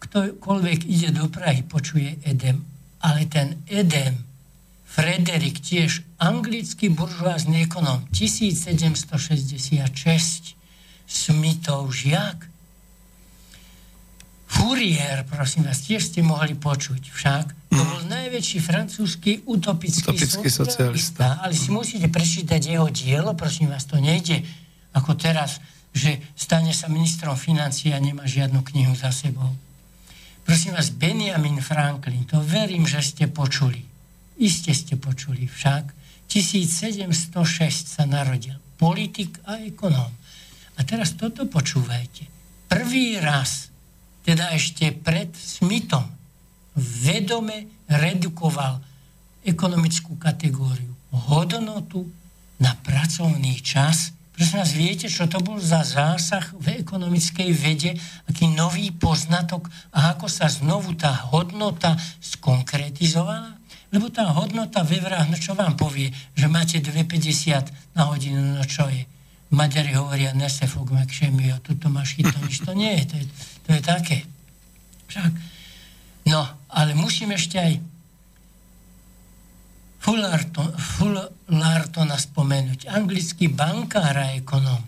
ktokoľvek 0.00 0.88
ide 0.88 1.12
do 1.12 1.28
Prahy, 1.28 1.68
počuje 1.68 2.16
Edem. 2.24 2.64
Ale 3.04 3.28
ten 3.28 3.60
Edem, 3.68 4.24
Frederik 4.88 5.60
tiež 5.60 6.00
anglický 6.16 6.88
buržoázny 6.88 7.68
ekonom, 7.68 8.08
1766, 8.08 9.84
Smitov 11.04 11.92
žiak. 11.92 12.48
Fourier, 14.48 15.28
prosím 15.28 15.68
vás, 15.68 15.84
tiež 15.84 16.08
ste 16.08 16.24
mohli 16.24 16.56
počuť 16.56 17.12
však. 17.12 17.65
To 17.76 17.84
bol 17.84 18.02
najväčší 18.08 18.58
francúzsky 18.64 19.44
utopický, 19.44 20.16
utopický 20.16 20.48
socialista. 20.48 21.40
Ale 21.44 21.52
si 21.52 21.68
musíte 21.68 22.08
prečítať 22.08 22.58
jeho 22.58 22.88
dielo, 22.88 23.36
prosím 23.36 23.72
vás, 23.72 23.84
to 23.84 24.00
nejde 24.00 24.40
ako 24.96 25.12
teraz, 25.14 25.60
že 25.92 26.20
stane 26.32 26.72
sa 26.72 26.88
ministrom 26.88 27.36
financií 27.36 27.92
a 27.92 28.00
nemá 28.00 28.24
žiadnu 28.24 28.64
knihu 28.72 28.96
za 28.96 29.12
sebou. 29.12 29.52
Prosím 30.46 30.78
vás, 30.78 30.94
Benjamin 30.94 31.58
Franklin, 31.60 32.24
to 32.24 32.38
verím, 32.40 32.86
že 32.86 33.02
ste 33.02 33.26
počuli. 33.26 33.82
Iste 34.38 34.72
ste 34.72 34.94
počuli 34.96 35.44
však. 35.44 35.92
1706 36.30 37.12
sa 37.86 38.04
narodil. 38.06 38.54
Politik 38.76 39.40
a 39.48 39.58
ekonóm. 39.62 40.12
A 40.76 40.80
teraz 40.84 41.16
toto 41.16 41.48
počúvajte. 41.48 42.28
Prvý 42.68 43.16
raz, 43.16 43.72
teda 44.26 44.52
ešte 44.52 44.92
pred 44.92 45.32
Smithom, 45.32 46.15
vedome 46.76 47.84
redukoval 47.88 48.78
ekonomickú 49.46 50.20
kategóriu 50.20 50.92
hodnotu 51.16 52.04
na 52.60 52.76
pracovný 52.76 53.60
čas. 53.64 54.12
Prosím 54.36 54.60
vás, 54.60 54.72
viete, 54.76 55.08
čo 55.08 55.24
to 55.24 55.40
bol 55.40 55.56
za 55.56 55.80
zásah 55.80 56.52
v 56.60 56.84
ekonomickej 56.84 57.50
vede, 57.56 57.96
aký 58.28 58.52
nový 58.52 58.92
poznatok 58.92 59.64
a 59.96 60.12
ako 60.12 60.28
sa 60.28 60.44
znovu 60.52 60.92
tá 60.92 61.32
hodnota 61.32 61.96
skonkretizovala? 62.20 63.56
Lebo 63.96 64.12
tá 64.12 64.28
hodnota 64.36 64.84
ve 64.84 65.00
vrách, 65.00 65.32
no 65.32 65.38
čo 65.40 65.56
vám 65.56 65.72
povie, 65.78 66.12
že 66.36 66.52
máte 66.52 66.84
2,50 66.84 67.96
na 67.96 68.12
hodinu, 68.12 68.60
no 68.60 68.64
čo 68.68 68.84
je? 68.92 69.08
Maďari 69.56 69.94
hovoria 69.96 70.36
nesefok 70.36 70.92
a 70.92 71.06
toto 71.62 71.86
máš 71.88 72.18
chytno, 72.18 72.44
nič 72.44 72.60
to 72.66 72.76
nie 72.76 72.92
je, 72.98 73.04
to 73.08 73.14
je, 73.16 73.26
to 73.62 73.68
je 73.72 73.80
také. 73.80 74.18
Však. 75.06 75.55
No, 76.26 76.42
ale 76.68 76.94
musím 76.98 77.32
ešte 77.32 77.58
aj 77.58 77.80
Fullartona 80.06 82.14
spomenúť, 82.14 82.86
anglický 82.86 83.50
bankár 83.50 84.14
a 84.14 84.38
ekonom. 84.38 84.78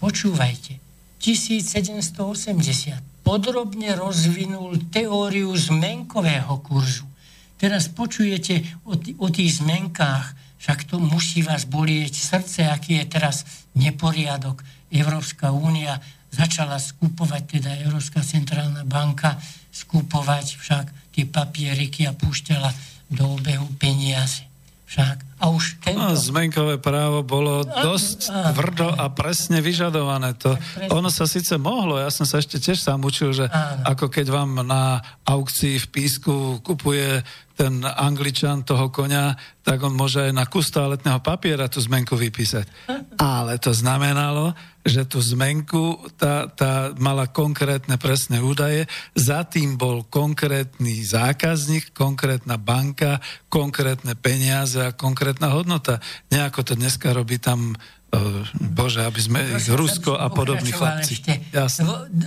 Počúvajte, 0.00 0.80
1780 1.20 3.16
podrobne 3.26 3.90
rozvinul 3.98 4.78
teóriu 4.86 5.50
zmenkového 5.50 6.62
kurzu. 6.62 7.02
Teraz 7.58 7.90
počujete 7.90 8.62
o, 8.86 8.94
t- 8.94 9.18
o 9.18 9.26
tých 9.26 9.58
zmenkách, 9.58 10.38
však 10.62 10.86
to 10.86 11.02
musí 11.02 11.42
vás 11.42 11.66
bolieť 11.66 12.14
srdce, 12.14 12.70
aký 12.70 13.02
je 13.02 13.10
teraz 13.10 13.42
neporiadok. 13.74 14.62
Európska 14.94 15.50
únia 15.50 15.98
začala 16.36 16.76
skupovať, 16.76 17.42
teda 17.58 17.70
Európska 17.80 18.20
centrálna 18.20 18.84
banka 18.84 19.40
skupovať 19.72 20.46
však 20.60 20.86
tie 21.16 21.24
papieriky 21.24 22.04
a 22.04 22.12
púšťala 22.12 22.68
do 23.08 23.40
obehu 23.40 23.66
peniaze. 23.80 24.44
Však. 24.86 25.25
A 25.36 25.52
už 25.52 25.76
tento... 25.84 26.00
No, 26.00 26.16
zmenkové 26.16 26.80
právo 26.80 27.20
bolo 27.20 27.60
dosť 27.60 28.32
a, 28.32 28.50
a, 28.50 28.56
tvrdo 28.56 28.88
a 28.88 29.12
presne 29.12 29.60
vyžadované. 29.60 30.32
To, 30.40 30.56
ono 30.88 31.12
sa 31.12 31.28
síce 31.28 31.60
mohlo, 31.60 32.00
ja 32.00 32.08
som 32.08 32.24
sa 32.24 32.40
ešte 32.40 32.56
tiež 32.56 32.80
sám 32.80 33.04
učil, 33.04 33.36
že 33.36 33.44
áno. 33.52 33.84
ako 33.84 34.08
keď 34.08 34.26
vám 34.32 34.64
na 34.64 35.04
aukcii 35.28 35.76
v 35.76 35.86
písku 35.92 36.64
kupuje 36.64 37.20
ten 37.56 37.80
angličan 37.80 38.68
toho 38.68 38.92
konia, 38.92 39.32
tak 39.64 39.80
on 39.80 39.96
môže 39.96 40.28
aj 40.28 40.32
na 40.36 40.44
kus 40.44 40.68
toaletného 40.68 41.24
papiera 41.24 41.72
tú 41.72 41.80
zmenku 41.80 42.12
vypísať. 42.12 42.68
Ale 43.16 43.56
to 43.56 43.72
znamenalo, 43.72 44.52
že 44.84 45.08
tú 45.08 45.18
zmenku 45.18 45.98
tá, 46.20 46.46
tá 46.52 46.92
mala 47.00 47.26
konkrétne 47.26 47.96
presné 47.96 48.38
údaje, 48.44 48.84
za 49.16 49.42
tým 49.48 49.74
bol 49.74 50.04
konkrétny 50.06 51.00
zákazník, 51.02 51.96
konkrétna 51.96 52.60
banka, 52.60 53.18
konkrétne 53.48 54.14
peniaze 54.14 54.78
a 54.78 54.94
konkrétna 55.26 55.50
hodnota. 55.50 55.98
Nejako 56.30 56.62
to 56.62 56.72
dneska 56.78 57.10
robí 57.10 57.42
tam 57.42 57.74
e, 57.74 58.46
Bože, 58.62 59.02
aby 59.02 59.18
sme 59.18 59.42
ich 59.58 59.66
Rusko 59.66 60.14
a 60.14 60.30
podobní 60.30 60.70
chlapci. 60.70 61.18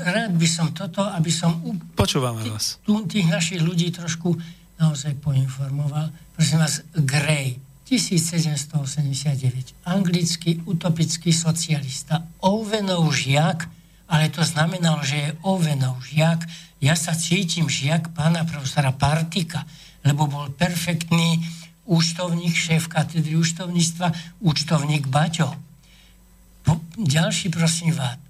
Rád 0.03 0.35
by 0.35 0.47
som 0.51 0.75
toto, 0.75 1.07
aby 1.07 1.31
som... 1.31 1.63
Počúvame 1.95 2.43
vás. 2.51 2.75
Tu 2.83 2.91
tých 3.07 3.31
našich 3.31 3.63
ľudí 3.63 3.87
trošku 3.95 4.35
naozaj 4.83 5.15
poinformoval. 5.23 6.11
Prosím 6.35 6.59
vás, 6.59 6.83
Gray, 6.91 7.55
1789, 7.87 9.87
anglický 9.87 10.59
utopický 10.67 11.31
socialista, 11.31 12.27
Owenov 12.43 13.15
žiak, 13.15 13.63
ale 14.11 14.27
to 14.27 14.43
znamenalo, 14.43 15.07
že 15.07 15.15
je 15.15 15.29
Owenov 15.47 16.03
žiak. 16.03 16.43
Ja 16.83 16.99
sa 16.99 17.15
cítim 17.15 17.71
žiak 17.71 18.11
pána 18.11 18.43
profesora 18.43 18.91
Partika, 18.91 19.63
lebo 20.03 20.27
bol 20.27 20.51
perfektný 20.51 21.39
účtovník, 21.89 22.53
šéf 22.53 22.85
katedry 22.85 23.33
účtovníctva, 23.33 24.13
účtovník 24.45 25.09
Baťo. 25.09 25.49
Po, 26.61 26.77
ďalší, 26.93 27.49
prosím 27.49 27.97
vás, 27.97 28.21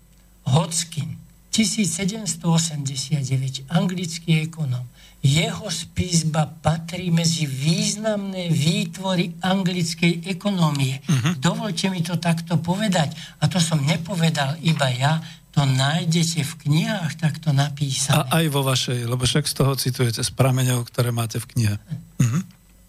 Hodskin, 0.47 1.20
1789, 1.51 3.68
anglický 3.68 4.47
ekonom 4.47 4.88
jeho 5.20 5.68
spisba 5.68 6.47
patrí 6.47 7.12
medzi 7.12 7.43
významné 7.43 8.47
výtvory 8.47 9.36
anglickej 9.43 10.24
ekonomie. 10.32 11.03
Uh-huh. 11.03 11.36
Dovolte 11.36 11.91
mi 11.91 11.99
to 11.99 12.16
takto 12.16 12.55
povedať. 12.55 13.12
A 13.43 13.51
to 13.51 13.60
som 13.60 13.84
nepovedal 13.84 14.55
iba 14.64 14.88
ja, 14.95 15.20
to 15.51 15.68
nájdete 15.68 16.45
v 16.45 16.53
knihách 16.64 17.20
takto 17.20 17.51
napísané. 17.51 18.32
A 18.32 18.39
aj 18.39 18.45
vo 18.47 18.64
vašej, 18.64 19.12
lebo 19.12 19.28
však 19.28 19.43
z 19.43 19.53
toho 19.60 19.76
citujete 19.76 20.24
z 20.24 20.32
prameňov, 20.32 20.88
ktoré 20.88 21.12
máte 21.12 21.43
v 21.43 21.51
knihe. 21.51 21.76
Uh-huh. 22.24 22.39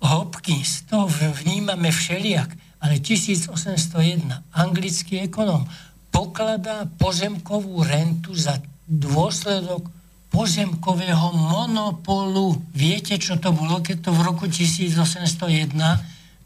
Hopkins, 0.01 0.83
to 0.89 1.05
vnímame 1.45 1.93
všelijak, 1.93 2.57
ale 2.81 2.97
1801, 2.99 4.33
anglický 4.57 5.21
ekonom, 5.21 5.69
pokladá 6.09 6.89
pozemkovú 6.97 7.85
rentu 7.85 8.33
za 8.33 8.57
dôsledok 8.89 9.87
pozemkového 10.33 11.37
monopolu. 11.37 12.57
Viete, 12.73 13.21
čo 13.21 13.37
to 13.37 13.53
bolo, 13.53 13.85
keď 13.85 14.09
to 14.09 14.11
v 14.17 14.21
roku 14.25 14.49
1801, 14.49 15.77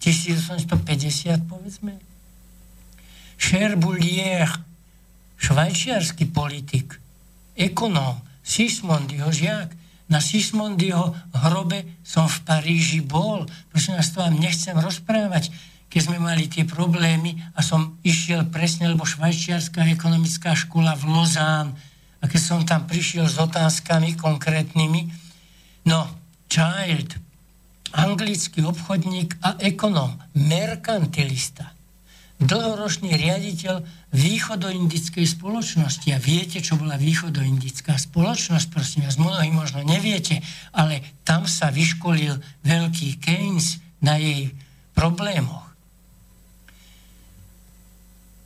1850, 0.02 1.46
povedzme? 1.46 1.96
Cherbulier, 3.38 4.50
švajčiarsky 5.38 6.26
politik, 6.28 6.98
ekonóm, 7.54 8.18
Sismondiho 8.44 9.32
žiak. 9.32 9.72
Na 10.08 10.20
Sismondiho 10.20 11.16
hrobe 11.32 11.84
som 12.04 12.28
v 12.28 12.38
Paríži 12.44 13.00
bol. 13.00 13.48
Prosím 13.72 13.96
vás, 13.96 14.12
to 14.12 14.20
vám 14.20 14.36
nechcem 14.36 14.76
rozprávať 14.76 15.50
keď 15.94 16.10
sme 16.10 16.18
mali 16.18 16.50
tie 16.50 16.66
problémy 16.66 17.38
a 17.54 17.62
som 17.62 17.94
išiel 18.02 18.50
presne, 18.50 18.90
lebo 18.90 19.06
švajčiarská 19.06 19.86
ekonomická 19.94 20.50
škola 20.58 20.98
v 20.98 21.06
Lozán 21.06 21.70
a 22.18 22.24
keď 22.26 22.40
som 22.42 22.66
tam 22.66 22.90
prišiel 22.90 23.30
s 23.30 23.38
otázkami 23.38 24.18
konkrétnymi, 24.18 25.06
no, 25.86 26.10
Child, 26.50 27.14
anglický 27.94 28.66
obchodník 28.66 29.38
a 29.38 29.54
ekonom, 29.62 30.18
merkantilista, 30.34 31.73
dlhoročný 32.42 33.14
riaditeľ 33.14 33.86
východoindickej 34.10 35.26
spoločnosti. 35.26 36.08
A 36.10 36.18
viete, 36.18 36.58
čo 36.58 36.74
bola 36.74 36.98
východoindická 36.98 37.94
spoločnosť, 37.94 38.66
prosím 38.70 39.06
vás, 39.06 39.16
mnohí 39.18 39.54
možno 39.54 39.86
neviete, 39.86 40.42
ale 40.74 41.02
tam 41.22 41.46
sa 41.46 41.70
vyškolil 41.70 42.38
veľký 42.66 43.22
Keynes 43.22 43.78
na 44.02 44.18
jej 44.18 44.50
problémoch. 44.92 45.64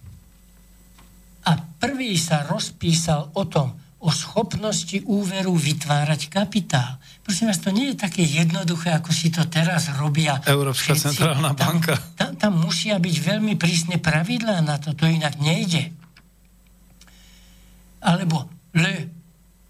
A 1.45 1.57
prvý 1.81 2.19
sa 2.21 2.43
rozpísal 2.45 3.31
o 3.37 3.45
tom, 3.49 3.73
o 4.01 4.09
schopnosti 4.09 5.05
úveru 5.05 5.53
vytvárať 5.53 6.33
kapitál. 6.33 6.97
Prosím 7.21 7.53
vás, 7.53 7.61
to 7.61 7.69
nie 7.69 7.93
je 7.93 8.01
také 8.01 8.25
jednoduché, 8.25 8.97
ako 8.97 9.13
si 9.13 9.29
to 9.29 9.45
teraz 9.45 9.93
robia. 10.01 10.41
Európska 10.49 10.97
všetci. 10.97 11.21
centrálna 11.21 11.53
banka. 11.53 12.01
Tam, 12.17 12.33
tam, 12.33 12.33
tam 12.41 12.53
musia 12.65 12.97
byť 12.97 13.17
veľmi 13.21 13.61
prísne 13.61 14.01
pravidlá 14.01 14.65
na 14.65 14.81
to, 14.81 14.97
to 14.97 15.05
inak 15.05 15.37
nejde. 15.37 15.93
Alebo 18.01 18.49
Le 18.73 19.13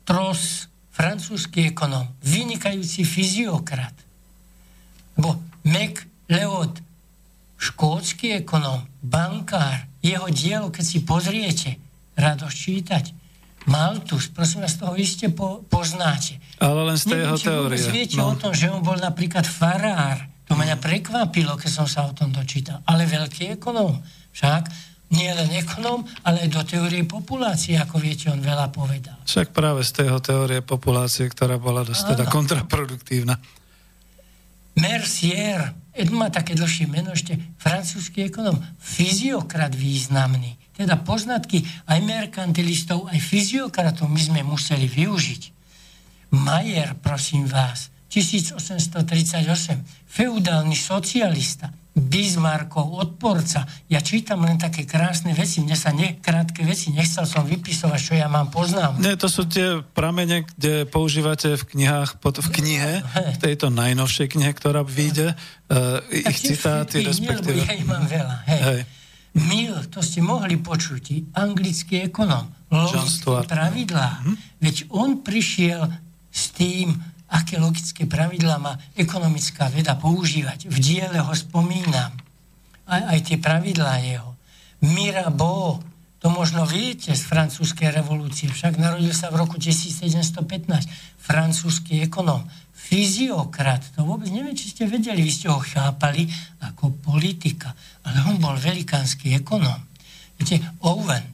Tros, 0.06 0.70
francúzsky 0.94 1.74
ekonom, 1.74 2.06
vynikajúci 2.22 3.02
fyziokrat. 3.02 3.94
Alebo 5.18 5.42
Mac 5.66 6.06
Leod, 6.30 6.78
škótsky 7.58 8.46
ekonom, 8.46 8.86
bankár, 9.02 9.90
jeho 10.00 10.30
dielo, 10.30 10.70
keď 10.70 10.84
si 10.86 10.98
pozriete, 11.02 11.70
radosť 12.14 12.56
čítať, 12.56 13.04
Maltus, 13.70 14.26
prosím 14.34 14.66
vás, 14.66 14.74
toho 14.74 14.98
iste 14.98 15.30
po, 15.30 15.62
poznáte. 15.70 16.42
Ale 16.58 16.90
len 16.90 16.98
z 16.98 17.04
tej 17.14 17.20
jeho 17.22 17.38
teórie. 17.38 17.78
viete 17.94 18.18
no. 18.18 18.34
o 18.34 18.34
tom, 18.34 18.50
že 18.50 18.66
on 18.66 18.82
bol 18.82 18.98
napríklad 18.98 19.46
farár. 19.46 20.26
To 20.50 20.58
ma 20.58 20.66
prekvapilo, 20.74 21.54
keď 21.54 21.70
som 21.70 21.86
sa 21.86 22.10
o 22.10 22.12
tom 22.12 22.34
dočítal. 22.34 22.82
Ale 22.82 23.06
veľký 23.06 23.54
ekonóm. 23.54 23.94
Však 24.34 24.66
nie 25.14 25.30
len 25.30 25.46
ekonóm, 25.54 26.02
ale 26.26 26.46
aj 26.46 26.50
do 26.50 26.62
teórie 26.66 27.06
populácie, 27.06 27.78
ako 27.78 28.02
viete, 28.02 28.26
on 28.30 28.42
veľa 28.42 28.74
povedal. 28.74 29.14
Však 29.26 29.54
práve 29.54 29.86
z 29.86 30.02
tejho 30.02 30.18
teórie 30.18 30.62
populácie, 30.62 31.30
ktorá 31.30 31.54
bola 31.58 31.86
dosť 31.86 32.18
teda 32.18 32.26
kontraproduktívna. 32.26 33.38
Mercier, 34.78 35.74
má 36.14 36.30
také 36.30 36.54
dlhšie 36.54 36.86
meno 36.86 37.10
ešte, 37.10 37.34
francúzsky 37.58 38.30
ekonom, 38.30 38.58
fyziokrat 38.78 39.74
významný. 39.74 40.58
Teda 40.80 40.96
poznatky 40.96 41.60
aj 41.92 42.00
merkantilistov, 42.00 43.12
aj 43.12 43.20
fyziokratov 43.20 44.08
my 44.08 44.16
sme 44.16 44.40
museli 44.40 44.88
využiť. 44.88 45.42
Majer, 46.32 46.96
prosím 47.04 47.44
vás, 47.44 47.92
1838, 48.08 48.96
feudálny 50.08 50.72
socialista, 50.72 51.68
Bismarckov 51.90 52.96
odporca. 52.96 53.68
Ja 53.92 54.00
čítam 54.00 54.48
len 54.48 54.56
také 54.56 54.88
krásne 54.88 55.36
veci, 55.36 55.60
mne 55.60 55.76
sa 55.76 55.92
ne, 55.92 56.16
krátke 56.16 56.64
veci, 56.64 56.96
nechcel 56.96 57.28
som 57.28 57.44
vypisovať, 57.44 58.00
čo 58.00 58.14
ja 58.16 58.30
mám 58.32 58.48
poznám. 58.48 58.96
Nie, 59.04 59.20
to 59.20 59.28
sú 59.28 59.44
tie 59.44 59.84
pramene, 59.84 60.48
kde 60.56 60.88
používate 60.88 61.60
v 61.60 61.62
knihách, 61.76 62.24
pod, 62.24 62.40
v 62.40 62.48
knihe, 62.56 63.04
v 63.36 63.38
tejto 63.42 63.68
najnovšej 63.68 64.32
knihe, 64.32 64.48
ktorá 64.56 64.80
vyjde, 64.80 65.36
uh, 65.68 66.00
ich 66.08 66.40
citáty, 66.40 67.04
respektíve. 67.04 67.68
Ja 67.68 67.76
ich 67.76 67.84
mám 67.84 68.08
veľa, 68.08 68.48
hej. 68.48 68.60
hej. 68.64 68.80
Mill, 69.34 69.86
to 69.86 70.02
ste 70.02 70.18
mohli 70.18 70.58
počuť, 70.58 71.34
anglický 71.38 72.02
ekonom, 72.10 72.50
logické 72.70 73.46
pravidlá. 73.46 74.26
Hm? 74.26 74.36
Veď 74.58 74.76
on 74.90 75.22
prišiel 75.22 75.86
s 76.30 76.50
tým, 76.50 76.94
aké 77.30 77.62
logické 77.62 78.10
pravidlá 78.10 78.58
má 78.58 78.74
ekonomická 78.98 79.70
veda 79.70 79.94
používať. 79.94 80.66
V 80.66 80.76
diele 80.82 81.22
ho 81.22 81.34
spomínam. 81.34 82.10
Aj, 82.90 83.02
aj 83.14 83.18
tie 83.22 83.38
pravidlá 83.38 84.02
jeho. 84.02 84.34
Mirabeau, 84.82 85.78
to 86.20 86.28
možno 86.28 86.68
viete 86.68 87.16
z 87.16 87.22
francúzskej 87.24 87.96
revolúcie, 87.96 88.52
však 88.52 88.76
narodil 88.76 89.16
sa 89.16 89.32
v 89.32 89.40
roku 89.40 89.56
1715. 89.56 90.36
Francúzsky 91.16 92.04
ekonom, 92.04 92.44
fyziokrat, 92.76 93.96
to 93.96 94.04
vôbec 94.04 94.28
neviem, 94.28 94.52
či 94.52 94.76
ste 94.76 94.84
vedeli, 94.84 95.24
vy 95.24 95.32
ste 95.32 95.48
ho 95.48 95.56
chápali 95.56 96.28
ako 96.60 96.92
politika, 97.00 97.72
ale 98.04 98.20
on 98.28 98.36
bol 98.36 98.52
velikánsky 98.52 99.32
ekonom. 99.32 99.80
Viete, 100.36 100.60
Owen, 100.84 101.24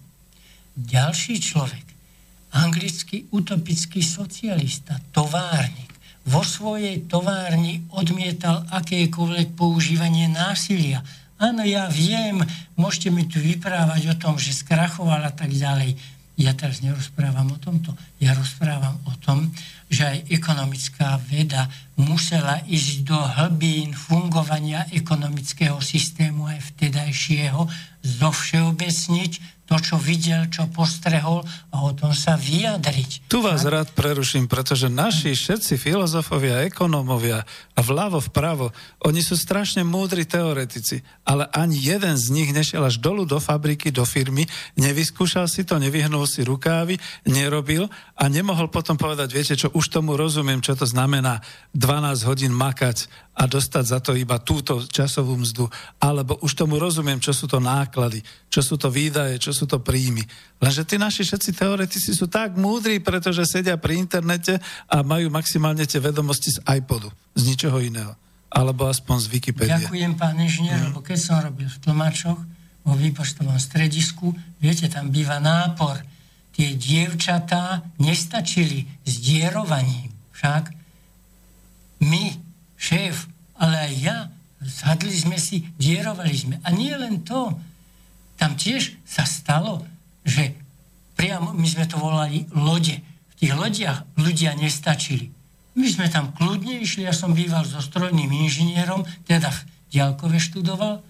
ďalší 0.79 1.43
človek, 1.43 1.87
anglický 2.55 3.27
utopický 3.35 4.07
socialista, 4.07 5.03
továrnik, 5.11 5.97
vo 6.27 6.43
svojej 6.43 7.07
továrni 7.07 7.87
odmietal 7.95 8.67
akékoľvek 8.71 9.55
používanie 9.55 10.27
násilia. 10.27 11.03
Áno, 11.37 11.61
ja 11.69 11.93
viem, 11.93 12.41
môžete 12.81 13.13
mi 13.13 13.29
tu 13.29 13.37
vyprávať 13.37 14.09
o 14.09 14.15
tom, 14.17 14.41
že 14.41 14.57
skrachoval 14.57 15.21
a 15.21 15.33
tak 15.33 15.53
ďalej. 15.53 15.93
Ja 16.37 16.53
teraz 16.53 16.85
nerozprávam 16.85 17.53
o 17.53 17.59
tomto. 17.61 17.97
Ja 18.21 18.37
rozprávam 18.37 18.97
o 19.09 19.13
tom, 19.21 19.53
že 19.89 20.05
aj 20.05 20.19
ekonomická 20.33 21.17
veda 21.29 21.69
musela 21.97 22.61
ísť 22.69 23.09
do 23.09 23.17
hlbín 23.17 23.97
fungovania 23.97 24.85
ekonomického 24.93 25.81
systému 25.81 26.45
aj 26.49 26.73
vtedajšieho, 26.73 27.69
zovšeobecniť 28.05 29.56
to, 29.67 29.77
čo 29.83 29.99
videl, 29.99 30.47
čo 30.47 30.71
postrehol 30.71 31.43
a 31.75 31.77
o 31.83 31.91
tom 31.93 32.15
sa 32.15 32.39
vyjadriť. 32.39 33.27
Tu 33.27 33.39
vás 33.43 33.67
rád 33.67 33.91
preruším, 33.93 34.47
pretože 34.47 34.87
naši 34.87 35.35
všetci 35.35 35.75
filozofovia, 35.77 36.63
ekonómovia 36.65 37.43
a 37.75 37.81
vľavo, 37.83 38.23
vpravo, 38.31 38.71
oni 39.03 39.21
sú 39.21 39.35
strašne 39.35 39.83
múdri 39.83 40.23
teoretici, 40.23 41.03
ale 41.27 41.51
ani 41.51 41.77
jeden 41.77 42.15
z 42.15 42.27
nich 42.31 42.51
nešiel 42.55 42.87
až 42.87 43.03
dolu 43.03 43.27
do 43.27 43.43
fabriky, 43.43 43.91
do 43.91 44.07
firmy, 44.07 44.47
nevyskúšal 44.79 45.51
si 45.51 45.67
to, 45.67 45.77
nevyhnul 45.83 46.25
si 46.31 46.47
rukávy, 46.47 46.97
nerobil 47.27 47.91
a 48.15 48.25
nemohol 48.31 48.71
potom 48.71 48.95
povedať, 48.95 49.29
viete 49.35 49.55
čo, 49.59 49.75
už 49.75 49.91
tomu 49.91 50.15
rozumiem, 50.15 50.63
čo 50.63 50.79
to 50.79 50.87
znamená 50.87 51.43
12 51.75 52.23
hodín 52.25 52.55
makať 52.55 53.11
a 53.37 53.45
dostať 53.45 53.85
za 53.85 53.99
to 54.01 54.17
iba 54.17 54.41
túto 54.41 54.81
časovú 54.81 55.37
mzdu, 55.37 55.69
alebo 56.01 56.41
už 56.41 56.57
tomu 56.57 56.81
rozumiem, 56.81 57.21
čo 57.21 57.37
sú 57.37 57.45
to 57.45 57.61
náklady, 57.61 58.25
čo 58.49 58.65
sú 58.65 58.81
to 58.81 58.89
výdaje, 58.89 59.37
čo 59.37 59.53
sú 59.53 59.69
to 59.69 59.77
príjmy. 59.77 60.25
Lenže 60.57 60.89
tí 60.89 60.97
naši 60.97 61.21
všetci 61.21 61.53
teoretici 61.53 62.17
sú 62.17 62.33
tak 62.33 62.57
múdri, 62.57 62.97
pretože 62.97 63.45
sedia 63.45 63.77
pri 63.77 64.01
internete 64.01 64.57
a 64.89 65.05
majú 65.05 65.29
maximálne 65.29 65.85
tie 65.85 66.01
vedomosti 66.01 66.57
z 66.57 66.65
iPodu, 66.65 67.13
z 67.37 67.43
ničoho 67.45 67.77
iného. 67.77 68.17
Alebo 68.49 68.89
aspoň 68.89 69.17
z 69.21 69.27
Wikipédie. 69.29 69.85
Ďakujem, 69.85 70.13
pán 70.17 70.41
inžinier, 70.41 70.81
mm. 70.81 70.87
lebo 70.89 71.05
keď 71.05 71.19
som 71.21 71.37
robil 71.45 71.69
v 71.69 71.79
tlmačoch 71.85 72.41
vo 72.89 72.95
výpočtovom 72.97 73.61
stredisku, 73.61 74.33
viete, 74.65 74.89
tam 74.89 75.13
býva 75.13 75.37
nápor. 75.45 76.01
Tie 76.57 76.73
dievčatá 76.73 77.85
nestačili 78.01 78.89
s 79.05 79.21
dierovaním. 79.21 80.09
Však 80.33 80.73
my 82.01 82.46
šéf, 82.77 83.29
ale 83.57 83.91
aj 83.91 83.93
ja, 84.01 84.19
sadli 84.65 85.13
sme 85.13 85.37
si, 85.41 85.65
dierovali 85.77 86.37
sme. 86.37 86.55
A 86.65 86.73
nie 86.73 86.93
len 86.93 87.25
to, 87.25 87.53
tam 88.37 88.57
tiež 88.57 89.01
sa 89.05 89.25
stalo, 89.25 89.85
že 90.25 90.53
priamo, 91.17 91.57
my 91.57 91.67
sme 91.67 91.89
to 91.89 91.97
volali 91.97 92.45
lode. 92.53 93.01
V 93.33 93.35
tých 93.37 93.53
lodiach 93.57 94.05
ľudia 94.21 94.57
nestačili. 94.57 95.33
My 95.77 95.89
sme 95.89 96.09
tam 96.09 96.33
kľudne 96.33 96.81
išli, 96.81 97.05
ja 97.05 97.13
som 97.13 97.37
býval 97.37 97.69
so 97.69 97.81
strojným 97.85 98.33
inžinierom, 98.33 99.05
teda 99.29 99.53
v 99.53 99.61
Ďalkove 99.93 100.41
študoval, 100.41 101.05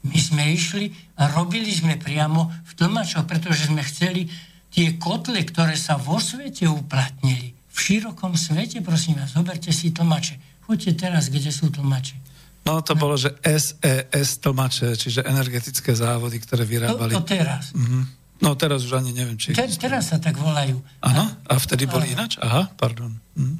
my 0.00 0.16
sme 0.16 0.56
išli 0.56 0.92
a 1.20 1.28
robili 1.28 1.68
sme 1.68 2.00
priamo 2.00 2.48
v 2.48 2.72
tlmačoch, 2.72 3.28
pretože 3.28 3.68
sme 3.68 3.84
chceli 3.84 4.32
tie 4.72 4.96
kotle, 4.96 5.40
ktoré 5.44 5.76
sa 5.76 6.00
vo 6.00 6.16
svete 6.16 6.68
uplatnili, 6.68 7.52
v 7.52 7.76
širokom 7.76 8.36
svete, 8.36 8.80
prosím 8.80 9.20
vás, 9.20 9.36
zoberte 9.36 9.72
si 9.72 9.92
tlmače 9.92 10.49
Poďte 10.70 10.92
teraz, 10.94 11.26
kde 11.34 11.50
sú 11.50 11.66
tlmače. 11.66 12.14
No 12.62 12.78
to 12.78 12.94
bolo, 12.94 13.18
že 13.18 13.34
SES 13.42 14.38
tlmače, 14.38 14.94
čiže 14.94 15.26
energetické 15.26 15.90
závody, 15.98 16.38
ktoré 16.38 16.62
vyrábali. 16.62 17.10
To, 17.10 17.26
to 17.26 17.34
teraz. 17.34 17.74
Mm-hmm. 17.74 18.02
No 18.38 18.54
teraz 18.54 18.86
už 18.86 19.02
ani 19.02 19.10
neviem, 19.10 19.34
či... 19.34 19.50
Te, 19.50 19.66
teraz 19.66 20.14
sa 20.14 20.22
tak 20.22 20.38
volajú. 20.38 20.78
Áno? 21.02 21.26
A 21.50 21.58
vtedy 21.58 21.90
boli 21.90 22.14
a... 22.14 22.22
ináč? 22.22 22.38
Aha, 22.38 22.70
pardon. 22.78 23.10
Mhm. 23.34 23.56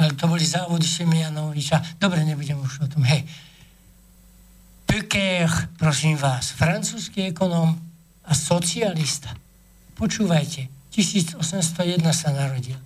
ale 0.00 0.16
to 0.16 0.24
boli 0.24 0.40
závody 0.40 0.88
Semianoviča. 0.88 2.00
Dobre, 2.00 2.24
nebudem 2.24 2.56
už 2.56 2.80
o 2.82 2.86
tom. 2.88 3.04
Hej. 3.04 3.28
Peker, 4.88 5.52
prosím 5.76 6.16
vás, 6.16 6.48
francúzsky 6.56 7.28
ekonóm 7.28 7.76
a 8.24 8.32
socialista. 8.32 9.36
Počúvajte, 10.00 10.72
1801 10.96 12.00
sa 12.16 12.32
narodil. 12.32 12.80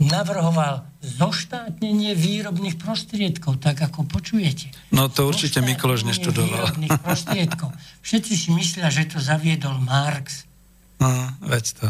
Navrhoval 0.00 0.88
zoštátnenie 1.04 2.16
výrobných 2.16 2.80
prostriedkov, 2.80 3.60
tak 3.60 3.84
ako 3.84 4.08
počujete. 4.08 4.72
No 4.96 5.12
to 5.12 5.28
určite 5.28 5.60
Mikloš 5.60 6.08
neštudoval. 6.08 6.72
výrobných 6.72 6.96
prostriedkov. 7.04 7.68
Všetci 8.00 8.32
si 8.32 8.48
myslia, 8.56 8.88
že 8.88 9.04
to 9.04 9.20
zaviedol 9.20 9.76
Marx. 9.76 10.48
No, 10.96 11.08
veď 11.44 11.64
to. 11.76 11.88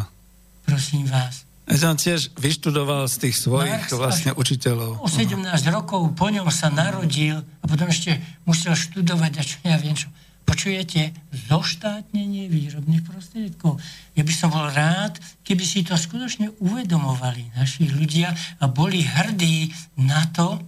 Prosím 0.66 1.06
vás. 1.06 1.46
Ja 1.70 1.86
som 1.86 1.94
tiež 1.94 2.34
vyštudoval 2.34 3.06
z 3.06 3.30
tých 3.30 3.36
svojich 3.46 3.86
Marx 3.86 3.94
vlastne 3.94 4.34
učiteľov. 4.34 5.02
O 5.02 5.06
17 5.06 5.38
rokov 5.70 6.02
po 6.18 6.26
ňom 6.26 6.50
sa 6.50 6.66
narodil 6.66 7.38
a 7.38 7.64
potom 7.70 7.86
ešte 7.86 8.18
musel 8.42 8.74
študovať 8.74 9.32
a 9.38 9.42
čo 9.46 9.56
ja 9.62 9.78
viem 9.78 9.94
čo. 9.94 10.10
Počujete? 10.50 11.14
Zoštátnenie 11.46 12.50
výrobných 12.50 13.06
prostriedkov. 13.06 13.78
Ja 14.18 14.26
by 14.26 14.34
som 14.34 14.50
bol 14.50 14.66
rád, 14.66 15.14
keby 15.46 15.62
si 15.62 15.86
to 15.86 15.94
skutočne 15.94 16.50
uvedomovali 16.58 17.54
naši 17.54 17.86
ľudia 17.86 18.34
a 18.58 18.66
boli 18.66 19.06
hrdí 19.06 19.70
na 20.02 20.26
to, 20.34 20.58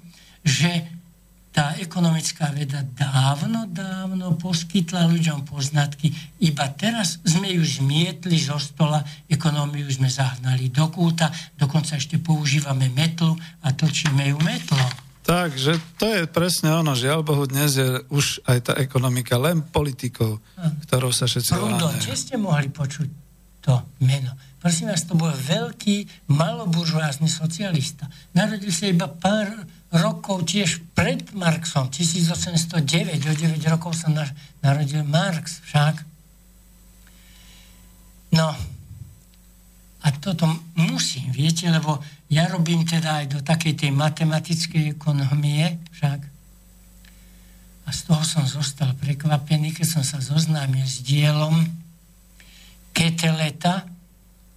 že 0.47 0.87
tá 1.51 1.75
ekonomická 1.83 2.55
veda 2.55 2.87
dávno, 2.95 3.67
dávno 3.67 4.39
poskytla 4.39 5.11
ľuďom 5.11 5.51
poznatky. 5.51 6.15
Iba 6.47 6.71
teraz 6.79 7.19
sme 7.27 7.51
ju 7.51 7.67
zmietli 7.67 8.39
zo 8.39 8.63
stola, 8.63 9.03
ekonómiu 9.27 9.91
sme 9.91 10.07
zahnali 10.07 10.71
do 10.71 10.89
kúta, 10.95 11.29
dokonca 11.59 11.99
ešte 11.99 12.23
používame 12.23 12.87
metlu 12.95 13.35
a 13.67 13.75
točíme 13.75 14.31
ju 14.31 14.39
metlom. 14.47 15.02
Takže 15.33 15.81
to 15.97 16.13
je 16.13 16.23
presne 16.29 16.77
ono. 16.77 16.93
Žiaľ 16.93 17.25
Bohu, 17.25 17.49
dnes 17.49 17.73
je 17.81 18.05
už 18.13 18.45
aj 18.45 18.69
tá 18.69 18.73
ekonomika 18.77 19.41
len 19.41 19.65
politikou, 19.65 20.37
ktorou 20.85 21.09
sa 21.09 21.25
všetci 21.25 21.57
Prudon, 21.57 21.97
či 21.97 22.13
ste 22.13 22.37
mohli 22.37 22.69
počuť 22.69 23.09
to 23.65 23.81
meno? 24.05 24.37
Prosím 24.61 24.93
vás, 24.93 25.09
to 25.09 25.17
bol 25.17 25.33
veľký, 25.33 26.29
maloburžoázny 26.29 27.33
socialista. 27.33 28.13
Narodil 28.37 28.69
sa 28.69 28.93
iba 28.93 29.09
pár 29.09 29.65
rokov 29.89 30.53
tiež 30.53 30.85
pred 30.93 31.25
Marxom, 31.33 31.89
1809, 31.89 33.25
o 33.25 33.33
9 33.33 33.73
rokov 33.73 33.97
sa 33.97 34.13
narodil 34.61 35.01
Marx 35.09 35.65
však. 35.65 35.97
No, 38.37 38.53
a 40.03 40.09
toto 40.11 40.51
musím, 40.75 41.31
viete, 41.31 41.71
lebo 41.71 42.03
ja 42.27 42.51
robím 42.51 42.83
teda 42.83 43.23
aj 43.23 43.27
do 43.31 43.39
takej 43.39 43.87
tej 43.87 43.91
matematickej 43.95 44.99
ekonomie 44.99 45.79
však. 45.95 46.21
A 47.87 47.89
z 47.95 48.01
toho 48.11 48.23
som 48.27 48.43
zostal 48.43 48.95
prekvapený, 48.99 49.71
keď 49.71 49.87
som 49.87 50.05
sa 50.07 50.19
zoznámil 50.19 50.83
s 50.83 51.07
dielom 51.07 51.55
Keteleta, 52.93 53.87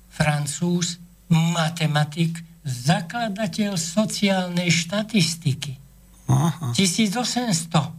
francúz, 0.10 0.98
matematik, 1.30 2.42
zakladateľ 2.66 3.78
sociálnej 3.78 4.74
štatistiky. 4.74 5.78
Aha. 6.26 6.74
1800. 6.74 7.94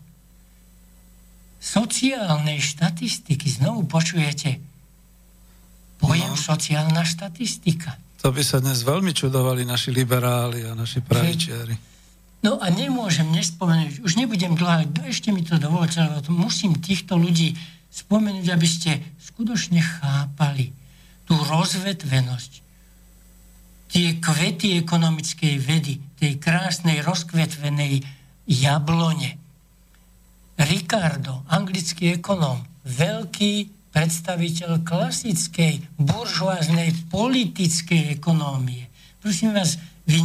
Sociálnej 1.63 2.59
štatistiky, 2.59 3.47
znovu 3.47 3.87
počujete, 3.87 4.59
pojem 6.01 6.33
no. 6.33 6.39
sociálna 6.39 7.03
štatistika. 7.05 7.97
To 8.25 8.33
by 8.33 8.43
sa 8.43 8.59
dnes 8.59 8.83
veľmi 8.83 9.13
čudovali 9.13 9.63
naši 9.63 9.93
liberáli 9.93 10.67
a 10.67 10.73
naši 10.75 11.05
pravičiari. 11.05 11.97
No 12.45 12.63
a 12.63 12.71
nemôžem 12.71 13.27
nespomenúť, 13.33 14.07
už 14.07 14.13
nebudem 14.19 14.55
dlho, 14.55 14.87
ešte 15.09 15.35
mi 15.35 15.43
to 15.43 15.59
dovolte, 15.59 15.99
lebo 15.99 16.23
to 16.23 16.31
musím 16.31 16.79
týchto 16.79 17.19
ľudí 17.19 17.59
spomenúť, 17.91 18.47
aby 18.53 18.69
ste 18.69 19.03
skutočne 19.19 19.81
chápali 19.81 20.71
tú 21.27 21.35
rozvetvenosť, 21.35 22.53
tie 23.91 24.21
kvety 24.23 24.79
ekonomickej 24.79 25.55
vedy, 25.59 25.99
tej 26.21 26.39
krásnej 26.39 27.03
rozkvetvenej 27.03 28.05
jablone. 28.47 29.39
Ricardo, 30.57 31.43
anglický 31.51 32.17
ekonóm, 32.21 32.63
veľký 32.87 33.76
predstaviteľ 33.97 34.85
klasickej 34.85 35.97
buržoáznej 35.97 37.09
politickej 37.09 38.21
ekonómie. 38.21 38.93
Prosím 39.25 39.57
vás, 39.57 39.81
vy, 40.05 40.21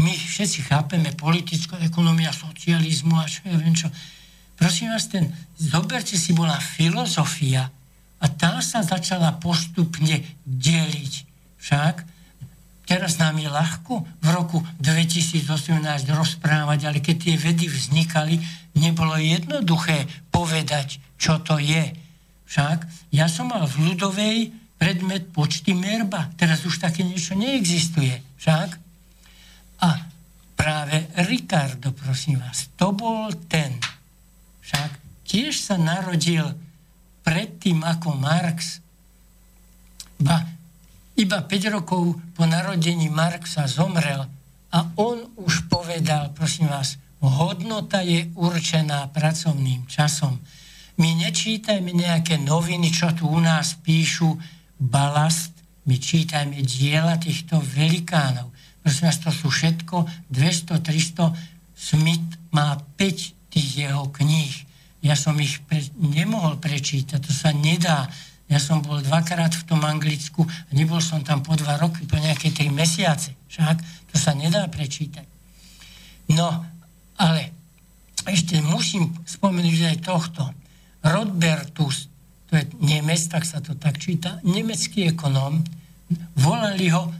my 0.00 0.12
všetci 0.16 0.64
chápeme 0.64 1.12
politická 1.12 1.76
ekonomia, 1.84 2.32
socializmu 2.32 3.20
a 3.20 3.28
čo 3.28 3.44
ja 3.44 3.56
viem 3.60 3.76
čo. 3.76 3.92
Prosím 4.56 4.96
vás, 4.96 5.12
ten, 5.12 5.28
zoberte 5.60 6.16
si, 6.16 6.32
bola 6.32 6.56
filozofia 6.56 7.68
a 8.16 8.26
tá 8.32 8.64
sa 8.64 8.80
začala 8.80 9.36
postupne 9.36 10.24
deliť. 10.48 11.12
Však 11.60 11.94
teraz 12.88 13.20
nám 13.20 13.36
je 13.36 13.52
ľahko 13.52 14.08
v 14.24 14.28
roku 14.32 14.64
2018 14.80 15.84
rozprávať, 16.16 16.80
ale 16.88 17.04
keď 17.04 17.16
tie 17.28 17.36
vedy 17.36 17.68
vznikali, 17.68 18.40
nebolo 18.72 19.20
jednoduché 19.20 20.08
povedať, 20.32 20.96
čo 21.20 21.44
to 21.44 21.60
je 21.60 22.07
však 22.48 22.78
ja 23.12 23.28
som 23.28 23.52
mal 23.52 23.68
v 23.68 23.92
ľudovej 23.92 24.38
predmet 24.80 25.28
počty 25.36 25.76
merba. 25.76 26.32
Teraz 26.40 26.64
už 26.64 26.80
také 26.80 27.04
niečo 27.04 27.36
neexistuje. 27.36 28.24
Však? 28.40 28.70
A 29.84 29.88
práve 30.56 31.12
Ricardo, 31.28 31.92
prosím 31.92 32.40
vás, 32.40 32.72
to 32.74 32.96
bol 32.96 33.28
ten. 33.52 33.76
Však 34.64 34.90
tiež 35.28 35.60
sa 35.60 35.76
narodil 35.76 36.48
predtým 37.20 37.84
ako 37.84 38.16
Marx. 38.16 38.80
Ba, 40.16 40.40
iba 41.20 41.38
5 41.44 41.76
rokov 41.76 42.16
po 42.32 42.48
narodení 42.48 43.12
Marxa 43.12 43.68
zomrel 43.68 44.24
a 44.72 44.78
on 44.96 45.20
už 45.36 45.68
povedal, 45.68 46.32
prosím 46.32 46.72
vás, 46.72 46.96
hodnota 47.20 48.00
je 48.00 48.30
určená 48.34 49.10
pracovným 49.12 49.84
časom 49.90 50.40
my 50.98 51.10
nečítajme 51.14 51.94
nejaké 51.94 52.42
noviny, 52.42 52.90
čo 52.90 53.14
tu 53.14 53.30
u 53.30 53.38
nás 53.38 53.78
píšu 53.78 54.34
balast, 54.78 55.54
my 55.86 55.96
čítajme 55.96 56.60
diela 56.66 57.16
týchto 57.16 57.62
velikánov. 57.62 58.50
Prosím 58.82 59.08
vás, 59.08 59.18
to 59.22 59.30
sú 59.32 59.48
všetko 59.48 60.04
200, 60.28 60.84
300, 60.84 61.32
Smith 61.78 62.28
má 62.50 62.74
5 62.98 63.54
tých 63.54 63.68
jeho 63.86 64.10
kníh. 64.10 64.66
Ja 64.98 65.14
som 65.14 65.38
ich 65.38 65.62
pre, 65.64 65.78
nemohol 65.94 66.58
prečítať, 66.58 67.22
to 67.22 67.30
sa 67.30 67.54
nedá. 67.54 68.10
Ja 68.50 68.58
som 68.58 68.82
bol 68.82 68.98
dvakrát 68.98 69.54
v 69.54 69.66
tom 69.68 69.86
Anglicku 69.86 70.42
a 70.42 70.70
nebol 70.74 70.98
som 70.98 71.22
tam 71.22 71.46
po 71.46 71.54
dva 71.54 71.78
roky, 71.78 72.02
po 72.08 72.18
nejaké 72.18 72.50
tri 72.50 72.66
mesiace. 72.72 73.38
Však 73.46 73.76
to 74.10 74.16
sa 74.18 74.34
nedá 74.34 74.66
prečítať. 74.66 75.24
No, 76.34 76.66
ale 77.16 77.54
ešte 78.26 78.58
musím 78.60 79.14
spomenúť 79.24 79.94
aj 79.94 79.96
tohto. 80.02 80.42
Rodbertus, 81.04 82.10
to 82.48 82.56
je 82.56 82.64
Nemec, 82.80 83.20
tak 83.28 83.44
sa 83.44 83.60
to 83.60 83.76
tak 83.76 84.00
číta, 84.00 84.40
nemecký 84.42 85.12
ekonóm, 85.12 85.62
volali 86.40 86.88
ho 86.88 87.12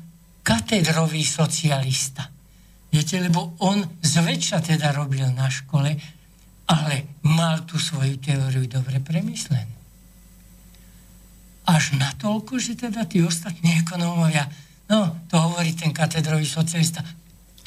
katedrový 0.43 1.21
socialista. 1.23 2.25
Viete, 2.89 3.21
lebo 3.21 3.53
on 3.61 3.85
zväčša 4.01 4.65
teda 4.65 4.97
robil 4.97 5.29
na 5.37 5.53
škole, 5.53 5.93
ale 6.69 7.21
mal 7.29 7.69
tú 7.69 7.77
svoju 7.77 8.17
teóriu 8.17 8.65
dobre 8.65 8.97
premyslenú. 9.05 9.77
Až 11.69 12.01
natoľko, 12.01 12.57
že 12.57 12.81
teda 12.81 13.05
tí 13.05 13.21
ostatní 13.21 13.85
ekonómovia, 13.85 14.49
no, 14.89 15.29
to 15.29 15.37
hovorí 15.37 15.77
ten 15.77 15.93
katedrový 15.93 16.49
socialista, 16.49 17.05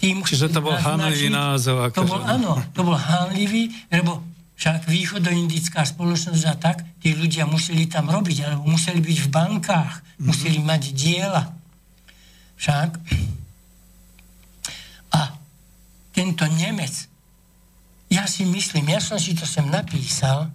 tým 0.01 0.26
Čiže 0.26 0.49
to 0.49 0.66
bol 0.66 0.74
hanlivý 0.74 1.30
názov. 1.30 1.93
To 1.93 2.01
bol, 2.01 2.26
áno, 2.26 2.57
to 2.74 2.82
bol 2.82 2.97
hanlivý, 2.97 3.70
lebo 3.93 4.26
však 4.62 4.86
východoindická 4.86 5.82
spoločnosť 5.82 6.45
a 6.45 6.53
tak, 6.53 6.86
tí 7.01 7.18
ľudia 7.18 7.49
museli 7.49 7.89
tam 7.89 8.14
robiť, 8.14 8.45
alebo 8.45 8.70
museli 8.70 9.01
byť 9.01 9.18
v 9.26 9.30
bankách, 9.34 9.93
mm-hmm. 9.97 10.22
museli 10.22 10.62
mať 10.62 10.82
diela. 10.93 11.49
Však. 12.62 12.89
A 15.18 15.34
tento 16.14 16.45
Nemec, 16.45 16.93
ja 18.14 18.30
si 18.30 18.45
myslím, 18.45 18.93
ja 18.93 19.01
som 19.01 19.18
si 19.18 19.34
to 19.34 19.49
sem 19.49 19.66
napísal, 19.66 20.53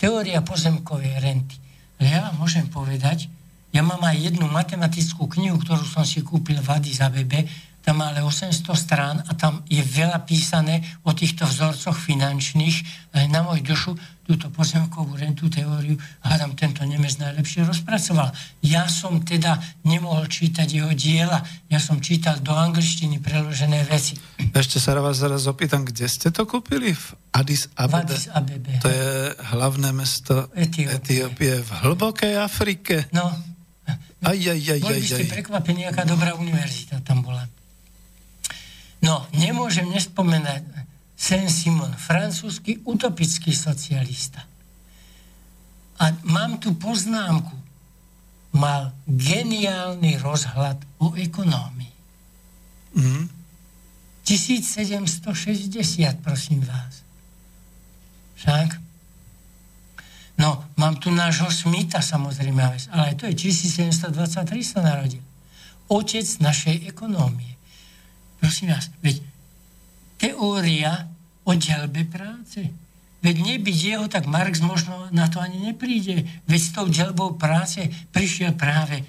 teória 0.00 0.40
pozemkovej 0.40 1.20
renty. 1.20 1.60
Ale 2.00 2.08
ja 2.08 2.18
vám 2.32 2.40
môžem 2.40 2.64
povedať, 2.72 3.28
ja 3.76 3.84
mám 3.84 4.00
aj 4.08 4.24
jednu 4.24 4.48
matematickú 4.48 5.28
knihu, 5.36 5.60
ktorú 5.60 5.84
som 5.84 6.00
si 6.00 6.24
kúpil 6.24 6.64
v 6.64 6.68
Addis 6.72 7.04
Abebe, 7.04 7.44
tam 7.88 8.04
má 8.04 8.12
ale 8.12 8.20
800 8.20 8.68
strán 8.76 9.16
a 9.24 9.32
tam 9.32 9.64
je 9.64 9.80
veľa 9.80 10.20
písané 10.28 10.84
o 11.08 11.16
týchto 11.16 11.48
vzorcoch 11.48 11.96
finančných. 11.96 12.84
Aj 13.16 13.24
na 13.32 13.40
môj 13.40 13.64
dušu 13.64 13.96
túto 14.28 14.52
pozemkovú 14.52 15.16
rentu 15.16 15.48
teóriu 15.48 15.96
hádam 16.20 16.52
tento 16.52 16.84
Nemec 16.84 17.16
najlepšie 17.16 17.64
rozpracoval. 17.64 18.28
Ja 18.60 18.84
som 18.92 19.24
teda 19.24 19.56
nemohol 19.88 20.28
čítať 20.28 20.68
jeho 20.68 20.92
diela, 20.92 21.40
ja 21.72 21.80
som 21.80 22.04
čítal 22.04 22.36
do 22.44 22.52
angličtiny 22.52 23.24
preložené 23.24 23.88
veci. 23.88 24.20
Ešte 24.52 24.76
sa 24.76 24.92
vás 25.00 25.16
zaraz 25.24 25.48
opýtam, 25.48 25.88
kde 25.88 26.12
ste 26.12 26.28
to 26.28 26.44
kúpili? 26.44 26.92
V 26.92 27.16
Addis 27.32 27.72
Abebe? 27.72 28.04
V 28.04 28.20
Addis 28.20 28.24
Abebe. 28.36 28.72
To 28.84 28.88
je 28.92 29.32
hlavné 29.56 29.96
mesto 29.96 30.52
Etiópie, 30.52 30.92
Etiópie 30.92 31.52
v 31.64 31.70
hlbokej 31.88 32.36
Afrike. 32.36 33.08
No, 33.16 33.32
aj, 34.28 34.36
aj, 34.36 34.60
aj, 34.76 34.80
Boli 34.84 35.00
by 35.00 35.08
ste 35.08 35.24
prekvapení, 35.24 35.88
aká 35.88 36.04
dobrá 36.04 36.36
univerzita 36.36 37.00
tam 37.00 37.24
bola. 37.24 37.48
No, 39.02 39.26
nemôžem 39.30 39.86
nespomenať 39.90 40.66
Saint-Simon, 41.18 41.94
francúzsky 41.98 42.78
utopický 42.86 43.50
socialista. 43.50 44.46
A 45.98 46.14
mám 46.22 46.62
tu 46.62 46.78
poznámku. 46.78 47.58
Mal 48.54 48.94
geniálny 49.04 50.16
rozhľad 50.22 50.78
o 51.02 51.12
ekonómii. 51.18 51.94
Mm. 52.96 53.28
1760, 54.24 56.22
prosím 56.22 56.60
vás. 56.64 57.02
Však? 58.38 58.78
No, 60.38 60.64
mám 60.78 60.96
tu 61.02 61.10
nášho 61.10 61.50
Smita 61.50 61.98
samozrejme, 61.98 62.62
ale 62.94 63.18
to 63.18 63.26
je 63.26 63.34
1723 63.34 64.14
sa 64.62 64.80
narodil. 64.86 65.20
Otec 65.90 66.24
našej 66.38 66.86
ekonómie. 66.86 67.57
Prosím 68.38 68.74
vás, 68.74 68.90
veď 69.02 69.22
teória 70.18 71.06
o 71.44 71.52
ďalbe 71.54 72.06
práce. 72.06 72.70
Veď 73.18 73.36
nebyť 73.42 73.78
jeho, 73.82 74.06
tak 74.06 74.30
Marx 74.30 74.62
možno 74.62 75.10
na 75.10 75.26
to 75.26 75.42
ani 75.42 75.58
nepríde. 75.58 76.22
Veď 76.46 76.60
s 76.62 76.70
tou 76.70 76.86
ďalbou 76.86 77.34
práce 77.34 77.82
prišiel 78.14 78.54
práve 78.54 79.02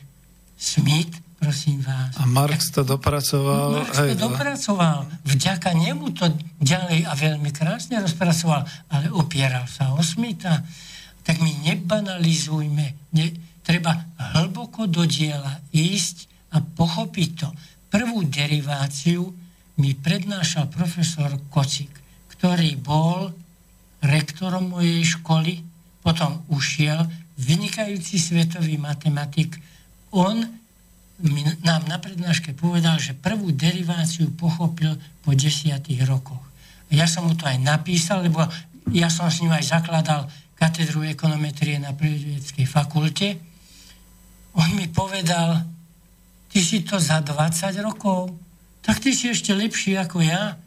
Smith, 0.58 1.14
prosím 1.38 1.86
vás. 1.86 2.18
A 2.18 2.26
Marx 2.26 2.74
to 2.74 2.82
dopracoval. 2.82 3.86
Marx 3.86 3.96
to 3.96 4.18
dopracoval. 4.18 5.06
Vďaka 5.24 5.78
nemu 5.78 6.10
to 6.18 6.26
ďalej 6.58 7.06
a 7.06 7.14
veľmi 7.14 7.54
krásne 7.54 8.02
rozpracoval, 8.02 8.66
ale 8.90 9.14
opieral 9.14 9.70
sa 9.70 9.94
o 9.94 10.02
Smitha 10.02 10.66
tak 11.30 11.46
my 11.46 11.52
nebanalizujme, 11.62 13.14
ne, 13.14 13.26
treba 13.62 13.94
hlboko 14.34 14.90
do 14.90 15.06
diela 15.06 15.62
ísť 15.70 16.26
a 16.50 16.58
pochopiť 16.58 17.30
to. 17.38 17.54
Prvú 17.90 18.22
deriváciu 18.30 19.34
mi 19.82 19.98
prednášal 19.98 20.70
profesor 20.70 21.42
Kocik, 21.50 21.90
ktorý 22.38 22.78
bol 22.78 23.34
rektorom 24.06 24.78
mojej 24.78 25.18
školy, 25.18 25.66
potom 26.06 26.46
ušiel, 26.54 27.04
vynikajúci 27.42 28.22
svetový 28.22 28.78
matematik. 28.78 29.58
On 30.14 30.38
nám 31.66 31.82
na 31.90 31.98
prednáške 32.00 32.56
povedal, 32.56 33.02
že 33.02 33.18
prvú 33.18 33.52
deriváciu 33.52 34.32
pochopil 34.38 34.96
po 35.26 35.36
desiatých 35.36 36.08
rokoch. 36.08 36.40
Ja 36.94 37.10
som 37.10 37.28
mu 37.28 37.34
to 37.36 37.50
aj 37.50 37.60
napísal, 37.60 38.24
lebo 38.24 38.46
ja 38.94 39.12
som 39.12 39.28
s 39.28 39.42
ním 39.42 39.54
aj 39.54 39.66
zakladal 39.66 40.30
katedru 40.56 41.06
ekonometrie 41.06 41.80
na 41.80 41.96
prírodovedeckej 41.96 42.68
fakulte. 42.68 43.28
On 44.58 44.70
mi 44.76 44.90
povedal, 44.90 45.64
ty 46.50 46.60
si 46.60 46.82
to 46.82 47.00
za 47.00 47.22
20 47.22 47.78
rokov, 47.86 48.34
tak 48.82 49.00
ty 49.00 49.14
si 49.14 49.30
ešte 49.30 49.54
lepší 49.54 49.98
ako 49.98 50.26
ja. 50.26 50.58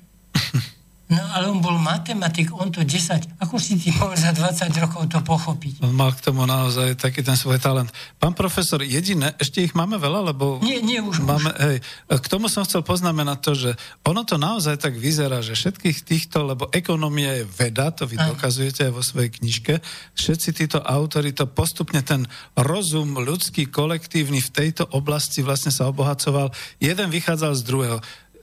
No 1.12 1.20
ale 1.36 1.52
on 1.52 1.60
bol 1.60 1.76
matematik, 1.76 2.48
on 2.56 2.72
to 2.72 2.80
10, 2.80 3.36
ako 3.36 3.60
si 3.60 3.76
ty 3.76 3.92
mohol 3.92 4.16
za 4.16 4.32
20 4.32 4.72
rokov 4.80 5.12
to 5.12 5.20
pochopiť? 5.20 5.84
On 5.84 5.92
mal 5.92 6.16
k 6.16 6.24
tomu 6.24 6.48
naozaj 6.48 6.96
taký 6.96 7.20
ten 7.20 7.36
svoj 7.36 7.60
talent. 7.60 7.92
Pán 8.16 8.32
profesor, 8.32 8.80
jediné, 8.80 9.36
ešte 9.36 9.60
ich 9.60 9.76
máme 9.76 10.00
veľa, 10.00 10.32
lebo... 10.32 10.56
Nie, 10.64 10.80
nie, 10.80 11.04
už, 11.04 11.20
máme, 11.20 11.52
už. 11.52 11.60
Hej, 11.60 11.76
k 12.08 12.26
tomu 12.32 12.48
som 12.48 12.64
chcel 12.64 12.80
poznamenať 12.80 13.38
to, 13.44 13.52
že 13.52 13.70
ono 14.08 14.24
to 14.24 14.40
naozaj 14.40 14.80
tak 14.80 14.96
vyzerá, 14.96 15.44
že 15.44 15.52
všetkých 15.52 15.98
týchto, 16.00 16.48
lebo 16.48 16.72
ekonomia 16.72 17.42
je 17.42 17.44
veda, 17.44 17.92
to 17.92 18.08
vy 18.08 18.16
Aj. 18.16 18.32
dokazujete 18.32 18.88
aj 18.88 18.92
vo 18.96 19.04
svojej 19.04 19.30
knižke, 19.36 19.84
všetci 20.16 20.48
títo 20.56 20.78
autory 20.80 21.36
to 21.36 21.44
postupne 21.44 22.00
ten 22.00 22.24
rozum 22.56 23.20
ľudský, 23.20 23.68
kolektívny 23.68 24.40
v 24.40 24.50
tejto 24.50 24.88
oblasti 24.96 25.44
vlastne 25.44 25.68
sa 25.68 25.92
obohacoval. 25.92 26.48
Jeden 26.80 27.12
vychádzal 27.12 27.52
z 27.60 27.62
druhého 27.68 27.98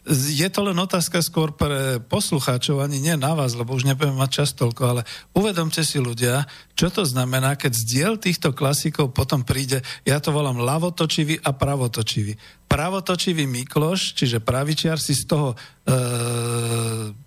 je 0.09 0.49
to 0.49 0.65
len 0.65 0.77
otázka 0.81 1.21
skôr 1.21 1.53
pre 1.53 2.01
poslucháčov, 2.01 2.81
ani 2.81 2.97
nie 2.97 3.13
na 3.13 3.37
vás, 3.37 3.53
lebo 3.53 3.77
už 3.77 3.85
nebudeme 3.85 4.17
mať 4.17 4.41
čas 4.41 4.49
toľko, 4.57 4.81
ale 4.81 5.01
uvedomte 5.37 5.85
si 5.85 6.01
ľudia, 6.01 6.49
čo 6.73 6.89
to 6.89 7.05
znamená, 7.05 7.53
keď 7.53 7.71
z 7.77 7.83
diel 7.85 8.13
týchto 8.17 8.57
klasikov 8.57 9.13
potom 9.13 9.45
príde, 9.45 9.85
ja 10.01 10.17
to 10.17 10.33
volám 10.33 10.57
lavotočivý 10.57 11.45
a 11.45 11.53
pravotočivý. 11.53 12.33
Pravotočivý 12.65 13.45
Mikloš, 13.45 14.17
čiže 14.17 14.41
pravičiar 14.41 14.97
si 14.97 15.13
z 15.13 15.29
toho, 15.29 15.53
e, 15.53 15.55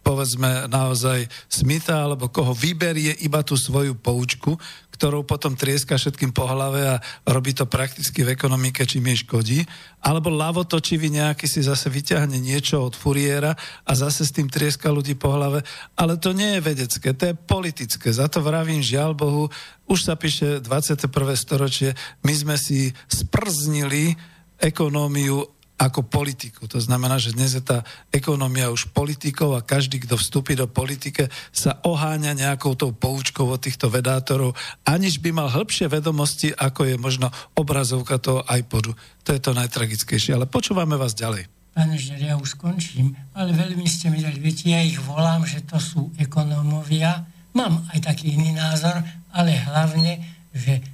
povedzme, 0.03 0.67
naozaj 0.67 1.31
smita, 1.47 2.05
alebo 2.05 2.29
koho 2.29 2.53
vyberie 2.53 3.15
iba 3.23 3.41
tú 3.47 3.55
svoju 3.55 3.95
poučku, 3.95 4.59
ktorou 5.03 5.27
potom 5.27 5.59
trieska 5.59 5.99
všetkým 5.99 6.31
po 6.31 6.47
hlave 6.47 6.87
a 6.87 7.03
robí 7.27 7.51
to 7.51 7.67
prakticky 7.67 8.23
v 8.23 8.39
ekonomike, 8.39 8.87
čím 8.87 9.11
jej 9.11 9.27
škodí. 9.27 9.59
Alebo 9.99 10.31
lavotočivý 10.31 11.11
nejaký 11.11 11.51
si 11.51 11.59
zase 11.59 11.91
vyťahne 11.91 12.39
niečo 12.39 12.79
od 12.79 12.95
furiéra 12.95 13.59
a 13.83 13.93
zase 13.99 14.23
s 14.23 14.31
tým 14.31 14.47
trieska 14.47 14.95
ľudí 14.95 15.19
po 15.19 15.35
hlave. 15.35 15.67
Ale 15.99 16.23
to 16.23 16.31
nie 16.31 16.55
je 16.55 16.61
vedecké, 16.63 17.19
to 17.19 17.31
je 17.31 17.35
politické. 17.35 18.15
Za 18.15 18.31
to 18.31 18.47
vravím, 18.47 18.79
žiaľ 18.79 19.19
Bohu, 19.19 19.51
už 19.91 20.07
sa 20.07 20.15
píše 20.15 20.63
21. 20.63 21.11
storočie, 21.35 21.99
my 22.23 22.35
sme 22.39 22.55
si 22.55 22.95
sprznili 23.11 24.15
ekonómiu 24.63 25.62
ako 25.81 26.07
politiku. 26.07 26.71
To 26.71 26.79
znamená, 26.79 27.19
že 27.19 27.35
dnes 27.35 27.59
je 27.59 27.63
tá 27.65 27.83
ekonomia 28.15 28.71
už 28.71 28.93
politikov 28.95 29.59
a 29.59 29.65
každý, 29.67 29.99
kto 29.99 30.15
vstúpi 30.15 30.55
do 30.55 30.71
politike, 30.71 31.27
sa 31.51 31.83
oháňa 31.83 32.39
nejakou 32.39 32.79
tou 32.79 32.95
poučkou 32.95 33.51
od 33.51 33.59
týchto 33.59 33.91
vedátorov, 33.91 34.55
aniž 34.87 35.19
by 35.19 35.35
mal 35.35 35.49
hĺbšie 35.51 35.91
vedomosti, 35.91 36.55
ako 36.55 36.87
je 36.87 36.97
možno 37.01 37.29
obrazovka 37.59 38.23
toho 38.23 38.47
iPodu. 38.47 38.95
To 39.27 39.31
je 39.35 39.41
to 39.43 39.53
najtragickejšie. 39.57 40.39
Ale 40.39 40.47
počúvame 40.47 40.95
vás 40.95 41.19
ďalej. 41.19 41.51
Pane 41.73 41.97
Žer, 41.97 42.21
ja 42.21 42.35
už 42.37 42.61
skončím, 42.61 43.17
ale 43.33 43.57
veľmi 43.57 43.89
ste 43.89 44.13
mi 44.13 44.21
dali, 44.21 44.37
viete, 44.37 44.69
ja 44.69 44.85
ich 44.85 45.01
volám, 45.01 45.49
že 45.49 45.65
to 45.65 45.81
sú 45.81 46.13
ekonómovia. 46.21 47.25
Mám 47.57 47.89
aj 47.97 48.13
taký 48.13 48.37
iný 48.37 48.53
názor, 48.53 49.01
ale 49.33 49.57
hlavne, 49.57 50.21
že 50.53 50.85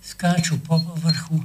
skáču 0.00 0.56
po 0.64 0.80
povrchu 0.80 1.44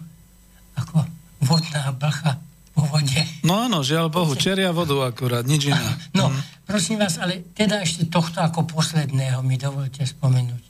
ako 0.79 1.03
vodná 1.41 1.91
blcha 1.95 2.39
po 2.75 2.83
vode. 2.91 3.23
No 3.47 3.55
áno, 3.65 3.79
žiaľ 3.81 4.11
Bohu, 4.11 4.36
čeria 4.36 4.75
vodu 4.75 4.99
akurát, 5.07 5.47
nič 5.47 5.71
iné. 5.71 5.79
No, 6.11 6.27
mm. 6.27 6.67
prosím 6.67 6.99
vás, 6.99 7.15
ale 7.15 7.39
teda 7.55 7.79
ešte 7.79 8.11
tohto 8.11 8.43
ako 8.43 8.67
posledného 8.67 9.39
mi 9.47 9.55
dovolte 9.55 10.03
spomenúť. 10.03 10.63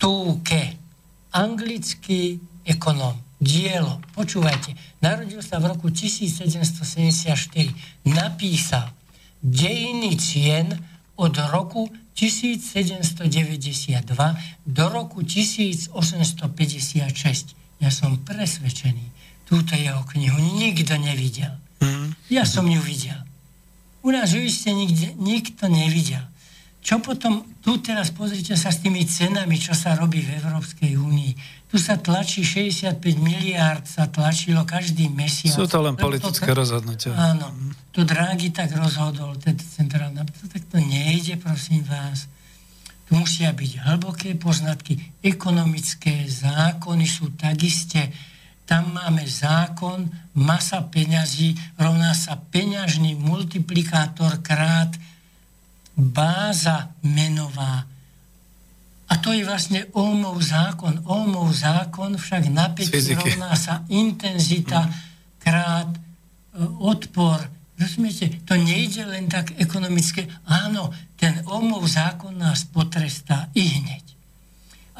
Túke, 0.00 0.80
anglický 1.36 2.40
ekonom, 2.64 3.20
dielo, 3.36 4.00
počúvajte, 4.16 4.72
narodil 5.04 5.44
sa 5.44 5.60
v 5.60 5.76
roku 5.76 5.92
1774, 5.92 7.36
napísal 8.08 8.88
dejiny 9.44 10.16
cien 10.16 10.72
od 11.20 11.36
roku 11.52 11.92
1792 12.16 14.04
do 14.64 14.84
roku 14.88 15.20
1856. 15.24 15.92
Ja 17.80 17.88
som 17.88 18.20
presvedčený, 18.20 19.19
túto 19.50 19.74
jeho 19.74 20.06
knihu 20.14 20.38
nikto 20.54 20.94
nevidel. 20.94 21.58
Mm. 21.82 22.14
Ja 22.30 22.46
som 22.46 22.70
ju 22.70 22.78
videl. 22.78 23.18
U 24.06 24.14
nás 24.14 24.30
ju 24.30 24.40
ste 24.46 24.70
nikde, 24.70 25.18
nikto 25.18 25.66
nevidel. 25.66 26.22
Čo 26.80 27.02
potom, 27.04 27.44
tu 27.60 27.76
teraz 27.84 28.08
pozrite 28.08 28.56
sa 28.56 28.72
s 28.72 28.80
tými 28.80 29.04
cenami, 29.04 29.60
čo 29.60 29.76
sa 29.76 29.92
robí 29.92 30.24
v 30.24 30.40
Európskej 30.40 30.96
únii. 30.96 31.32
Tu 31.68 31.76
sa 31.76 32.00
tlačí 32.00 32.40
65 32.40 32.96
miliárd, 33.20 33.84
sa 33.84 34.08
tlačilo 34.08 34.64
každý 34.64 35.12
mesiac. 35.12 35.52
Sú 35.52 35.68
to 35.68 35.84
len 35.84 35.92
politické 35.98 36.48
to, 36.48 36.56
rozhodnutia. 36.56 37.12
Áno. 37.12 37.52
To 37.92 38.06
Draghi 38.06 38.48
tak 38.48 38.72
rozhodol, 38.72 39.36
teda 39.36 39.60
centrálna. 39.60 40.24
To, 40.24 40.44
tak 40.48 40.64
to 40.72 40.80
nejde, 40.80 41.36
prosím 41.36 41.84
vás. 41.84 42.30
Tu 43.04 43.12
musia 43.12 43.52
byť 43.52 43.84
hlboké 43.84 44.38
poznatky, 44.40 45.20
ekonomické 45.20 46.24
zákony 46.30 47.04
sú 47.04 47.36
takisté 47.36 48.08
tam 48.70 48.94
máme 48.94 49.26
zákon, 49.26 50.06
masa 50.38 50.86
peňazí 50.86 51.58
rovná 51.74 52.14
sa 52.14 52.38
peňažný 52.38 53.18
multiplikátor 53.18 54.38
krát 54.38 54.94
báza 55.98 56.94
menová. 57.02 57.82
A 59.10 59.18
to 59.18 59.34
je 59.34 59.42
vlastne 59.42 59.90
Ohmov 59.90 60.38
zákon. 60.38 61.02
Ohmov 61.02 61.50
zákon 61.50 62.14
však 62.14 62.46
napätie 62.46 63.18
rovná 63.18 63.58
sa 63.58 63.82
intenzita 63.90 64.86
krát 65.42 65.90
e, 65.90 65.98
odpor 66.78 67.42
Rozumiete, 67.80 68.44
to 68.44 68.60
nejde 68.60 69.08
len 69.08 69.24
tak 69.24 69.56
ekonomické. 69.56 70.28
Áno, 70.44 70.92
ten 71.16 71.40
omov 71.48 71.88
zákon 71.88 72.36
nás 72.36 72.68
potrestá 72.68 73.48
i 73.56 73.64
hneď. 73.64 74.04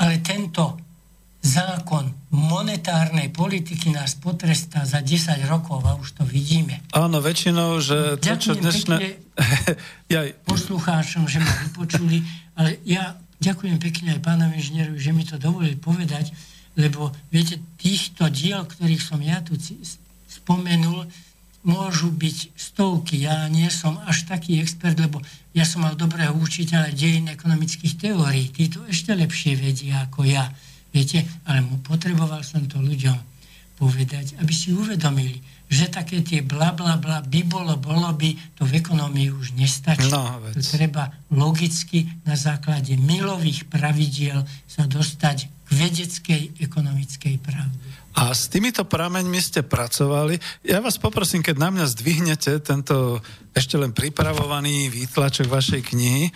Ale 0.01 0.25
tento 0.25 0.81
zákon 1.41 2.12
monetárnej 2.30 3.32
politiky 3.32 3.91
nás 3.97 4.12
potrestá 4.14 4.84
za 4.84 5.01
10 5.01 5.41
rokov 5.49 5.80
a 5.88 5.97
už 5.97 6.20
to 6.20 6.22
vidíme. 6.28 6.84
Áno, 6.93 7.24
väčšinou, 7.24 7.80
že 7.80 8.20
to, 8.20 8.36
čo 8.36 8.53
dnešné... 8.55 8.97
Pekne 9.01 10.20
poslucháčom, 10.53 11.24
že 11.24 11.41
ma 11.41 11.53
vypočuli, 11.64 12.20
ale 12.61 12.76
ja 12.84 13.16
ďakujem 13.41 13.80
pekne 13.80 14.20
aj 14.20 14.20
pánovi 14.20 14.61
inžinierovi, 14.61 15.01
že 15.01 15.16
mi 15.16 15.24
to 15.24 15.41
dovolili 15.41 15.80
povedať, 15.80 16.28
lebo 16.76 17.09
viete, 17.32 17.57
týchto 17.80 18.28
diel, 18.28 18.68
ktorých 18.68 19.01
som 19.01 19.18
ja 19.24 19.41
tu 19.41 19.57
spomenul, 20.28 21.09
môžu 21.61 22.09
byť 22.09 22.57
stovky. 22.57 23.20
Ja 23.24 23.49
nie 23.53 23.68
som 23.68 24.01
až 24.09 24.24
taký 24.28 24.61
expert, 24.61 24.97
lebo 24.97 25.20
ja 25.53 25.64
som 25.68 25.84
mal 25.84 25.97
dobrého 25.97 26.32
učiteľa 26.36 26.93
dejin 26.97 27.28
ekonomických 27.28 28.01
teórií. 28.01 28.49
Tí 28.49 28.72
to 28.72 28.84
ešte 28.88 29.12
lepšie 29.12 29.61
vedia 29.61 30.09
ako 30.09 30.24
ja. 30.24 30.49
Viete, 30.91 31.22
ale 31.47 31.62
potreboval 31.86 32.43
som 32.43 32.66
to 32.66 32.82
ľuďom 32.82 33.18
povedať, 33.80 34.36
aby 34.43 34.53
si 34.53 34.76
uvedomili, 34.76 35.41
že 35.70 35.88
také 35.88 36.20
tie 36.20 36.43
bla 36.43 36.74
bla 36.74 36.99
bla 36.99 37.22
by 37.22 37.41
bolo, 37.47 37.78
bolo 37.78 38.11
by, 38.12 38.34
to 38.59 38.66
v 38.66 38.82
ekonomii 38.82 39.30
už 39.30 39.55
nestačí. 39.55 40.11
No, 40.11 40.43
to 40.53 40.61
treba 40.61 41.14
logicky 41.30 42.11
na 42.26 42.34
základe 42.34 42.99
milových 42.99 43.70
pravidiel 43.70 44.43
sa 44.66 44.84
dostať 44.84 45.47
k 45.47 45.68
vedeckej 45.70 46.43
ekonomickej 46.59 47.34
pravde. 47.38 47.88
A 48.18 48.34
s 48.34 48.51
týmito 48.51 48.82
prameňmi 48.82 49.38
ste 49.38 49.62
pracovali. 49.62 50.66
Ja 50.66 50.82
vás 50.82 50.99
poprosím, 50.99 51.47
keď 51.47 51.57
na 51.62 51.70
mňa 51.70 51.86
zdvihnete 51.95 52.59
tento 52.59 53.22
ešte 53.55 53.78
len 53.78 53.95
pripravovaný 53.95 54.91
výtlačok 54.91 55.47
vašej 55.47 55.95
knihy, 55.95 56.34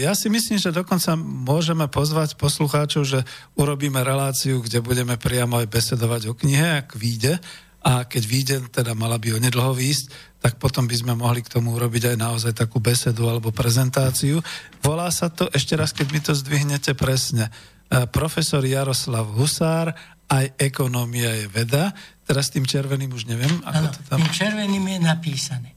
ja 0.00 0.12
si 0.16 0.32
myslím, 0.32 0.56
že 0.56 0.72
dokonca 0.72 1.12
môžeme 1.20 1.84
pozvať 1.92 2.40
poslucháčov, 2.40 3.04
že 3.04 3.20
urobíme 3.60 4.00
reláciu, 4.00 4.64
kde 4.64 4.80
budeme 4.80 5.20
priamo 5.20 5.60
aj 5.60 5.68
besedovať 5.68 6.32
o 6.32 6.34
knihe, 6.34 6.80
ak 6.80 6.96
vyjde. 6.96 7.36
A 7.84 8.08
keď 8.08 8.22
vyjde, 8.24 8.56
teda 8.72 8.96
mala 8.96 9.20
by 9.20 9.36
o 9.36 9.42
nedlho 9.42 9.76
výjsť, 9.76 10.40
tak 10.40 10.56
potom 10.56 10.88
by 10.88 10.96
sme 10.96 11.12
mohli 11.12 11.44
k 11.44 11.52
tomu 11.52 11.76
urobiť 11.76 12.12
aj 12.12 12.16
naozaj 12.16 12.52
takú 12.56 12.80
besedu 12.80 13.28
alebo 13.28 13.52
prezentáciu. 13.52 14.40
Volá 14.80 15.12
sa 15.12 15.28
to, 15.28 15.52
ešte 15.52 15.76
raz, 15.76 15.92
keď 15.92 16.06
mi 16.08 16.20
to 16.24 16.32
zdvihnete 16.32 16.96
presne, 16.96 17.52
uh, 17.52 18.08
profesor 18.08 18.64
Jaroslav 18.64 19.28
Husár 19.36 19.92
aj 20.32 20.56
ekonomia 20.56 21.44
je 21.44 21.46
veda. 21.52 21.92
Teraz 22.24 22.48
tým 22.48 22.64
červeným 22.64 23.12
už 23.12 23.28
neviem. 23.28 23.52
Ako 23.68 23.76
ano, 23.76 23.88
to 23.92 24.00
tam... 24.08 24.16
tým 24.24 24.32
červeným 24.32 24.84
je 24.88 24.98
napísané. 25.04 25.70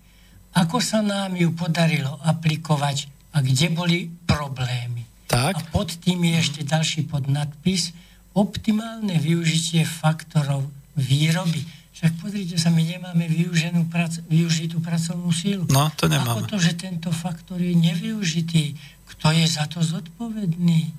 Ako 0.56 0.80
sa 0.80 1.04
nám 1.04 1.36
ju 1.36 1.52
podarilo 1.52 2.16
aplikovať 2.24 3.17
a 3.38 3.46
kde 3.46 3.70
boli 3.70 4.10
problémy. 4.26 5.06
Tak. 5.30 5.54
A 5.54 5.60
pod 5.70 5.94
tým 6.02 6.26
je 6.26 6.36
ešte 6.42 6.62
ďalší 6.66 7.06
podnadpis 7.06 7.94
optimálne 8.34 9.14
využitie 9.22 9.86
faktorov 9.86 10.66
výroby. 10.98 11.62
Však 11.94 12.14
pozrite 12.22 12.58
sa, 12.58 12.74
my 12.74 12.82
nemáme 12.82 13.30
využenú 13.30 13.90
prac, 13.90 14.18
využitú 14.26 14.82
pracovnú 14.82 15.30
sílu. 15.30 15.70
No, 15.70 15.90
to 15.94 16.10
nemáme. 16.10 16.42
Ako 16.42 16.50
to, 16.50 16.58
že 16.58 16.78
tento 16.78 17.14
faktor 17.14 17.62
je 17.62 17.74
nevyužitý? 17.74 18.74
Kto 19.14 19.34
je 19.34 19.46
za 19.46 19.70
to 19.70 19.86
zodpovedný? 19.86 20.94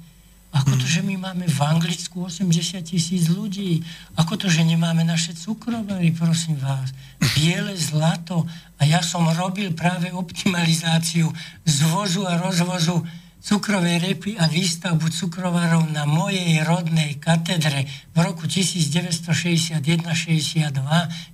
Ako 0.49 0.81
to, 0.81 0.87
že 0.89 1.05
my 1.05 1.21
máme 1.21 1.45
v 1.45 1.61
Anglicku 1.61 2.25
80 2.25 2.81
tisíc 2.81 3.29
ľudí? 3.29 3.85
Ako 4.17 4.41
to, 4.41 4.49
že 4.49 4.65
nemáme 4.65 5.05
naše 5.05 5.37
cukrovary, 5.37 6.09
prosím 6.17 6.57
vás? 6.57 6.97
Biele 7.37 7.77
zlato. 7.77 8.49
A 8.81 8.89
ja 8.89 9.05
som 9.05 9.29
robil 9.29 9.77
práve 9.77 10.09
optimalizáciu 10.09 11.29
zvozu 11.69 12.25
a 12.25 12.41
rozvozu 12.41 13.05
cukrovej 13.45 14.01
repy 14.03 14.41
a 14.41 14.49
výstavbu 14.49 15.13
cukrovarov 15.13 15.85
na 15.93 16.09
mojej 16.09 16.65
rodnej 16.65 17.21
katedre 17.21 17.85
v 18.13 18.19
roku 18.25 18.49
1961-62. 18.49 19.85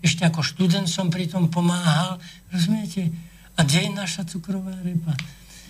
Ešte 0.03 0.23
ako 0.27 0.41
študent 0.43 0.91
som 0.91 1.07
pri 1.07 1.31
tom 1.31 1.55
pomáhal. 1.55 2.19
Rozumiete? 2.51 3.15
A 3.55 3.63
kde 3.63 3.87
je 3.87 3.91
naša 3.95 4.27
cukrová 4.27 4.75
repa? 4.83 5.15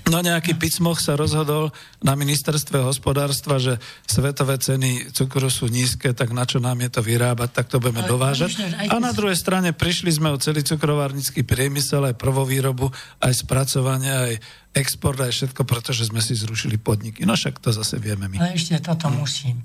No 0.05 0.21
nejaký 0.21 0.61
picmoch 0.61 1.01
sa 1.01 1.17
rozhodol 1.17 1.73
na 2.05 2.13
ministerstve 2.13 2.77
hospodárstva, 2.85 3.57
že 3.57 3.81
svetové 4.05 4.61
ceny 4.61 5.17
cukru 5.17 5.49
sú 5.49 5.73
nízke, 5.73 6.13
tak 6.13 6.37
na 6.37 6.45
čo 6.45 6.61
nám 6.61 6.77
je 6.85 6.91
to 6.93 7.01
vyrábať, 7.01 7.49
tak 7.57 7.73
to 7.73 7.81
budeme 7.81 8.05
Ale 8.05 8.13
dovážať. 8.13 8.53
A 8.93 9.01
na 9.01 9.17
druhej 9.17 9.41
strane 9.41 9.73
prišli 9.73 10.13
sme 10.13 10.29
o 10.29 10.37
celý 10.37 10.61
cukrovárnický 10.61 11.41
priemysel, 11.49 12.05
aj 12.13 12.21
prvovýrobu, 12.21 12.93
aj 13.25 13.33
spracovanie, 13.33 14.13
aj 14.13 14.33
export, 14.77 15.17
aj 15.25 15.33
všetko, 15.33 15.65
pretože 15.65 16.13
sme 16.13 16.21
si 16.21 16.37
zrušili 16.37 16.77
podniky. 16.77 17.25
No 17.25 17.33
však 17.33 17.65
to 17.65 17.73
zase 17.73 17.97
vieme 17.97 18.29
my. 18.29 18.45
Ale 18.45 18.61
ešte 18.61 18.77
toto 18.85 19.09
hmm. 19.09 19.17
musím, 19.17 19.57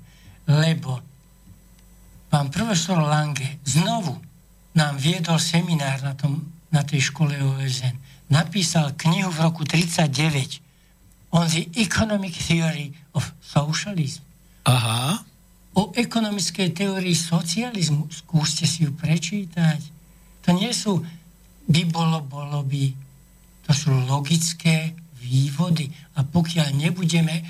lebo 0.48 1.04
pán 2.32 2.48
profesor 2.48 2.96
Lange 2.96 3.60
znovu 3.68 4.16
nám 4.72 4.96
viedol 4.96 5.36
seminár 5.36 6.00
na, 6.00 6.16
tom, 6.16 6.48
na 6.72 6.80
tej 6.80 7.12
škole 7.12 7.36
OSN 7.36 8.09
napísal 8.30 8.94
knihu 8.94 9.28
v 9.28 9.38
roku 9.42 9.62
39 9.66 10.62
on 11.34 11.46
the 11.50 11.66
economic 11.78 12.34
theory 12.34 12.94
of 13.14 13.26
socialism. 13.42 14.22
Aha. 14.66 15.22
O 15.74 15.94
ekonomickej 15.94 16.74
teórii 16.74 17.14
socializmu. 17.14 18.10
Skúste 18.10 18.66
si 18.66 18.86
ju 18.86 18.90
prečítať. 18.94 19.78
To 20.46 20.50
nie 20.54 20.74
sú 20.74 20.98
by 21.70 21.82
bolo, 21.86 22.18
bolo 22.26 22.66
by. 22.66 22.90
To 23.66 23.70
sú 23.70 23.94
logické 24.10 24.90
vývody. 25.22 25.86
A 26.18 26.26
pokiaľ 26.26 26.74
nebudeme 26.74 27.46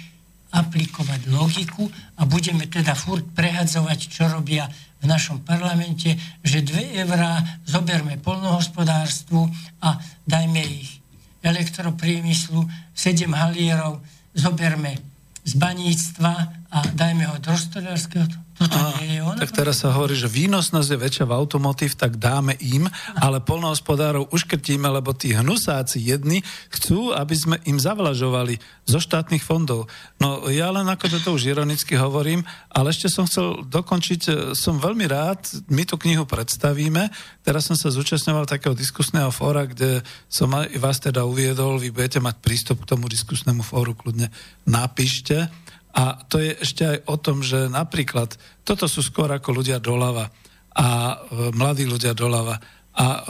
aplikovať 0.52 1.30
logiku 1.32 1.88
a 2.20 2.28
budeme 2.28 2.68
teda 2.68 2.92
furt 2.92 3.24
prehadzovať, 3.32 3.98
čo 4.10 4.28
robia 4.28 4.68
v 5.01 5.05
našom 5.09 5.40
parlamente, 5.40 6.12
že 6.44 6.61
2 6.61 7.01
eurá 7.05 7.40
zoberme 7.64 8.20
polnohospodárstvu 8.20 9.48
a 9.80 9.96
dajme 10.28 10.61
ich 10.61 11.01
elektropriemyslu, 11.40 12.68
7 12.92 13.32
halierov 13.32 14.05
zoberme 14.36 15.01
z 15.40 15.57
baníctva 15.57 16.32
a 16.68 16.78
dajme 16.92 17.24
ho 17.32 17.36
do 17.40 17.51
hospodárskeho 17.51 18.28
no 18.61 19.00
nie 19.00 19.16
je 19.16 19.22
ono. 19.24 19.38
Tak 19.40 19.50
teraz 19.56 19.80
sa 19.80 19.96
hovorí, 19.96 20.12
že 20.12 20.28
výnosnosť 20.28 20.88
je 20.92 20.98
väčšia 21.00 21.24
v 21.24 21.36
automotív, 21.36 21.96
tak 21.96 22.20
dáme 22.20 22.61
im, 22.61 22.84
ale 23.16 23.40
polnohospodárov 23.40 24.28
uškrtíme, 24.28 24.84
lebo 24.84 25.16
tí 25.16 25.32
hnusáci 25.32 25.96
jedni 26.04 26.44
chcú, 26.68 27.16
aby 27.16 27.32
sme 27.32 27.56
im 27.64 27.80
zavlažovali 27.80 28.61
zo 28.84 29.00
štátnych 29.00 29.40
fondov. 29.40 29.88
No 30.20 30.44
ja 30.52 30.68
len 30.68 30.84
ako 30.84 31.08
to 31.22 31.30
už 31.38 31.48
ironicky 31.48 31.96
hovorím, 31.96 32.45
ale 32.68 32.92
ešte 32.92 33.08
som 33.08 33.24
chcel 33.24 33.64
dokončiť, 33.64 34.20
e, 34.28 34.32
som 34.53 34.76
veľmi 34.76 35.07
rád, 35.08 35.41
my 35.72 35.88
tú 35.88 35.96
knihu 35.96 36.28
predstavíme, 36.28 37.08
teraz 37.41 37.70
som 37.70 37.78
sa 37.78 37.88
zúčastňoval 37.88 38.45
takého 38.45 38.76
diskusného 38.76 39.32
fóra, 39.32 39.64
kde 39.64 40.04
som 40.28 40.53
vás 40.53 40.99
teda 41.00 41.24
uviedol, 41.24 41.80
vy 41.80 41.95
budete 41.95 42.20
mať 42.20 42.37
prístup 42.45 42.84
k 42.84 42.92
tomu 42.92 43.08
diskusnému 43.08 43.64
fóru, 43.64 43.96
kľudne 43.96 44.28
napíšte 44.68 45.49
a 45.91 46.22
to 46.30 46.38
je 46.38 46.54
ešte 46.62 46.83
aj 46.87 46.99
o 47.11 47.17
tom, 47.18 47.42
že 47.42 47.67
napríklad 47.67 48.38
toto 48.62 48.87
sú 48.87 49.03
skôr 49.03 49.30
ako 49.34 49.62
ľudia 49.62 49.83
doľava 49.83 50.30
a 50.71 50.87
e, 50.87 51.17
mladí 51.50 51.83
ľudia 51.83 52.14
doľava. 52.14 52.62
A 52.95 53.07
e, 53.07 53.21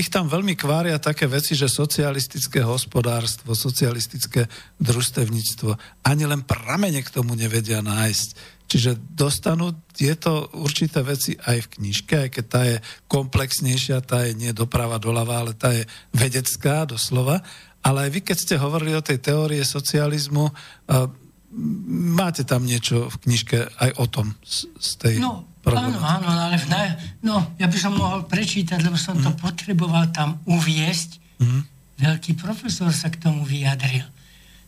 ich 0.00 0.12
tam 0.12 0.28
veľmi 0.28 0.52
kvária 0.52 1.00
také 1.00 1.24
veci, 1.24 1.56
že 1.56 1.68
socialistické 1.68 2.60
hospodárstvo, 2.60 3.56
socialistické 3.56 4.48
družstevníctvo, 4.80 5.76
ani 6.04 6.24
len 6.28 6.44
pramene 6.44 7.00
k 7.00 7.12
tomu 7.12 7.32
nevedia 7.36 7.80
nájsť. 7.80 8.60
Čiže 8.70 9.02
dostanú 9.18 9.74
tieto 9.90 10.46
určité 10.54 11.02
veci 11.02 11.34
aj 11.34 11.58
v 11.66 11.70
knižke, 11.80 12.14
aj 12.26 12.30
keď 12.30 12.44
tá 12.46 12.62
je 12.62 12.76
komplexnejšia, 13.10 13.98
tá 14.06 14.28
je 14.30 14.38
nie 14.38 14.52
doprava 14.54 15.02
doľava, 15.02 15.42
ale 15.42 15.52
tá 15.58 15.74
je 15.74 15.88
vedecká 16.14 16.86
doslova. 16.86 17.42
Ale 17.80 18.06
aj 18.06 18.10
vy, 18.12 18.20
keď 18.22 18.36
ste 18.36 18.54
hovorili 18.60 18.92
o 18.92 19.02
tej 19.02 19.18
teórie 19.24 19.64
socializmu, 19.64 20.48
e, 20.48 20.52
máte 22.14 22.46
tam 22.46 22.62
niečo 22.62 23.10
v 23.10 23.16
knižke 23.26 23.58
aj 23.74 23.90
o 23.98 24.06
tom 24.06 24.38
z, 24.46 24.70
z 24.78 24.90
tej 25.02 25.14
No, 25.18 25.44
áno, 25.66 25.98
áno, 25.98 26.26
ale 26.30 26.56
na, 26.70 26.94
no, 27.20 27.36
ja 27.58 27.66
by 27.66 27.78
som 27.78 27.98
mohol 27.98 28.24
prečítať, 28.24 28.78
lebo 28.80 28.94
som 28.94 29.18
mm. 29.18 29.22
to 29.26 29.30
mhm. 29.34 29.38
potreboval 29.42 30.04
tam 30.14 30.38
uviesť. 30.46 31.18
Mm. 31.42 31.62
Veľký 32.00 32.32
profesor 32.38 32.88
sa 32.94 33.12
k 33.12 33.20
tomu 33.20 33.44
vyjadril. 33.44 34.06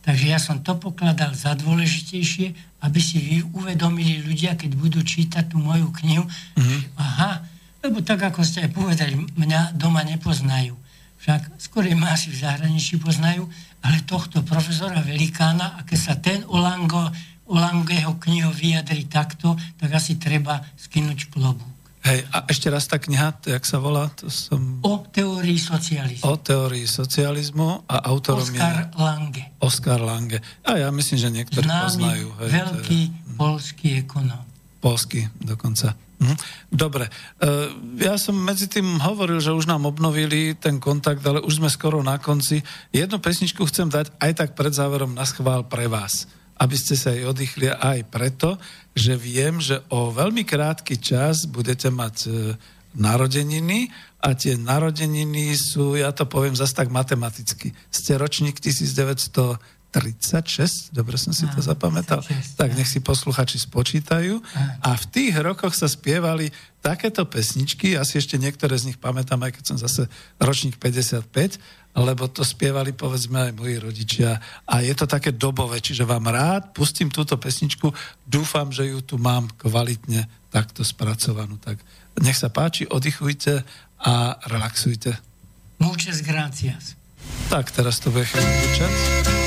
Takže 0.03 0.25
ja 0.27 0.35
som 0.35 0.59
to 0.59 0.75
pokladal 0.75 1.31
za 1.31 1.55
dôležitejšie, 1.55 2.51
aby 2.83 2.99
si 2.99 3.23
vy 3.23 3.37
uvedomili 3.55 4.19
ľudia, 4.19 4.59
keď 4.59 4.75
budú 4.75 4.99
čítať 4.99 5.55
tú 5.55 5.63
moju 5.63 5.87
knihu, 6.03 6.27
mm. 6.59 6.99
aha, 6.99 7.47
lebo 7.79 8.03
tak, 8.03 8.19
ako 8.19 8.43
ste 8.43 8.67
aj 8.67 8.71
povedali, 8.75 9.15
mňa 9.15 9.79
doma 9.79 10.03
nepoznajú. 10.03 10.75
Však 11.23 11.55
skôr 11.55 11.87
ma 11.95 12.11
asi 12.11 12.27
v 12.27 12.43
zahraničí 12.43 12.99
poznajú, 12.99 13.47
ale 13.83 14.07
tohto 14.07 14.41
profesora 14.47 15.03
Velikána, 15.03 15.77
a 15.77 15.79
keď 15.83 15.99
sa 15.99 16.15
ten 16.15 16.47
Olango, 16.47 17.11
Olangeho 17.51 18.15
kniho 18.17 18.55
vyjadri 18.55 19.05
takto, 19.11 19.59
tak 19.75 19.91
asi 19.91 20.15
treba 20.15 20.63
skinúť 20.79 21.27
klobúk. 21.27 21.71
Hej, 22.03 22.27
a 22.35 22.43
ešte 22.51 22.67
raz 22.67 22.83
tá 22.83 22.99
kniha, 22.99 23.31
to, 23.39 23.55
jak 23.55 23.63
sa 23.63 23.79
volá? 23.79 24.11
To 24.19 24.27
som... 24.27 24.83
O 24.83 25.07
teórii 25.07 25.55
socializmu. 25.55 26.23
O 26.27 26.35
teórii 26.35 26.83
socializmu 26.83 27.87
a 27.87 27.95
autorom 28.11 28.43
Oskar 28.43 28.91
je... 28.91 28.99
Lange. 28.99 29.43
Oskar 29.63 29.99
Lange. 30.03 30.43
A 30.67 30.83
ja 30.83 30.91
myslím, 30.91 31.17
že 31.19 31.29
niektorí 31.31 31.63
Známy, 31.63 31.83
poznajú. 31.87 32.27
Hej, 32.43 32.49
veľký 32.59 32.99
je... 33.07 33.11
polský 33.39 33.87
ekonóm. 34.03 34.43
Polský 34.83 35.31
dokonca. 35.39 35.95
Mhm. 36.19 36.35
Dobre, 36.67 37.07
e, 37.07 37.11
ja 38.03 38.19
som 38.19 38.35
medzi 38.35 38.67
tým 38.67 38.99
hovoril, 38.99 39.39
že 39.39 39.55
už 39.55 39.63
nám 39.63 39.87
obnovili 39.87 40.55
ten 40.59 40.83
kontakt, 40.83 41.23
ale 41.23 41.39
už 41.39 41.63
sme 41.63 41.71
skoro 41.71 42.03
na 42.03 42.19
konci. 42.19 42.59
Jednu 42.91 43.23
pesničku 43.23 43.63
chcem 43.67 43.87
dať 43.87 44.11
aj 44.19 44.31
tak 44.35 44.49
pred 44.59 44.75
záverom 44.75 45.15
na 45.15 45.23
schvál 45.23 45.63
pre 45.63 45.87
vás 45.87 46.27
aby 46.53 46.77
ste 46.77 46.93
sa 46.93 47.11
aj 47.11 47.33
oddychli 47.33 47.67
aj 47.67 48.07
preto, 48.07 48.55
že 48.93 49.17
viem, 49.17 49.57
že 49.57 49.81
o 49.89 50.13
veľmi 50.13 50.45
krátky 50.45 51.01
čas 51.01 51.49
budete 51.49 51.89
mať 51.89 52.15
e, 52.23 52.31
narodeniny 52.93 53.89
a 54.21 54.37
tie 54.37 54.55
narodeniny 54.55 55.57
sú, 55.57 55.97
ja 55.97 56.13
to 56.13 56.29
poviem 56.29 56.55
zase 56.55 56.77
tak 56.77 56.93
matematicky, 56.93 57.73
ste 57.89 58.15
ročník 58.15 58.61
1936, 60.01 60.89
dobre 60.89 61.21
som 61.21 61.29
si 61.29 61.45
to 61.53 61.61
zapamätal, 61.61 62.25
tak 62.57 62.73
nech 62.73 62.89
si 62.89 62.97
posluchači 62.97 63.61
spočítajú. 63.61 64.41
A 64.81 64.97
v 64.97 65.05
tých 65.13 65.37
rokoch 65.37 65.77
sa 65.77 65.85
spievali 65.85 66.49
takéto 66.81 67.27
pesničky, 67.29 67.93
asi 67.93 68.17
ešte 68.17 68.41
niektoré 68.41 68.73
z 68.73 68.89
nich 68.89 68.99
pamätám, 68.99 69.45
aj 69.45 69.59
keď 69.59 69.63
som 69.63 69.77
zase 69.77 70.09
ročník 70.41 70.81
55, 70.81 71.29
lebo 71.93 72.25
to 72.25 72.41
spievali 72.41 72.89
povedzme 72.89 73.49
aj 73.49 73.53
moji 73.53 73.77
rodičia 73.77 74.41
a 74.65 74.81
je 74.81 74.97
to 74.97 75.05
také 75.05 75.29
dobové, 75.29 75.77
čiže 75.77 76.09
vám 76.09 76.25
rád 76.25 76.73
pustím 76.73 77.13
túto 77.13 77.37
pesničku, 77.37 77.93
dúfam, 78.25 78.73
že 78.73 78.89
ju 78.89 78.99
tu 79.05 79.21
mám 79.21 79.45
kvalitne 79.61 80.25
takto 80.49 80.81
spracovanú. 80.81 81.61
Tak 81.61 81.77
nech 82.25 82.37
sa 82.37 82.49
páči, 82.49 82.89
oddychujte 82.89 83.61
a 84.01 84.41
relaxujte. 84.49 85.13
Muchas 85.77 86.25
gracias. 86.25 86.97
Tak, 87.49 87.71
teraz 87.71 87.99
to 87.99 88.11
bude 88.11 88.25
chvíľu 88.25 88.67
čas. 88.75 89.42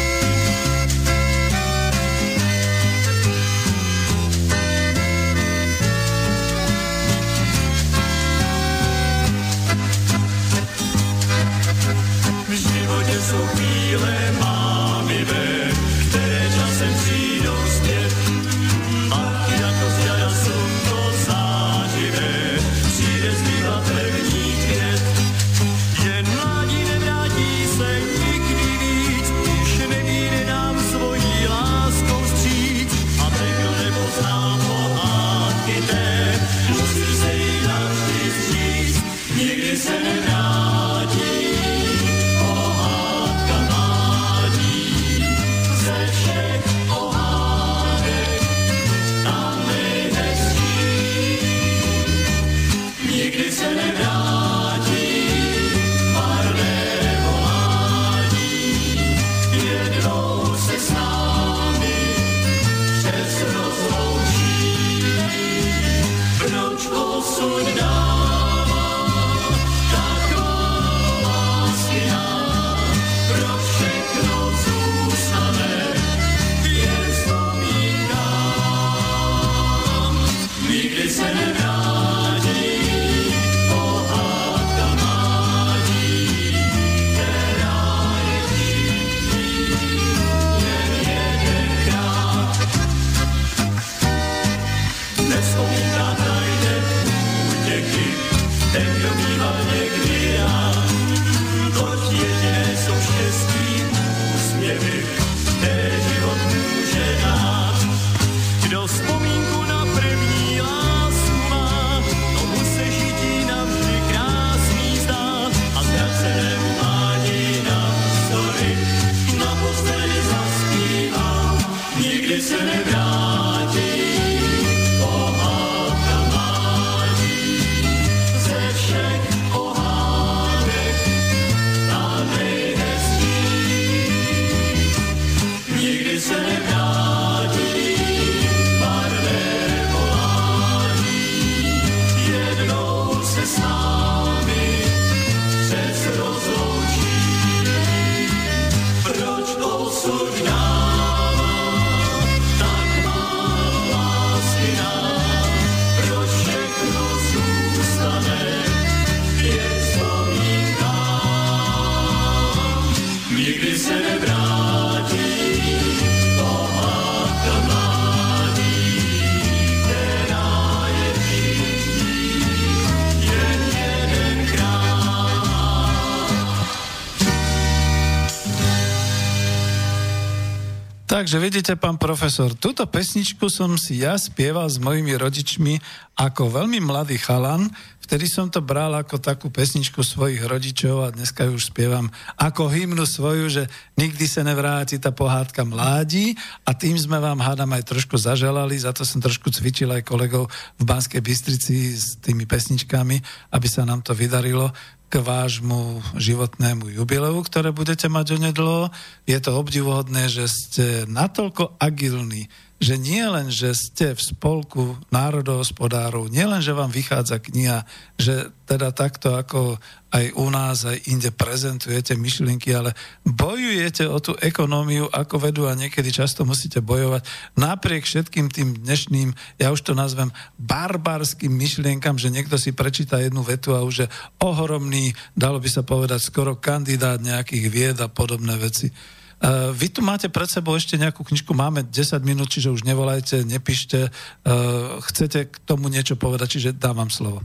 Takže 181.17 181.41
vidíte, 181.41 181.81
pán 181.81 181.97
profesor, 181.97 182.53
túto 182.53 182.85
pesničku 182.85 183.49
som 183.49 183.73
si 183.81 184.05
ja 184.05 184.21
spieval 184.21 184.69
s 184.69 184.77
mojimi 184.77 185.17
rodičmi 185.17 185.81
ako 186.13 186.61
veľmi 186.61 186.77
mladý 186.85 187.17
chalan, 187.17 187.73
vtedy 188.07 188.31
som 188.31 188.47
to 188.47 188.63
bral 188.63 188.95
ako 188.95 189.19
takú 189.19 189.51
pesničku 189.51 190.07
svojich 190.07 190.47
rodičov 190.47 191.03
a 191.03 191.11
dneska 191.11 191.51
už 191.51 191.75
spievam 191.75 192.07
ako 192.39 192.71
hymnu 192.71 193.03
svoju, 193.03 193.51
že 193.51 193.63
nikdy 193.99 194.31
sa 194.31 194.47
nevráti 194.47 195.03
tá 195.03 195.11
pohádka 195.11 195.67
mládí 195.67 196.39
a 196.63 196.71
tým 196.71 196.95
sme 196.95 197.19
vám 197.19 197.43
hádam 197.43 197.75
aj 197.75 197.83
trošku 197.91 198.15
zaželali, 198.15 198.79
za 198.79 198.95
to 198.95 199.03
som 199.03 199.19
trošku 199.19 199.51
cvičil 199.51 199.91
aj 199.91 200.07
kolegov 200.07 200.47
v 200.79 200.83
Banskej 200.87 201.19
Bystrici 201.19 201.99
s 201.99 202.23
tými 202.23 202.47
pesničkami, 202.47 203.17
aby 203.51 203.67
sa 203.67 203.83
nám 203.83 204.07
to 204.07 204.15
vydarilo 204.15 204.71
k 205.07 205.23
vášmu 205.23 206.03
životnému 206.19 206.91
jubileu, 206.95 207.39
ktoré 207.43 207.71
budete 207.71 208.11
mať 208.11 208.39
onedlo. 208.39 208.91
Je 209.23 209.39
to 209.39 209.55
obdivuhodné, 209.55 210.27
že 210.27 210.51
ste 210.51 210.87
natoľko 211.07 211.79
agilní, 211.79 212.51
že 212.77 213.01
nie 213.01 213.25
len, 213.25 213.49
že 213.49 213.73
ste 213.73 214.13
v 214.13 214.21
spolku 214.21 215.01
národohospodárov, 215.09 216.29
nie 216.29 216.45
len, 216.45 216.61
že 216.61 216.77
vám 216.77 216.93
vychádza 216.93 217.41
kniha, 217.41 217.89
že 218.21 218.53
teda 218.69 218.93
takto 218.93 219.33
ako 219.33 219.81
aj 220.13 220.25
u 220.37 220.47
nás, 220.53 220.85
aj 220.85 221.09
inde 221.09 221.33
prezentujete 221.33 222.17
myšlienky, 222.21 222.77
ale 222.77 222.93
bojujete 223.25 224.05
o 224.09 224.21
tú 224.21 224.37
ekonómiu, 224.41 225.09
ako 225.09 225.49
vedú 225.49 225.65
a 225.65 225.77
niekedy 225.77 226.13
často 226.13 226.45
musíte 226.45 226.85
bojovať 226.85 227.25
napriek 227.57 228.05
všetkým 228.05 228.53
tým 228.53 228.77
dnešným, 228.85 229.33
ja 229.57 229.73
už 229.73 229.81
to 229.81 229.97
nazvem 229.97 230.29
barbarským 230.61 231.53
myšlienkam, 231.53 232.21
že 232.21 232.29
niekto 232.29 232.61
si 232.61 232.77
prečíta 232.77 233.25
jednu 233.25 233.41
vetu 233.41 233.73
a 233.73 233.85
už 233.85 234.05
je 234.05 234.09
ohromný, 234.41 235.17
dalo 235.33 235.61
by 235.61 235.69
sa 235.73 235.81
povedať, 235.81 236.21
skoro 236.21 236.61
kandidát 236.61 237.25
nejakých 237.25 237.67
vied 237.73 237.99
a 238.05 238.09
podobné 238.13 238.57
veci. 238.61 238.93
Uh, 239.37 239.69
vy 239.77 239.93
tu 239.93 240.01
máte 240.01 240.33
pred 240.33 240.49
sebou 240.49 240.73
ešte 240.73 240.97
nejakú 240.97 241.21
knižku, 241.21 241.53
máme 241.53 241.85
10 241.85 242.25
minút, 242.25 242.49
čiže 242.49 242.73
už 242.73 242.89
nevolajte, 242.89 243.45
nepíšte. 243.45 244.09
Uh, 244.49 244.97
chcete 245.13 245.53
k 245.53 245.55
tomu 245.69 245.93
niečo 245.93 246.17
povedať, 246.17 246.57
čiže 246.57 246.71
dávam 246.73 247.13
slovo. 247.13 247.45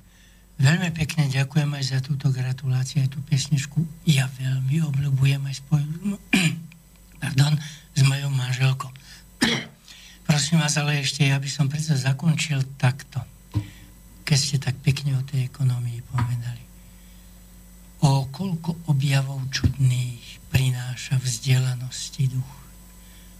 Veľmi 0.55 0.93
pekne 0.95 1.27
ďakujem 1.27 1.67
aj 1.67 1.83
za 1.83 1.99
túto 1.99 2.31
gratuláciu, 2.31 3.03
aj 3.03 3.11
tú 3.11 3.19
pesničku. 3.27 3.81
Ja 4.07 4.31
veľmi 4.39 4.79
obľúbujem 4.87 5.41
aj 5.51 5.55
spoj... 5.59 5.81
Pardon, 7.21 7.59
s 7.91 8.01
mojou 8.07 8.29
manželkou. 8.29 8.91
Prosím 10.29 10.63
vás, 10.63 10.77
ale 10.79 11.03
ešte 11.03 11.27
ja 11.27 11.41
by 11.41 11.49
som 11.51 11.67
predsa 11.67 11.99
zakončil 11.99 12.63
takto. 12.79 13.19
Keď 14.23 14.37
ste 14.37 14.57
tak 14.63 14.79
pekne 14.79 15.19
o 15.19 15.25
tej 15.27 15.49
ekonomii 15.49 15.99
povedali. 16.07 16.63
O 18.05 18.31
koľko 18.31 18.87
objavov 18.87 19.41
čudných 19.49 20.20
prináša 20.51 21.17
vzdelanosti 21.17 22.27
duch, 22.27 22.53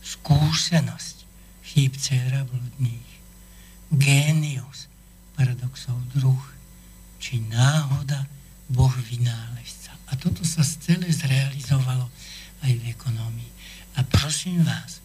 skúsenosť 0.01 1.27
chýbcera 1.61 2.47
bludných, 2.47 3.11
génius 3.91 4.88
paradoxov 5.35 5.99
druh, 6.15 6.43
či 7.21 7.43
náhoda 7.51 8.25
Boh 8.71 8.91
vynálezca. 8.91 9.93
A 10.09 10.17
toto 10.17 10.41
sa 10.47 10.63
celé 10.63 11.11
zrealizovalo 11.11 12.07
aj 12.63 12.71
v 12.71 12.83
ekonómii. 12.95 13.51
A 13.99 14.07
prosím 14.07 14.63
vás, 14.63 15.03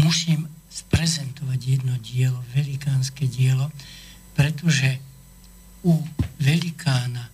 musím 0.00 0.48
sprezentovať 0.72 1.60
jedno 1.60 1.94
dielo, 2.00 2.40
velikánske 2.56 3.28
dielo, 3.28 3.68
pretože 4.32 4.96
u 5.84 6.00
velikána, 6.40 7.28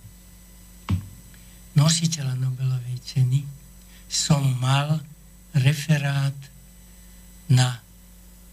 nositeľa 1.79 2.35
Nobelovej 2.35 2.99
ceny, 3.07 3.58
som 4.09 4.41
mal 4.57 4.97
referát 5.53 6.35
na 7.47 7.79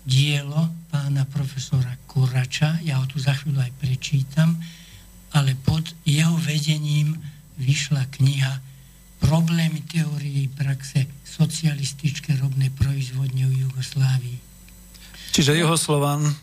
dielo 0.07 0.71
pána 0.93 1.27
profesora 1.27 1.97
Kurača, 2.07 2.79
ja 2.87 3.01
ho 3.01 3.05
tu 3.09 3.19
za 3.19 3.35
chvíľu 3.35 3.65
aj 3.65 3.73
prečítam, 3.81 4.61
ale 5.35 5.59
pod 5.67 5.83
jeho 6.07 6.37
vedením 6.39 7.19
vyšla 7.59 8.07
kniha 8.15 8.63
Problémy 9.17 9.81
teórie 9.89 10.45
praxe 10.53 11.09
socialistické 11.25 12.37
robné 12.37 12.69
proizvodne 12.69 13.49
v 13.49 13.65
Jugoslávii. 13.65 14.39
Čiže 15.33 15.57
jeho 15.57 15.75
slován, 15.81 16.37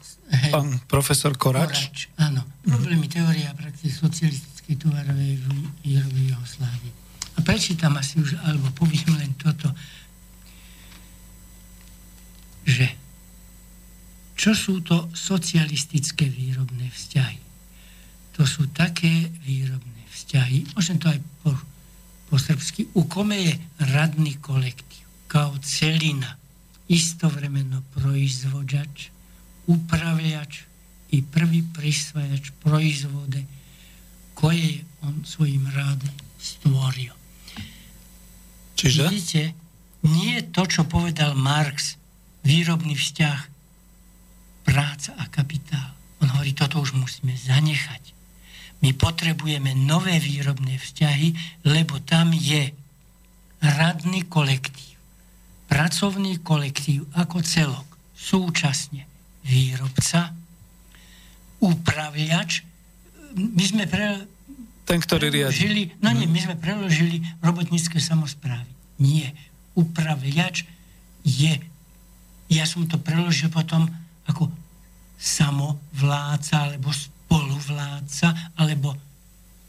pán 0.49 0.81
profesor 0.89 1.37
Korač? 1.37 1.69
Korač, 1.69 1.97
áno. 2.17 2.41
Problémy 2.65 3.05
teórie 3.05 3.45
a 3.45 3.53
praxe 3.53 3.93
socialistickej 3.93 4.75
tovarovej 4.81 5.37
výroby 5.85 6.33
Jugoslávii. 6.33 6.93
A 7.37 7.39
prečítam 7.41 7.97
asi 7.97 8.21
už, 8.21 8.37
alebo 8.45 8.69
poviem 8.77 9.09
len 9.17 9.33
toto, 9.35 9.73
že 12.63 12.87
čo 14.33 14.51
sú 14.51 14.83
to 14.83 15.07
socialistické 15.13 16.27
výrobné 16.27 16.89
vzťahy? 16.91 17.39
To 18.33 18.43
sú 18.49 18.67
také 18.73 19.29
výrobné 19.45 20.03
vzťahy, 20.09 20.73
môžem 20.73 20.97
to 20.97 21.07
aj 21.09 21.19
po, 21.45 21.53
po 22.27 22.35
srbsky, 22.41 22.89
u 22.97 23.05
kome 23.05 23.37
je 23.37 23.53
radný 23.93 24.41
kolektív, 24.41 25.05
kao 25.29 25.53
celina, 25.61 26.35
istovremeno 26.89 27.81
proizvođač, 27.93 29.13
upravljač 29.69 30.67
i 31.13 31.21
prvi 31.23 31.63
prisvajač 31.73 32.51
proizvode 32.59 33.45
koje 34.33 34.59
je 34.59 34.83
on 35.01 35.23
svojim 35.25 35.67
radom 35.71 36.11
stvorio. 36.41 37.22
Čiže? 38.83 39.07
Vidíte, 39.07 39.43
nie 40.03 40.35
je 40.35 40.43
to, 40.51 40.67
čo 40.67 40.83
povedal 40.83 41.39
Marx, 41.39 41.95
výrobný 42.43 42.99
vzťah, 42.99 43.39
práca 44.67 45.15
a 45.15 45.23
kapitál. 45.31 45.95
On 46.19 46.27
hovorí, 46.35 46.51
toto 46.51 46.83
už 46.83 46.91
musíme 46.91 47.31
zanechať. 47.31 48.11
My 48.83 48.91
potrebujeme 48.91 49.71
nové 49.71 50.19
výrobné 50.19 50.75
vzťahy, 50.75 51.31
lebo 51.63 52.03
tam 52.03 52.35
je 52.35 52.75
radný 53.63 54.27
kolektív, 54.27 54.99
pracovný 55.71 56.43
kolektív 56.43 57.07
ako 57.15 57.39
celok, 57.39 57.87
súčasne 58.11 59.07
výrobca, 59.47 60.35
upravľač. 61.63 62.67
My 63.39 63.63
sme 63.63 63.87
pre, 63.87 64.27
ten, 64.83 64.99
ktorý 64.99 65.31
riadi. 65.31 65.95
No 66.03 66.11
nie, 66.11 66.27
my 66.27 66.39
sme 66.43 66.55
preložili 66.59 67.23
robotnícke 67.39 68.03
samozprávy. 68.03 68.72
Nie. 69.01 69.33
Upravľač 69.73 70.69
je, 71.23 71.53
ja 72.51 72.65
som 72.67 72.85
to 72.85 72.99
preložil 72.99 73.49
potom 73.49 73.89
ako 74.27 74.51
samovládca, 75.17 76.67
alebo 76.67 76.91
spoluvládca, 76.91 78.53
alebo 78.59 78.93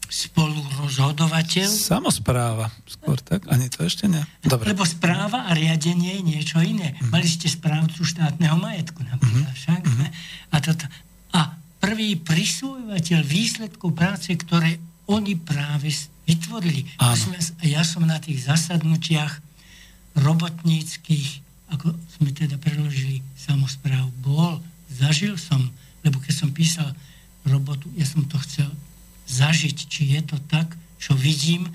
spolurozhodovateľ. 0.05 1.65
Samospráva, 1.65 2.69
skôr 2.85 3.17
tak? 3.17 3.49
Ani 3.49 3.71
to 3.73 3.87
ešte 3.87 4.05
nie? 4.05 4.21
Dobre. 4.45 4.71
Lebo 4.71 4.85
správa 4.85 5.49
a 5.49 5.51
riadenie 5.57 6.21
je 6.21 6.23
niečo 6.23 6.61
iné. 6.61 6.93
Mm. 7.01 7.09
Mali 7.09 7.25
ste 7.25 7.49
správcu 7.49 8.05
štátneho 8.05 8.53
majetku 8.59 9.01
napríklad 9.01 9.49
mm. 9.49 9.57
však. 9.57 9.81
Mm. 9.81 10.07
A, 10.53 10.55
toto, 10.61 10.85
a 11.33 11.57
prvý 11.81 12.21
prisvojovateľ 12.21 13.19
výsledkov 13.25 13.97
práce, 13.97 14.29
ktoré 14.37 14.77
oni 15.09 15.37
práve 15.37 15.89
vytvorili. 16.25 16.89
A 16.97 17.13
ja 17.65 17.81
som 17.85 18.03
na 18.05 18.17
tých 18.17 18.45
zasadnutiach 18.45 19.41
robotníckých, 20.17 21.41
ako 21.73 21.93
sme 22.17 22.29
teda 22.33 22.57
preložili 22.57 23.21
samospráv, 23.37 24.09
bol, 24.21 24.61
zažil 24.89 25.37
som, 25.37 25.61
lebo 26.05 26.21
keď 26.21 26.33
som 26.33 26.49
písal 26.53 26.89
robotu, 27.45 27.89
ja 27.97 28.05
som 28.05 28.25
to 28.25 28.37
chcel 28.41 28.69
zažiť, 29.25 29.77
či 29.89 30.17
je 30.17 30.21
to 30.25 30.37
tak, 30.49 30.73
čo 31.01 31.13
vidím. 31.17 31.69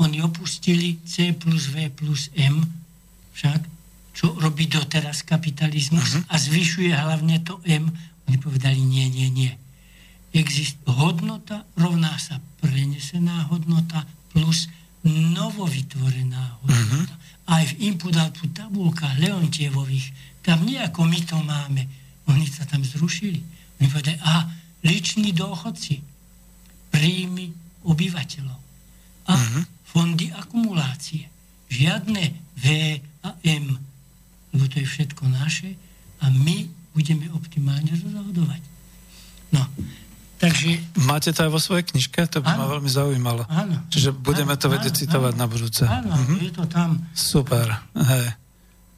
Oni 0.00 0.24
opustili 0.24 1.00
C 1.04 1.32
plus 1.36 1.68
V 1.72 1.88
plus 1.92 2.32
M, 2.36 2.64
však, 3.36 3.60
čo 4.16 4.36
robí 4.36 4.68
doteraz 4.68 5.24
kapitalizmus 5.24 6.16
uh-huh. 6.16 6.28
a 6.28 6.34
zvyšuje 6.36 6.92
hlavne 6.92 7.40
to 7.44 7.60
M. 7.64 7.88
Oni 8.28 8.36
povedali, 8.36 8.80
nie, 8.80 9.08
nie, 9.08 9.28
nie 9.32 9.52
exist, 10.32 10.78
hodnota 10.86 11.66
rovná 11.74 12.14
sa 12.18 12.38
prenesená 12.62 13.50
hodnota 13.50 14.06
plus 14.30 14.70
novovytvorená 15.06 16.60
hodnota. 16.62 17.14
Uh-huh. 17.14 17.50
Aj 17.50 17.64
v 17.66 17.90
input-output 17.90 18.50
tabulkách 18.54 19.18
Leontievových, 19.18 20.12
tam 20.46 20.62
nejako 20.62 21.02
my 21.08 21.20
to 21.26 21.36
máme. 21.42 21.82
Oni 22.30 22.46
sa 22.46 22.62
tam 22.62 22.86
zrušili. 22.86 23.42
Oni 23.80 23.86
povedali, 23.90 24.18
aha, 24.22 24.46
liční 24.86 25.34
dôchodci, 25.34 25.98
príjmy 26.94 27.50
obyvateľov 27.86 28.60
a 29.26 29.34
uh-huh. 29.34 29.62
fondy 29.88 30.30
akumulácie. 30.30 31.26
Žiadne 31.70 32.22
V 32.60 32.66
a 33.24 33.30
M, 33.46 33.66
lebo 34.52 34.64
to 34.68 34.82
je 34.82 34.86
všetko 34.86 35.26
naše 35.30 35.74
a 36.20 36.28
my 36.28 36.68
budeme 36.92 37.30
optimálne 37.32 37.94
rozhodovať. 37.94 38.62
No, 39.54 39.62
Takže... 40.40 40.80
Máte 41.04 41.36
to 41.36 41.44
aj 41.44 41.50
vo 41.52 41.60
svojej 41.60 41.84
knižke? 41.84 42.24
To 42.32 42.40
by 42.40 42.56
áno. 42.56 42.64
ma 42.64 42.66
veľmi 42.72 42.88
zaujímalo. 42.88 43.44
Áno. 43.44 43.76
Čiže 43.92 44.16
budeme 44.16 44.56
áno, 44.56 44.62
to 44.64 44.72
vedieť 44.72 45.04
citovať 45.04 45.36
áno. 45.36 45.40
na 45.44 45.46
budúce. 45.46 45.84
Áno, 45.84 46.16
mhm. 46.16 46.34
je 46.40 46.50
to 46.56 46.64
tam. 46.64 46.96
Super. 47.12 47.68
Hej. 47.92 48.39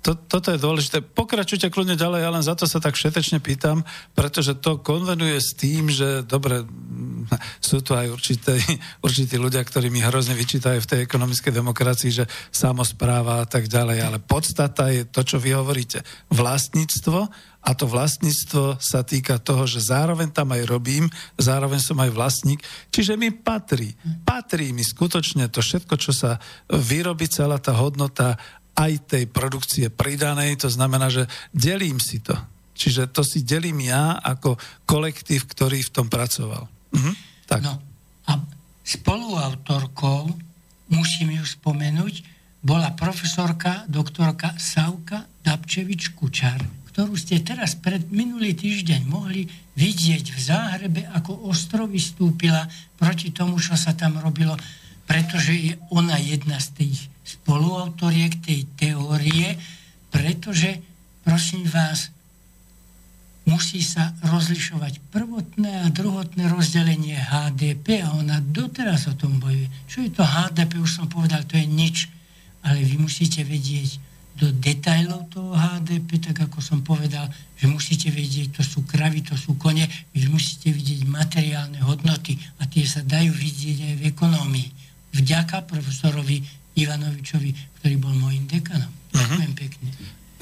To, 0.03 0.19
toto 0.19 0.51
je 0.51 0.59
dôležité. 0.59 0.99
Pokračujte 0.99 1.71
kľudne 1.71 1.95
ďalej, 1.95 2.21
ja 2.27 2.31
len 2.35 2.43
za 2.43 2.59
to 2.59 2.67
sa 2.67 2.83
tak 2.83 2.99
všetečne 2.99 3.39
pýtam, 3.39 3.87
pretože 4.19 4.59
to 4.59 4.83
konvenuje 4.83 5.39
s 5.39 5.55
tým, 5.55 5.87
že 5.87 6.27
dobre, 6.27 6.67
sú 7.63 7.87
tu 7.87 7.95
aj 7.95 8.11
určité, 8.11 8.59
určití 9.07 9.39
ľudia, 9.39 9.63
ktorí 9.63 9.95
mi 9.95 10.03
hrozne 10.03 10.35
vyčítajú 10.35 10.83
v 10.83 10.91
tej 10.91 11.01
ekonomickej 11.07 11.55
demokracii, 11.55 12.11
že 12.11 12.25
samozpráva 12.51 13.43
a 13.43 13.47
tak 13.47 13.71
ďalej, 13.71 13.99
ale 14.03 14.19
podstata 14.19 14.91
je 14.91 15.07
to, 15.07 15.23
čo 15.23 15.39
vy 15.39 15.55
hovoríte. 15.55 16.03
Vlastníctvo 16.35 17.31
a 17.63 17.79
to 17.79 17.87
vlastníctvo 17.87 18.83
sa 18.83 19.07
týka 19.07 19.39
toho, 19.39 19.71
že 19.71 19.87
zároveň 19.87 20.35
tam 20.35 20.51
aj 20.51 20.67
robím, 20.67 21.07
zároveň 21.39 21.79
som 21.79 21.95
aj 22.03 22.11
vlastník, 22.11 22.59
čiže 22.91 23.15
mi 23.15 23.31
patrí. 23.31 23.95
Patrí 24.27 24.75
mi 24.75 24.83
skutočne 24.83 25.47
to 25.47 25.63
všetko, 25.63 25.95
čo 25.95 26.11
sa 26.11 26.43
vyrobí, 26.67 27.31
celá 27.31 27.63
tá 27.63 27.71
hodnota 27.79 28.35
aj 28.77 28.93
tej 29.05 29.25
produkcie 29.29 29.93
pridanej, 29.93 30.57
to 30.61 30.69
znamená, 30.73 31.13
že 31.13 31.29
delím 31.53 32.01
si 32.01 32.25
to. 32.25 32.35
Čiže 32.73 33.13
to 33.13 33.21
si 33.21 33.45
delím 33.45 33.85
ja 33.85 34.17
ako 34.19 34.57
kolektív, 34.89 35.45
ktorý 35.53 35.85
v 35.85 35.93
tom 35.93 36.07
pracoval. 36.09 36.65
Mhm. 36.97 37.13
Tak. 37.47 37.61
No 37.61 37.77
a 38.27 38.33
spoluautorkou, 38.83 40.33
musím 40.89 41.37
ju 41.37 41.45
spomenúť, 41.45 42.33
bola 42.63 42.95
profesorka, 42.95 43.85
doktorka 43.91 44.55
Savka 44.55 45.27
Dabčevič-Kučar, 45.43 46.63
ktorú 46.95 47.19
ste 47.19 47.43
teraz 47.43 47.75
pred 47.75 48.07
minulý 48.15 48.55
týždeň 48.55 49.03
mohli 49.09 49.51
vidieť 49.75 50.25
v 50.31 50.39
Záhrebe, 50.39 51.03
ako 51.11 51.51
ostro 51.51 51.91
vystúpila 51.91 52.69
proti 52.95 53.35
tomu, 53.35 53.59
čo 53.59 53.75
sa 53.75 53.97
tam 53.99 54.23
robilo, 54.23 54.55
pretože 55.09 55.53
je 55.53 55.73
ona 55.91 56.21
jedna 56.23 56.63
z 56.63 56.69
tých 56.79 57.12
spoluautoriek 57.39 58.39
tej 58.43 58.69
teórie, 58.77 59.57
pretože, 60.13 60.81
prosím 61.25 61.65
vás, 61.69 62.13
musí 63.49 63.83
sa 63.83 64.15
rozlišovať 64.23 65.03
prvotné 65.11 65.85
a 65.85 65.87
druhotné 65.91 66.47
rozdelenie 66.47 67.19
HDP 67.19 68.07
a 68.07 68.15
ona 68.15 68.39
doteraz 68.39 69.11
o 69.11 69.19
tom 69.19 69.43
bojuje. 69.43 69.67
Čo 69.91 70.07
je 70.07 70.11
to 70.15 70.23
HDP, 70.23 70.79
už 70.79 71.03
som 71.03 71.07
povedal, 71.11 71.43
to 71.49 71.59
je 71.59 71.67
nič 71.67 72.07
ale 72.63 72.83
vy 72.83 72.97
musíte 72.99 73.43
vedieť 73.43 73.99
do 74.33 74.49
detajlov 74.49 75.29
toho 75.29 75.53
HDP, 75.53 76.17
tak 76.23 76.49
ako 76.49 76.59
som 76.65 76.81
povedal, 76.81 77.29
že 77.59 77.69
musíte 77.69 78.09
vedieť, 78.09 78.59
to 78.59 78.63
sú 78.65 78.81
kravy, 78.89 79.21
to 79.21 79.37
sú 79.37 79.61
kone, 79.61 79.85
vy 80.17 80.25
musíte 80.33 80.73
vidieť 80.73 81.05
materiálne 81.05 81.79
hodnoty 81.85 82.41
a 82.59 82.65
tie 82.65 82.87
sa 82.89 83.05
dajú 83.05 83.29
vidieť 83.29 83.93
aj 83.93 83.95
v 84.01 84.03
ekonómii. 84.09 84.69
Vďaka 85.13 85.69
profesorovi 85.69 86.41
Ivanovičovi, 86.73 87.51
ktorý 87.81 87.95
bol 88.01 88.15
môjim 88.17 88.49
dekanom. 88.49 88.89
Uh-huh. 88.89 89.21
Ďakujem 89.21 89.55
pekne. 89.57 89.89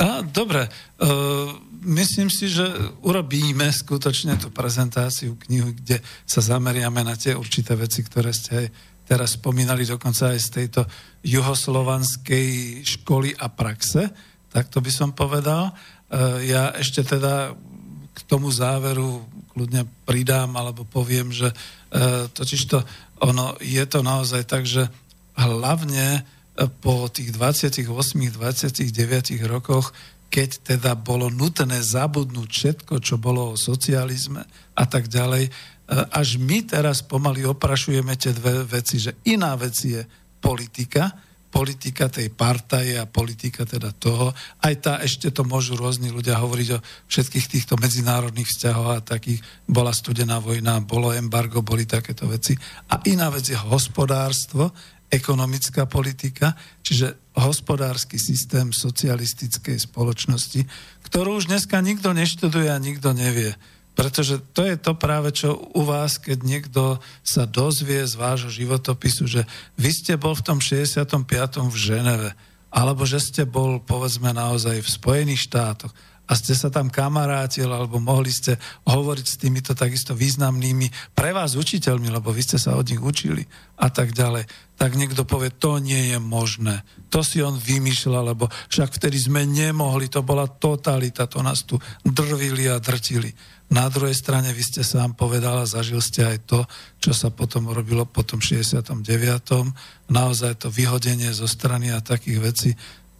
A, 0.00 0.24
dobre, 0.24 0.64
uh, 0.64 1.52
myslím 1.84 2.32
si, 2.32 2.48
že 2.48 2.64
urobíme 3.04 3.68
skutočne 3.68 4.40
tú 4.40 4.48
prezentáciu 4.48 5.36
knihu, 5.44 5.76
kde 5.76 6.00
sa 6.24 6.40
zameriame 6.40 7.04
na 7.04 7.18
tie 7.18 7.36
určité 7.36 7.76
veci, 7.76 8.00
ktoré 8.00 8.32
ste 8.32 8.64
aj 8.64 8.66
teraz 9.10 9.36
spomínali 9.36 9.82
dokonca 9.82 10.30
aj 10.30 10.38
z 10.38 10.48
tejto 10.54 10.86
juhoslovanskej 11.26 12.80
školy 12.86 13.34
a 13.34 13.50
praxe, 13.50 14.06
tak 14.54 14.70
to 14.70 14.78
by 14.78 14.86
som 14.86 15.10
povedal. 15.10 15.74
Ja 16.46 16.70
ešte 16.78 17.02
teda 17.02 17.50
k 18.14 18.20
tomu 18.30 18.54
záveru 18.54 19.26
kľudne 19.50 19.82
pridám 20.06 20.54
alebo 20.54 20.86
poviem, 20.86 21.34
že 21.34 21.50
totiž 22.38 22.62
to 22.70 22.86
ono 23.18 23.58
je 23.58 23.82
to 23.90 23.98
naozaj 24.06 24.46
tak, 24.46 24.62
že 24.62 24.86
hlavne 25.40 26.06
e, 26.16 26.20
po 26.68 27.08
tých 27.08 27.32
28-29 27.32 29.48
rokoch, 29.48 29.96
keď 30.30 30.76
teda 30.76 30.94
bolo 30.94 31.26
nutné 31.26 31.82
zabudnúť 31.82 32.50
všetko, 32.52 33.02
čo 33.02 33.18
bolo 33.18 33.52
o 33.52 33.58
socializme 33.58 34.46
a 34.78 34.84
tak 34.86 35.10
ďalej, 35.10 35.50
až 35.90 36.38
my 36.38 36.62
teraz 36.62 37.02
pomaly 37.02 37.42
oprašujeme 37.42 38.14
tie 38.14 38.30
dve 38.30 38.62
veci, 38.62 39.02
že 39.02 39.18
iná 39.26 39.58
vec 39.58 39.74
je 39.74 40.06
politika, 40.38 41.10
politika 41.50 42.06
tej 42.06 42.30
partaje 42.30 42.94
a 42.94 43.10
politika 43.10 43.66
teda 43.66 43.90
toho. 43.90 44.30
Aj 44.62 44.70
tá, 44.78 45.02
ešte 45.02 45.34
to 45.34 45.42
môžu 45.42 45.74
rôzni 45.74 46.14
ľudia 46.14 46.38
hovoriť 46.38 46.68
o 46.78 46.82
všetkých 47.10 47.46
týchto 47.50 47.74
medzinárodných 47.74 48.46
vzťahoch 48.46 48.90
a 48.94 49.02
takých. 49.02 49.42
Bola 49.66 49.90
studená 49.90 50.38
vojna, 50.38 50.78
bolo 50.78 51.10
embargo, 51.10 51.58
boli 51.58 51.90
takéto 51.90 52.30
veci. 52.30 52.54
A 52.94 53.02
iná 53.10 53.26
vec 53.34 53.50
je 53.50 53.58
hospodárstvo, 53.58 54.70
ekonomická 55.10 55.84
politika, 55.90 56.54
čiže 56.86 57.18
hospodársky 57.34 58.16
systém 58.16 58.70
socialistickej 58.70 59.90
spoločnosti, 59.90 60.66
ktorú 61.06 61.42
už 61.42 61.50
dneska 61.50 61.82
nikto 61.82 62.14
neštuduje 62.14 62.70
a 62.70 62.78
nikto 62.78 63.10
nevie. 63.10 63.54
Pretože 63.98 64.38
to 64.54 64.62
je 64.64 64.78
to 64.78 64.94
práve, 64.94 65.34
čo 65.34 65.58
u 65.74 65.82
vás, 65.82 66.16
keď 66.16 66.38
niekto 66.46 66.82
sa 67.26 67.44
dozvie 67.44 68.06
z 68.06 68.14
vášho 68.14 68.48
životopisu, 68.48 69.26
že 69.26 69.42
vy 69.76 69.90
ste 69.90 70.14
bol 70.14 70.32
v 70.38 70.46
tom 70.46 70.58
65. 70.62 71.04
v 71.68 71.76
Ženeve, 71.76 72.30
alebo 72.70 73.02
že 73.02 73.18
ste 73.18 73.42
bol, 73.42 73.82
povedzme, 73.82 74.30
naozaj 74.30 74.78
v 74.78 74.88
Spojených 74.88 75.50
štátoch 75.50 75.92
a 76.30 76.38
ste 76.38 76.54
sa 76.54 76.70
tam 76.70 76.86
kamarátil, 76.86 77.66
alebo 77.66 77.98
mohli 77.98 78.30
ste 78.30 78.54
hovoriť 78.86 79.26
s 79.26 79.34
týmito 79.42 79.74
takisto 79.74 80.14
významnými 80.14 81.10
pre 81.10 81.34
vás 81.34 81.58
učiteľmi, 81.58 82.06
lebo 82.06 82.30
vy 82.30 82.46
ste 82.46 82.54
sa 82.62 82.78
od 82.78 82.86
nich 82.86 83.02
učili 83.02 83.42
a 83.82 83.90
tak 83.90 84.14
ďalej, 84.14 84.46
tak 84.78 84.94
niekto 84.94 85.26
povie, 85.26 85.50
to 85.50 85.82
nie 85.82 86.14
je 86.14 86.18
možné. 86.22 86.86
To 87.10 87.26
si 87.26 87.42
on 87.42 87.58
vymýšľal, 87.58 88.30
lebo 88.30 88.46
však 88.70 88.94
vtedy 88.94 89.18
sme 89.18 89.42
nemohli, 89.42 90.06
to 90.06 90.22
bola 90.22 90.46
totalita, 90.46 91.26
to 91.26 91.42
nás 91.42 91.66
tu 91.66 91.82
drvili 92.06 92.70
a 92.70 92.78
drtili. 92.78 93.34
Na 93.70 93.90
druhej 93.90 94.14
strane 94.14 94.54
vy 94.54 94.62
ste 94.62 94.86
sám 94.86 95.18
povedal 95.18 95.62
a 95.62 95.66
zažil 95.66 95.98
ste 95.98 96.26
aj 96.26 96.38
to, 96.46 96.60
čo 97.02 97.10
sa 97.10 97.34
potom 97.34 97.70
robilo 97.70 98.06
po 98.06 98.22
tom 98.22 98.38
69. 98.38 99.02
Naozaj 100.10 100.62
to 100.62 100.68
vyhodenie 100.70 101.30
zo 101.34 101.50
strany 101.50 101.90
a 101.90 102.02
takých 102.02 102.38
vecí. 102.38 102.70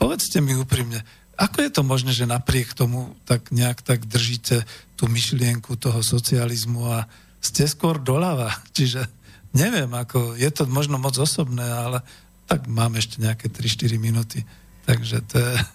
Povedzte 0.01 0.41
mi 0.41 0.57
úprimne, 0.57 1.05
ako 1.41 1.57
je 1.65 1.71
to 1.73 1.83
možné, 1.83 2.12
že 2.12 2.29
napriek 2.29 2.77
tomu 2.77 3.17
tak 3.25 3.49
nejak 3.49 3.81
tak 3.81 4.05
držíte 4.05 4.69
tú 5.01 5.09
myšlienku 5.09 5.73
toho 5.81 6.05
socializmu 6.05 6.85
a 6.85 7.09
ste 7.41 7.65
skôr 7.65 7.97
doľava? 7.97 8.53
Čiže 8.77 9.09
neviem, 9.57 9.89
ako, 9.89 10.37
je 10.37 10.51
to 10.53 10.69
možno 10.69 11.01
moc 11.01 11.17
osobné, 11.17 11.65
ale 11.65 12.05
tak 12.45 12.69
mám 12.69 12.93
ešte 13.01 13.25
nejaké 13.25 13.49
3-4 13.49 13.97
minúty. 13.97 14.45
Takže 14.85 15.25
to 15.25 15.41
je... 15.41 15.57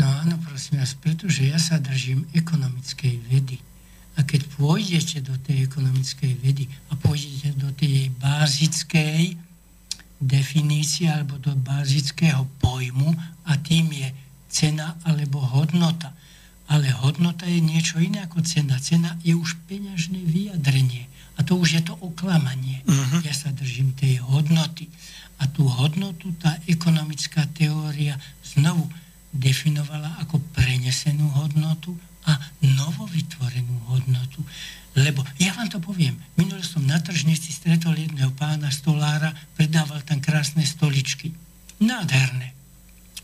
No 0.00 0.08
áno, 0.08 0.40
prosím 0.40 0.80
vás, 0.80 0.96
pretože 0.96 1.46
ja 1.46 1.60
sa 1.60 1.76
držím 1.76 2.24
ekonomickej 2.32 3.22
vedy 3.28 3.60
a 4.16 4.24
keď 4.24 4.48
pôjdete 4.56 5.20
do 5.20 5.36
tej 5.36 5.68
ekonomickej 5.68 6.32
vedy 6.40 6.64
a 6.88 6.96
pôjdete 6.96 7.52
do 7.60 7.68
tej 7.76 8.08
bázickej 8.16 9.36
definície 10.16 11.12
alebo 11.12 11.36
do 11.36 11.52
bázického 11.54 12.48
pojmu 12.58 13.12
a 13.44 13.52
tým 13.60 13.92
je 13.92 14.08
cena 14.52 15.00
alebo 15.08 15.40
hodnota. 15.40 16.12
Ale 16.68 16.92
hodnota 16.92 17.48
je 17.48 17.58
niečo 17.58 17.98
iné 17.98 18.28
ako 18.28 18.44
cena. 18.44 18.76
Cena 18.78 19.16
je 19.24 19.32
už 19.32 19.56
peňažné 19.66 20.20
vyjadrenie. 20.28 21.08
A 21.36 21.42
to 21.42 21.56
už 21.56 21.80
je 21.80 21.82
to 21.82 21.96
oklamanie. 22.04 22.84
Uh-huh. 22.84 23.24
Ja 23.24 23.32
sa 23.32 23.48
držím 23.50 23.96
tej 23.96 24.20
hodnoty. 24.20 24.92
A 25.40 25.48
tú 25.48 25.66
hodnotu 25.66 26.30
tá 26.38 26.60
ekonomická 26.68 27.48
teória 27.50 28.14
znovu 28.44 28.86
definovala 29.32 30.20
ako 30.22 30.38
prenesenú 30.52 31.24
hodnotu 31.40 31.96
a 32.28 32.36
novovytvorenú 32.62 33.90
hodnotu. 33.90 34.44
Lebo 34.92 35.24
ja 35.40 35.56
vám 35.56 35.72
to 35.72 35.80
poviem, 35.80 36.20
minule 36.36 36.60
som 36.60 36.84
na 36.84 37.00
tržnici 37.00 37.48
stretol 37.48 37.96
jedného 37.96 38.28
pána 38.36 38.68
stolára, 38.68 39.32
predával 39.56 40.04
tam 40.04 40.20
krásne 40.20 40.62
stoličky. 40.68 41.32
Nádherné. 41.80 42.52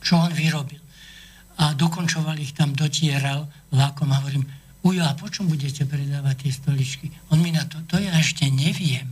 Čo 0.01 0.27
on 0.27 0.33
vyrobil. 0.33 0.81
A 1.59 1.75
dokončoval 1.75 2.39
ich 2.39 2.55
tam, 2.55 2.73
dotieral 2.73 3.51
lákom 3.75 4.15
a 4.15 4.23
hovorím, 4.23 4.47
ujo, 4.87 5.03
a 5.03 5.13
po 5.19 5.27
čom 5.27 5.51
budete 5.51 5.83
predávať 5.85 6.47
tie 6.47 6.53
stoličky? 6.55 7.07
On 7.35 7.43
mi 7.43 7.51
na 7.51 7.67
to, 7.67 7.83
to 7.91 7.99
ja 7.99 8.15
ešte 8.15 8.47
neviem. 8.47 9.11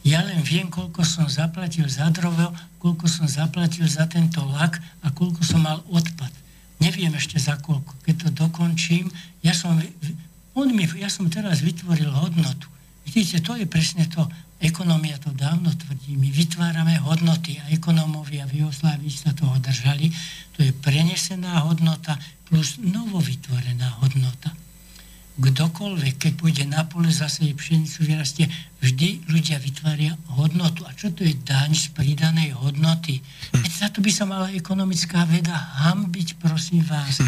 Ja 0.00 0.24
len 0.24 0.40
viem, 0.40 0.72
koľko 0.72 1.04
som 1.04 1.28
zaplatil 1.28 1.84
za 1.84 2.08
drovo, 2.08 2.56
koľko 2.80 3.04
som 3.04 3.28
zaplatil 3.28 3.84
za 3.84 4.08
tento 4.08 4.40
lak 4.48 4.80
a 5.04 5.12
koľko 5.12 5.44
som 5.44 5.60
mal 5.60 5.84
odpad 5.92 6.32
neviem 6.80 7.12
ešte 7.14 7.36
za 7.36 7.60
koľko. 7.60 7.92
Keď 8.02 8.14
to 8.16 8.28
dokončím, 8.48 9.12
ja 9.44 9.52
som, 9.52 9.76
on 10.56 10.72
mi, 10.72 10.88
ja 10.96 11.12
som 11.12 11.28
teraz 11.28 11.60
vytvoril 11.60 12.08
hodnotu. 12.08 12.66
Vidíte, 13.06 13.40
to 13.40 13.56
je 13.56 13.66
presne 13.66 14.06
to, 14.06 14.22
ekonomia 14.60 15.16
to 15.18 15.32
dávno 15.32 15.72
tvrdí, 15.72 16.20
my 16.20 16.28
vytvárame 16.28 17.00
hodnoty 17.00 17.56
a 17.58 17.72
ekonómovia 17.72 18.44
v 18.46 18.64
Jugoslávii 18.64 19.10
sa 19.10 19.32
toho 19.32 19.56
držali. 19.58 20.12
To 20.56 20.62
je 20.62 20.70
prenesená 20.76 21.64
hodnota 21.64 22.20
plus 22.44 22.76
novovytvorená 22.78 24.04
hodnota 24.04 24.52
kdokoľvek, 25.40 26.14
keď 26.20 26.32
pôjde 26.36 26.64
na 26.68 26.84
pole, 26.84 27.08
zase 27.08 27.48
je 27.48 27.56
pšenicu 27.56 28.04
vyrastie, 28.04 28.44
vždy 28.84 29.24
ľudia 29.32 29.56
vytvária 29.56 30.12
hodnotu. 30.36 30.84
A 30.84 30.92
čo 30.92 31.08
to 31.16 31.24
je 31.24 31.32
daň 31.40 31.72
z 31.72 31.88
pridanej 31.96 32.52
hodnoty? 32.60 33.24
Hm. 33.56 33.64
Veď 33.64 33.72
za 33.72 33.88
to 33.88 34.04
by 34.04 34.10
sa 34.12 34.28
mala 34.28 34.52
ekonomická 34.52 35.24
veda 35.24 35.56
hambiť, 35.88 36.36
prosím 36.36 36.84
vás. 36.84 37.24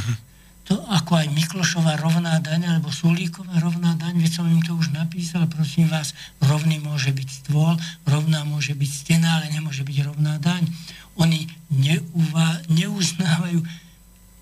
To 0.70 0.78
ako 0.78 1.18
aj 1.18 1.34
Miklošová 1.34 1.98
rovná 1.98 2.38
daň, 2.38 2.70
alebo 2.70 2.94
Sulíková 2.94 3.58
rovná 3.58 3.98
daň, 3.98 4.22
veď 4.22 4.30
som 4.30 4.46
im 4.46 4.62
to 4.62 4.78
už 4.78 4.94
napísal, 4.94 5.50
prosím 5.50 5.90
vás, 5.90 6.14
rovný 6.38 6.78
môže 6.78 7.10
byť 7.10 7.28
stôl, 7.28 7.74
rovná 8.06 8.46
môže 8.46 8.78
byť 8.78 8.90
stena, 8.90 9.42
ale 9.42 9.50
nemôže 9.50 9.82
byť 9.82 9.98
rovná 10.06 10.38
daň. 10.38 10.62
Oni 11.18 11.50
neuvá, 11.66 12.62
neuznávajú 12.70 13.58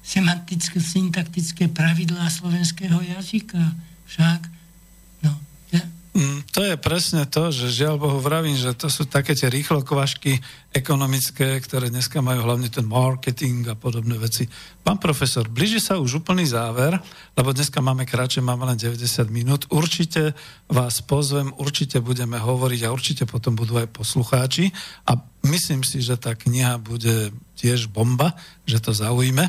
semantické, 0.04 0.76
syntaktické 0.82 1.72
pravidlá 1.72 2.28
slovenského 2.28 3.00
jazyka. 3.00 3.62
Však, 4.10 4.49
to 6.60 6.68
je 6.68 6.76
presne 6.76 7.24
to, 7.24 7.48
že 7.48 7.72
žiaľ 7.72 7.96
Bohu 7.96 8.20
vravím, 8.20 8.52
že 8.52 8.76
to 8.76 8.92
sú 8.92 9.08
také 9.08 9.32
tie 9.32 9.48
rýchlo 9.48 9.80
kvašky 9.80 10.44
ekonomické, 10.76 11.56
ktoré 11.56 11.88
dneska 11.88 12.20
majú 12.20 12.44
hlavne 12.44 12.68
ten 12.68 12.84
marketing 12.84 13.64
a 13.72 13.72
podobné 13.72 14.20
veci. 14.20 14.44
Pán 14.84 15.00
profesor, 15.00 15.48
blíži 15.48 15.80
sa 15.80 15.96
už 15.96 16.20
úplný 16.20 16.44
záver, 16.44 17.00
lebo 17.32 17.56
dneska 17.56 17.80
máme 17.80 18.04
kratšie, 18.04 18.44
máme 18.44 18.68
len 18.68 18.76
90 18.76 19.32
minút. 19.32 19.72
Určite 19.72 20.36
vás 20.68 21.00
pozvem, 21.00 21.48
určite 21.56 21.96
budeme 22.04 22.36
hovoriť 22.36 22.80
a 22.84 22.92
určite 22.92 23.24
potom 23.24 23.56
budú 23.56 23.80
aj 23.80 23.88
poslucháči 23.96 24.68
a 25.08 25.16
myslím 25.48 25.80
si, 25.80 26.04
že 26.04 26.20
tá 26.20 26.36
kniha 26.36 26.76
bude 26.76 27.32
tiež 27.56 27.88
bomba, 27.88 28.36
že 28.68 28.84
to 28.84 28.92
zaujíme. 28.92 29.48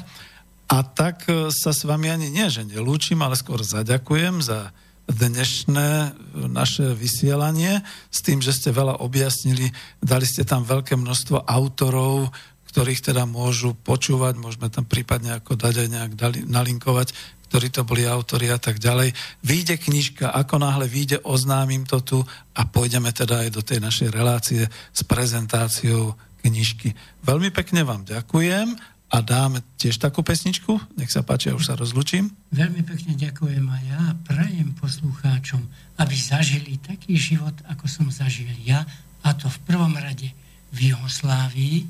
A 0.72 0.78
tak 0.88 1.28
sa 1.52 1.76
s 1.76 1.84
vami 1.84 2.08
ani 2.08 2.32
nie, 2.32 2.48
že 2.48 2.64
nelúčim, 2.64 3.20
ale 3.20 3.36
skôr 3.36 3.60
zaďakujem 3.60 4.40
za 4.40 4.72
dnešné 5.12 6.16
naše 6.50 6.96
vysielanie 6.96 7.84
s 8.10 8.20
tým, 8.24 8.40
že 8.40 8.56
ste 8.56 8.72
veľa 8.72 9.04
objasnili, 9.04 9.70
dali 10.00 10.26
ste 10.26 10.48
tam 10.48 10.64
veľké 10.64 10.96
množstvo 10.96 11.46
autorov, 11.46 12.32
ktorých 12.72 13.12
teda 13.12 13.28
môžu 13.28 13.76
počúvať, 13.76 14.40
môžeme 14.40 14.72
tam 14.72 14.88
prípadne 14.88 15.36
ako 15.36 15.60
dať 15.60 15.74
aj 15.84 15.88
nejak 15.92 16.12
dali, 16.16 16.40
nalinkovať, 16.48 17.12
ktorí 17.52 17.68
to 17.68 17.84
boli 17.84 18.08
autori 18.08 18.48
a 18.48 18.56
tak 18.56 18.80
ďalej. 18.80 19.12
Výjde 19.44 19.76
knižka, 19.76 20.32
ako 20.32 20.64
náhle 20.64 20.88
vyjde, 20.88 21.20
oznámim 21.28 21.84
to 21.84 22.00
tu 22.00 22.20
a 22.56 22.62
pôjdeme 22.64 23.12
teda 23.12 23.44
aj 23.44 23.50
do 23.52 23.60
tej 23.60 23.84
našej 23.84 24.10
relácie 24.16 24.64
s 24.72 25.02
prezentáciou 25.04 26.16
knižky. 26.48 26.96
Veľmi 27.28 27.52
pekne 27.52 27.84
vám 27.84 28.08
ďakujem 28.08 28.91
a 29.12 29.20
dáme 29.20 29.60
tiež 29.76 30.00
takú 30.00 30.24
pesničku. 30.24 30.80
Nech 30.96 31.12
sa 31.12 31.20
páči, 31.20 31.52
ja 31.52 31.60
už 31.60 31.68
sa 31.68 31.76
rozlučím. 31.76 32.32
Veľmi 32.56 32.80
pekne 32.88 33.20
ďakujem 33.20 33.66
a 33.68 33.78
ja 33.84 34.02
prajem 34.24 34.72
poslucháčom, 34.80 35.60
aby 36.00 36.16
zažili 36.16 36.80
taký 36.80 37.20
život, 37.20 37.54
ako 37.68 37.92
som 37.92 38.08
zažil 38.08 38.48
ja, 38.64 38.88
a 39.22 39.36
to 39.36 39.52
v 39.52 39.60
prvom 39.68 39.94
rade 40.00 40.32
v 40.72 40.96
Juhoslávii 40.96 41.84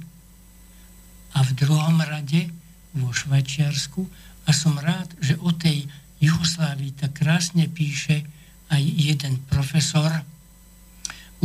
a 1.37 1.45
v 1.45 1.51
druhom 1.53 2.01
rade 2.01 2.49
vo 2.97 3.13
Švajčiarsku. 3.13 4.01
A 4.49 4.51
som 4.51 4.73
rád, 4.81 5.13
že 5.21 5.37
o 5.37 5.53
tej 5.53 5.85
Juhoslávii 6.19 6.97
tak 6.97 7.21
krásne 7.21 7.69
píše 7.69 8.25
aj 8.73 8.81
jeden 8.81 9.37
profesor 9.45 10.25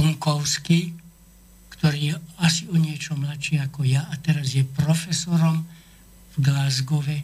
Unkovský, 0.00 0.96
ktorý 1.78 1.98
je 2.10 2.14
asi 2.40 2.64
o 2.72 2.76
niečo 2.76 3.14
mladší 3.16 3.60
ako 3.60 3.84
ja 3.84 4.04
a 4.08 4.14
teraz 4.18 4.56
je 4.56 4.64
profesorom 4.64 5.64
v 6.34 6.36
Glasgowe, 6.40 7.18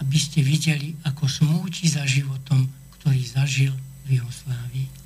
aby 0.00 0.18
ste 0.18 0.40
videli, 0.40 0.96
ako 1.04 1.28
smúti 1.28 1.86
za 1.90 2.06
životom, 2.06 2.66
ktorý 2.98 3.20
zažil 3.26 3.74
v 4.06 4.18
Jugoslávii. 4.18 5.00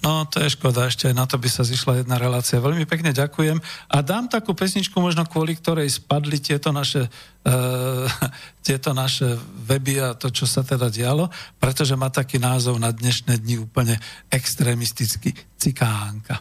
No, 0.00 0.24
to 0.24 0.40
je 0.40 0.56
škoda, 0.56 0.88
ešte 0.88 1.12
na 1.12 1.28
to 1.28 1.36
by 1.36 1.48
sa 1.52 1.60
zišla 1.60 2.00
jedna 2.00 2.16
relácia. 2.16 2.56
Veľmi 2.56 2.88
pekne 2.88 3.12
ďakujem 3.12 3.60
a 3.92 3.96
dám 4.00 4.32
takú 4.32 4.56
pesničku 4.56 4.96
možno 4.96 5.28
kvôli 5.28 5.52
ktorej 5.52 5.92
spadli 5.92 6.40
tieto 6.40 6.72
naše, 6.72 7.04
uh, 7.04 8.08
tieto 8.66 8.96
naše 8.96 9.36
weby 9.68 10.00
a 10.00 10.16
to, 10.16 10.32
čo 10.32 10.48
sa 10.48 10.64
teda 10.64 10.88
dialo, 10.88 11.28
pretože 11.60 11.92
má 12.00 12.08
taký 12.08 12.40
názov 12.40 12.80
na 12.80 12.88
dnešné 12.96 13.44
dni 13.44 13.60
úplne 13.60 14.00
extrémistický 14.32 15.36
Cikánka. 15.60 16.40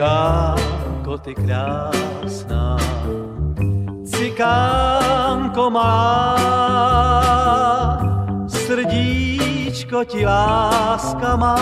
Cikánko, 0.00 1.18
ty 1.18 1.34
krásná, 1.34 2.76
cikánko 4.08 5.70
má, 5.70 6.36
srdíčko 8.48 10.04
ti 10.04 10.24
láska 10.24 11.36
má, 11.36 11.60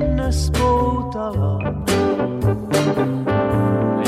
nespoutala. 0.00 1.60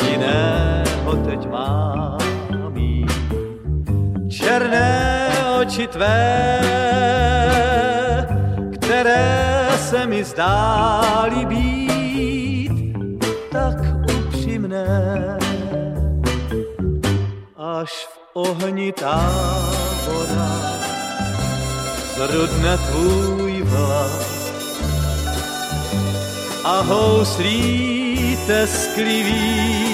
Jiného 0.09 1.13
teď 1.29 1.51
mám 1.53 2.77
jí, 2.77 3.07
černé 4.33 5.29
oči 5.61 5.87
tvé, 5.93 6.25
které 8.73 9.69
se 9.77 10.07
mi 10.07 10.25
zdály 10.25 11.45
být 14.73 16.33
až 17.57 17.93
v 18.07 18.19
ohni 18.33 18.93
tábora 18.93 20.53
zrudne 22.17 22.79
tvůj 22.79 23.63
vlas 23.63 24.53
a 26.65 26.81
houslí 26.81 28.39
tesklivý 28.47 29.93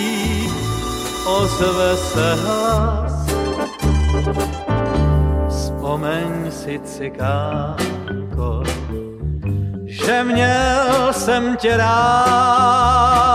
ozve 1.27 1.97
se 1.97 2.35
hlas. 2.35 3.27
Vzpomeň 5.49 6.51
si, 6.51 6.81
cikánko, 6.85 8.63
že 9.87 10.25
měl 10.25 11.13
jsem 11.13 11.57
tě 11.57 11.77
rád, 11.77 13.29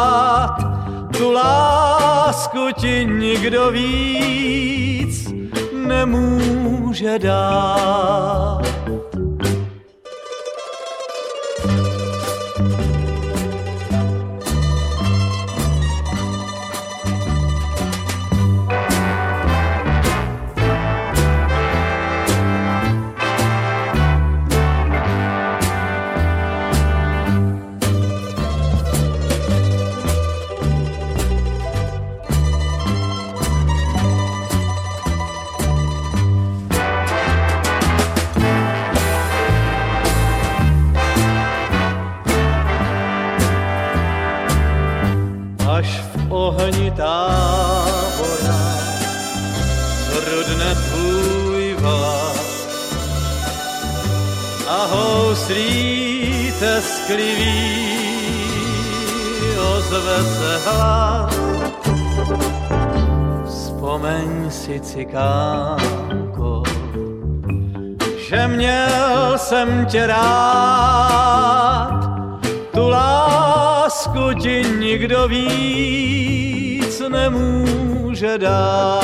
tu 1.17 1.31
lásku 1.31 2.67
ti 2.79 3.05
nikdo 3.05 3.71
víc 3.71 5.33
nemůže 5.87 7.19
dát. 7.19 8.82
Si, 64.73 64.79
cikánko, 64.79 66.63
že 68.29 68.47
měl 68.47 69.37
jsem 69.37 69.85
tě 69.85 70.07
rád, 70.07 71.99
tu 72.73 72.89
lásku 72.89 74.33
ti 74.41 74.63
nikdo 74.79 75.27
víc 75.27 77.01
nemůže 77.09 78.37
dát. 78.37 79.03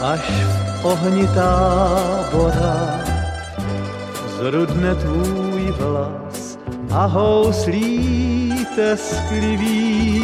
Až 0.00 0.20
v 0.80 0.84
ohni 0.84 1.28
tábora 1.28 3.03
zrudne 4.44 4.94
tvůj 4.94 5.74
vlas 5.78 6.58
a 6.92 7.04
houslí 7.06 8.66
tesklivý 8.76 10.22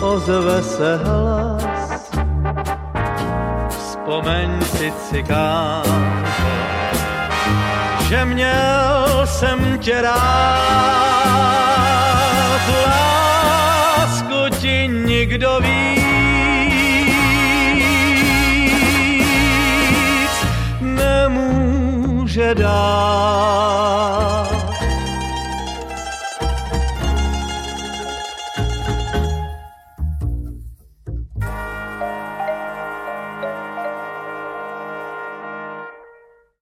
ozve 0.00 0.62
se 0.62 0.96
hlas. 0.96 2.10
Vzpomeň 3.68 4.62
si 4.62 4.92
cikánko, 5.08 5.88
že 8.08 8.24
měl 8.24 9.24
jsem 9.24 9.78
tě 9.78 10.02
rád, 10.02 10.18
lásku 12.86 14.60
ti 14.60 14.88
nikdo 14.88 15.60
víc 15.60 16.07
nemůže 22.38 22.54
dát. 22.54 24.27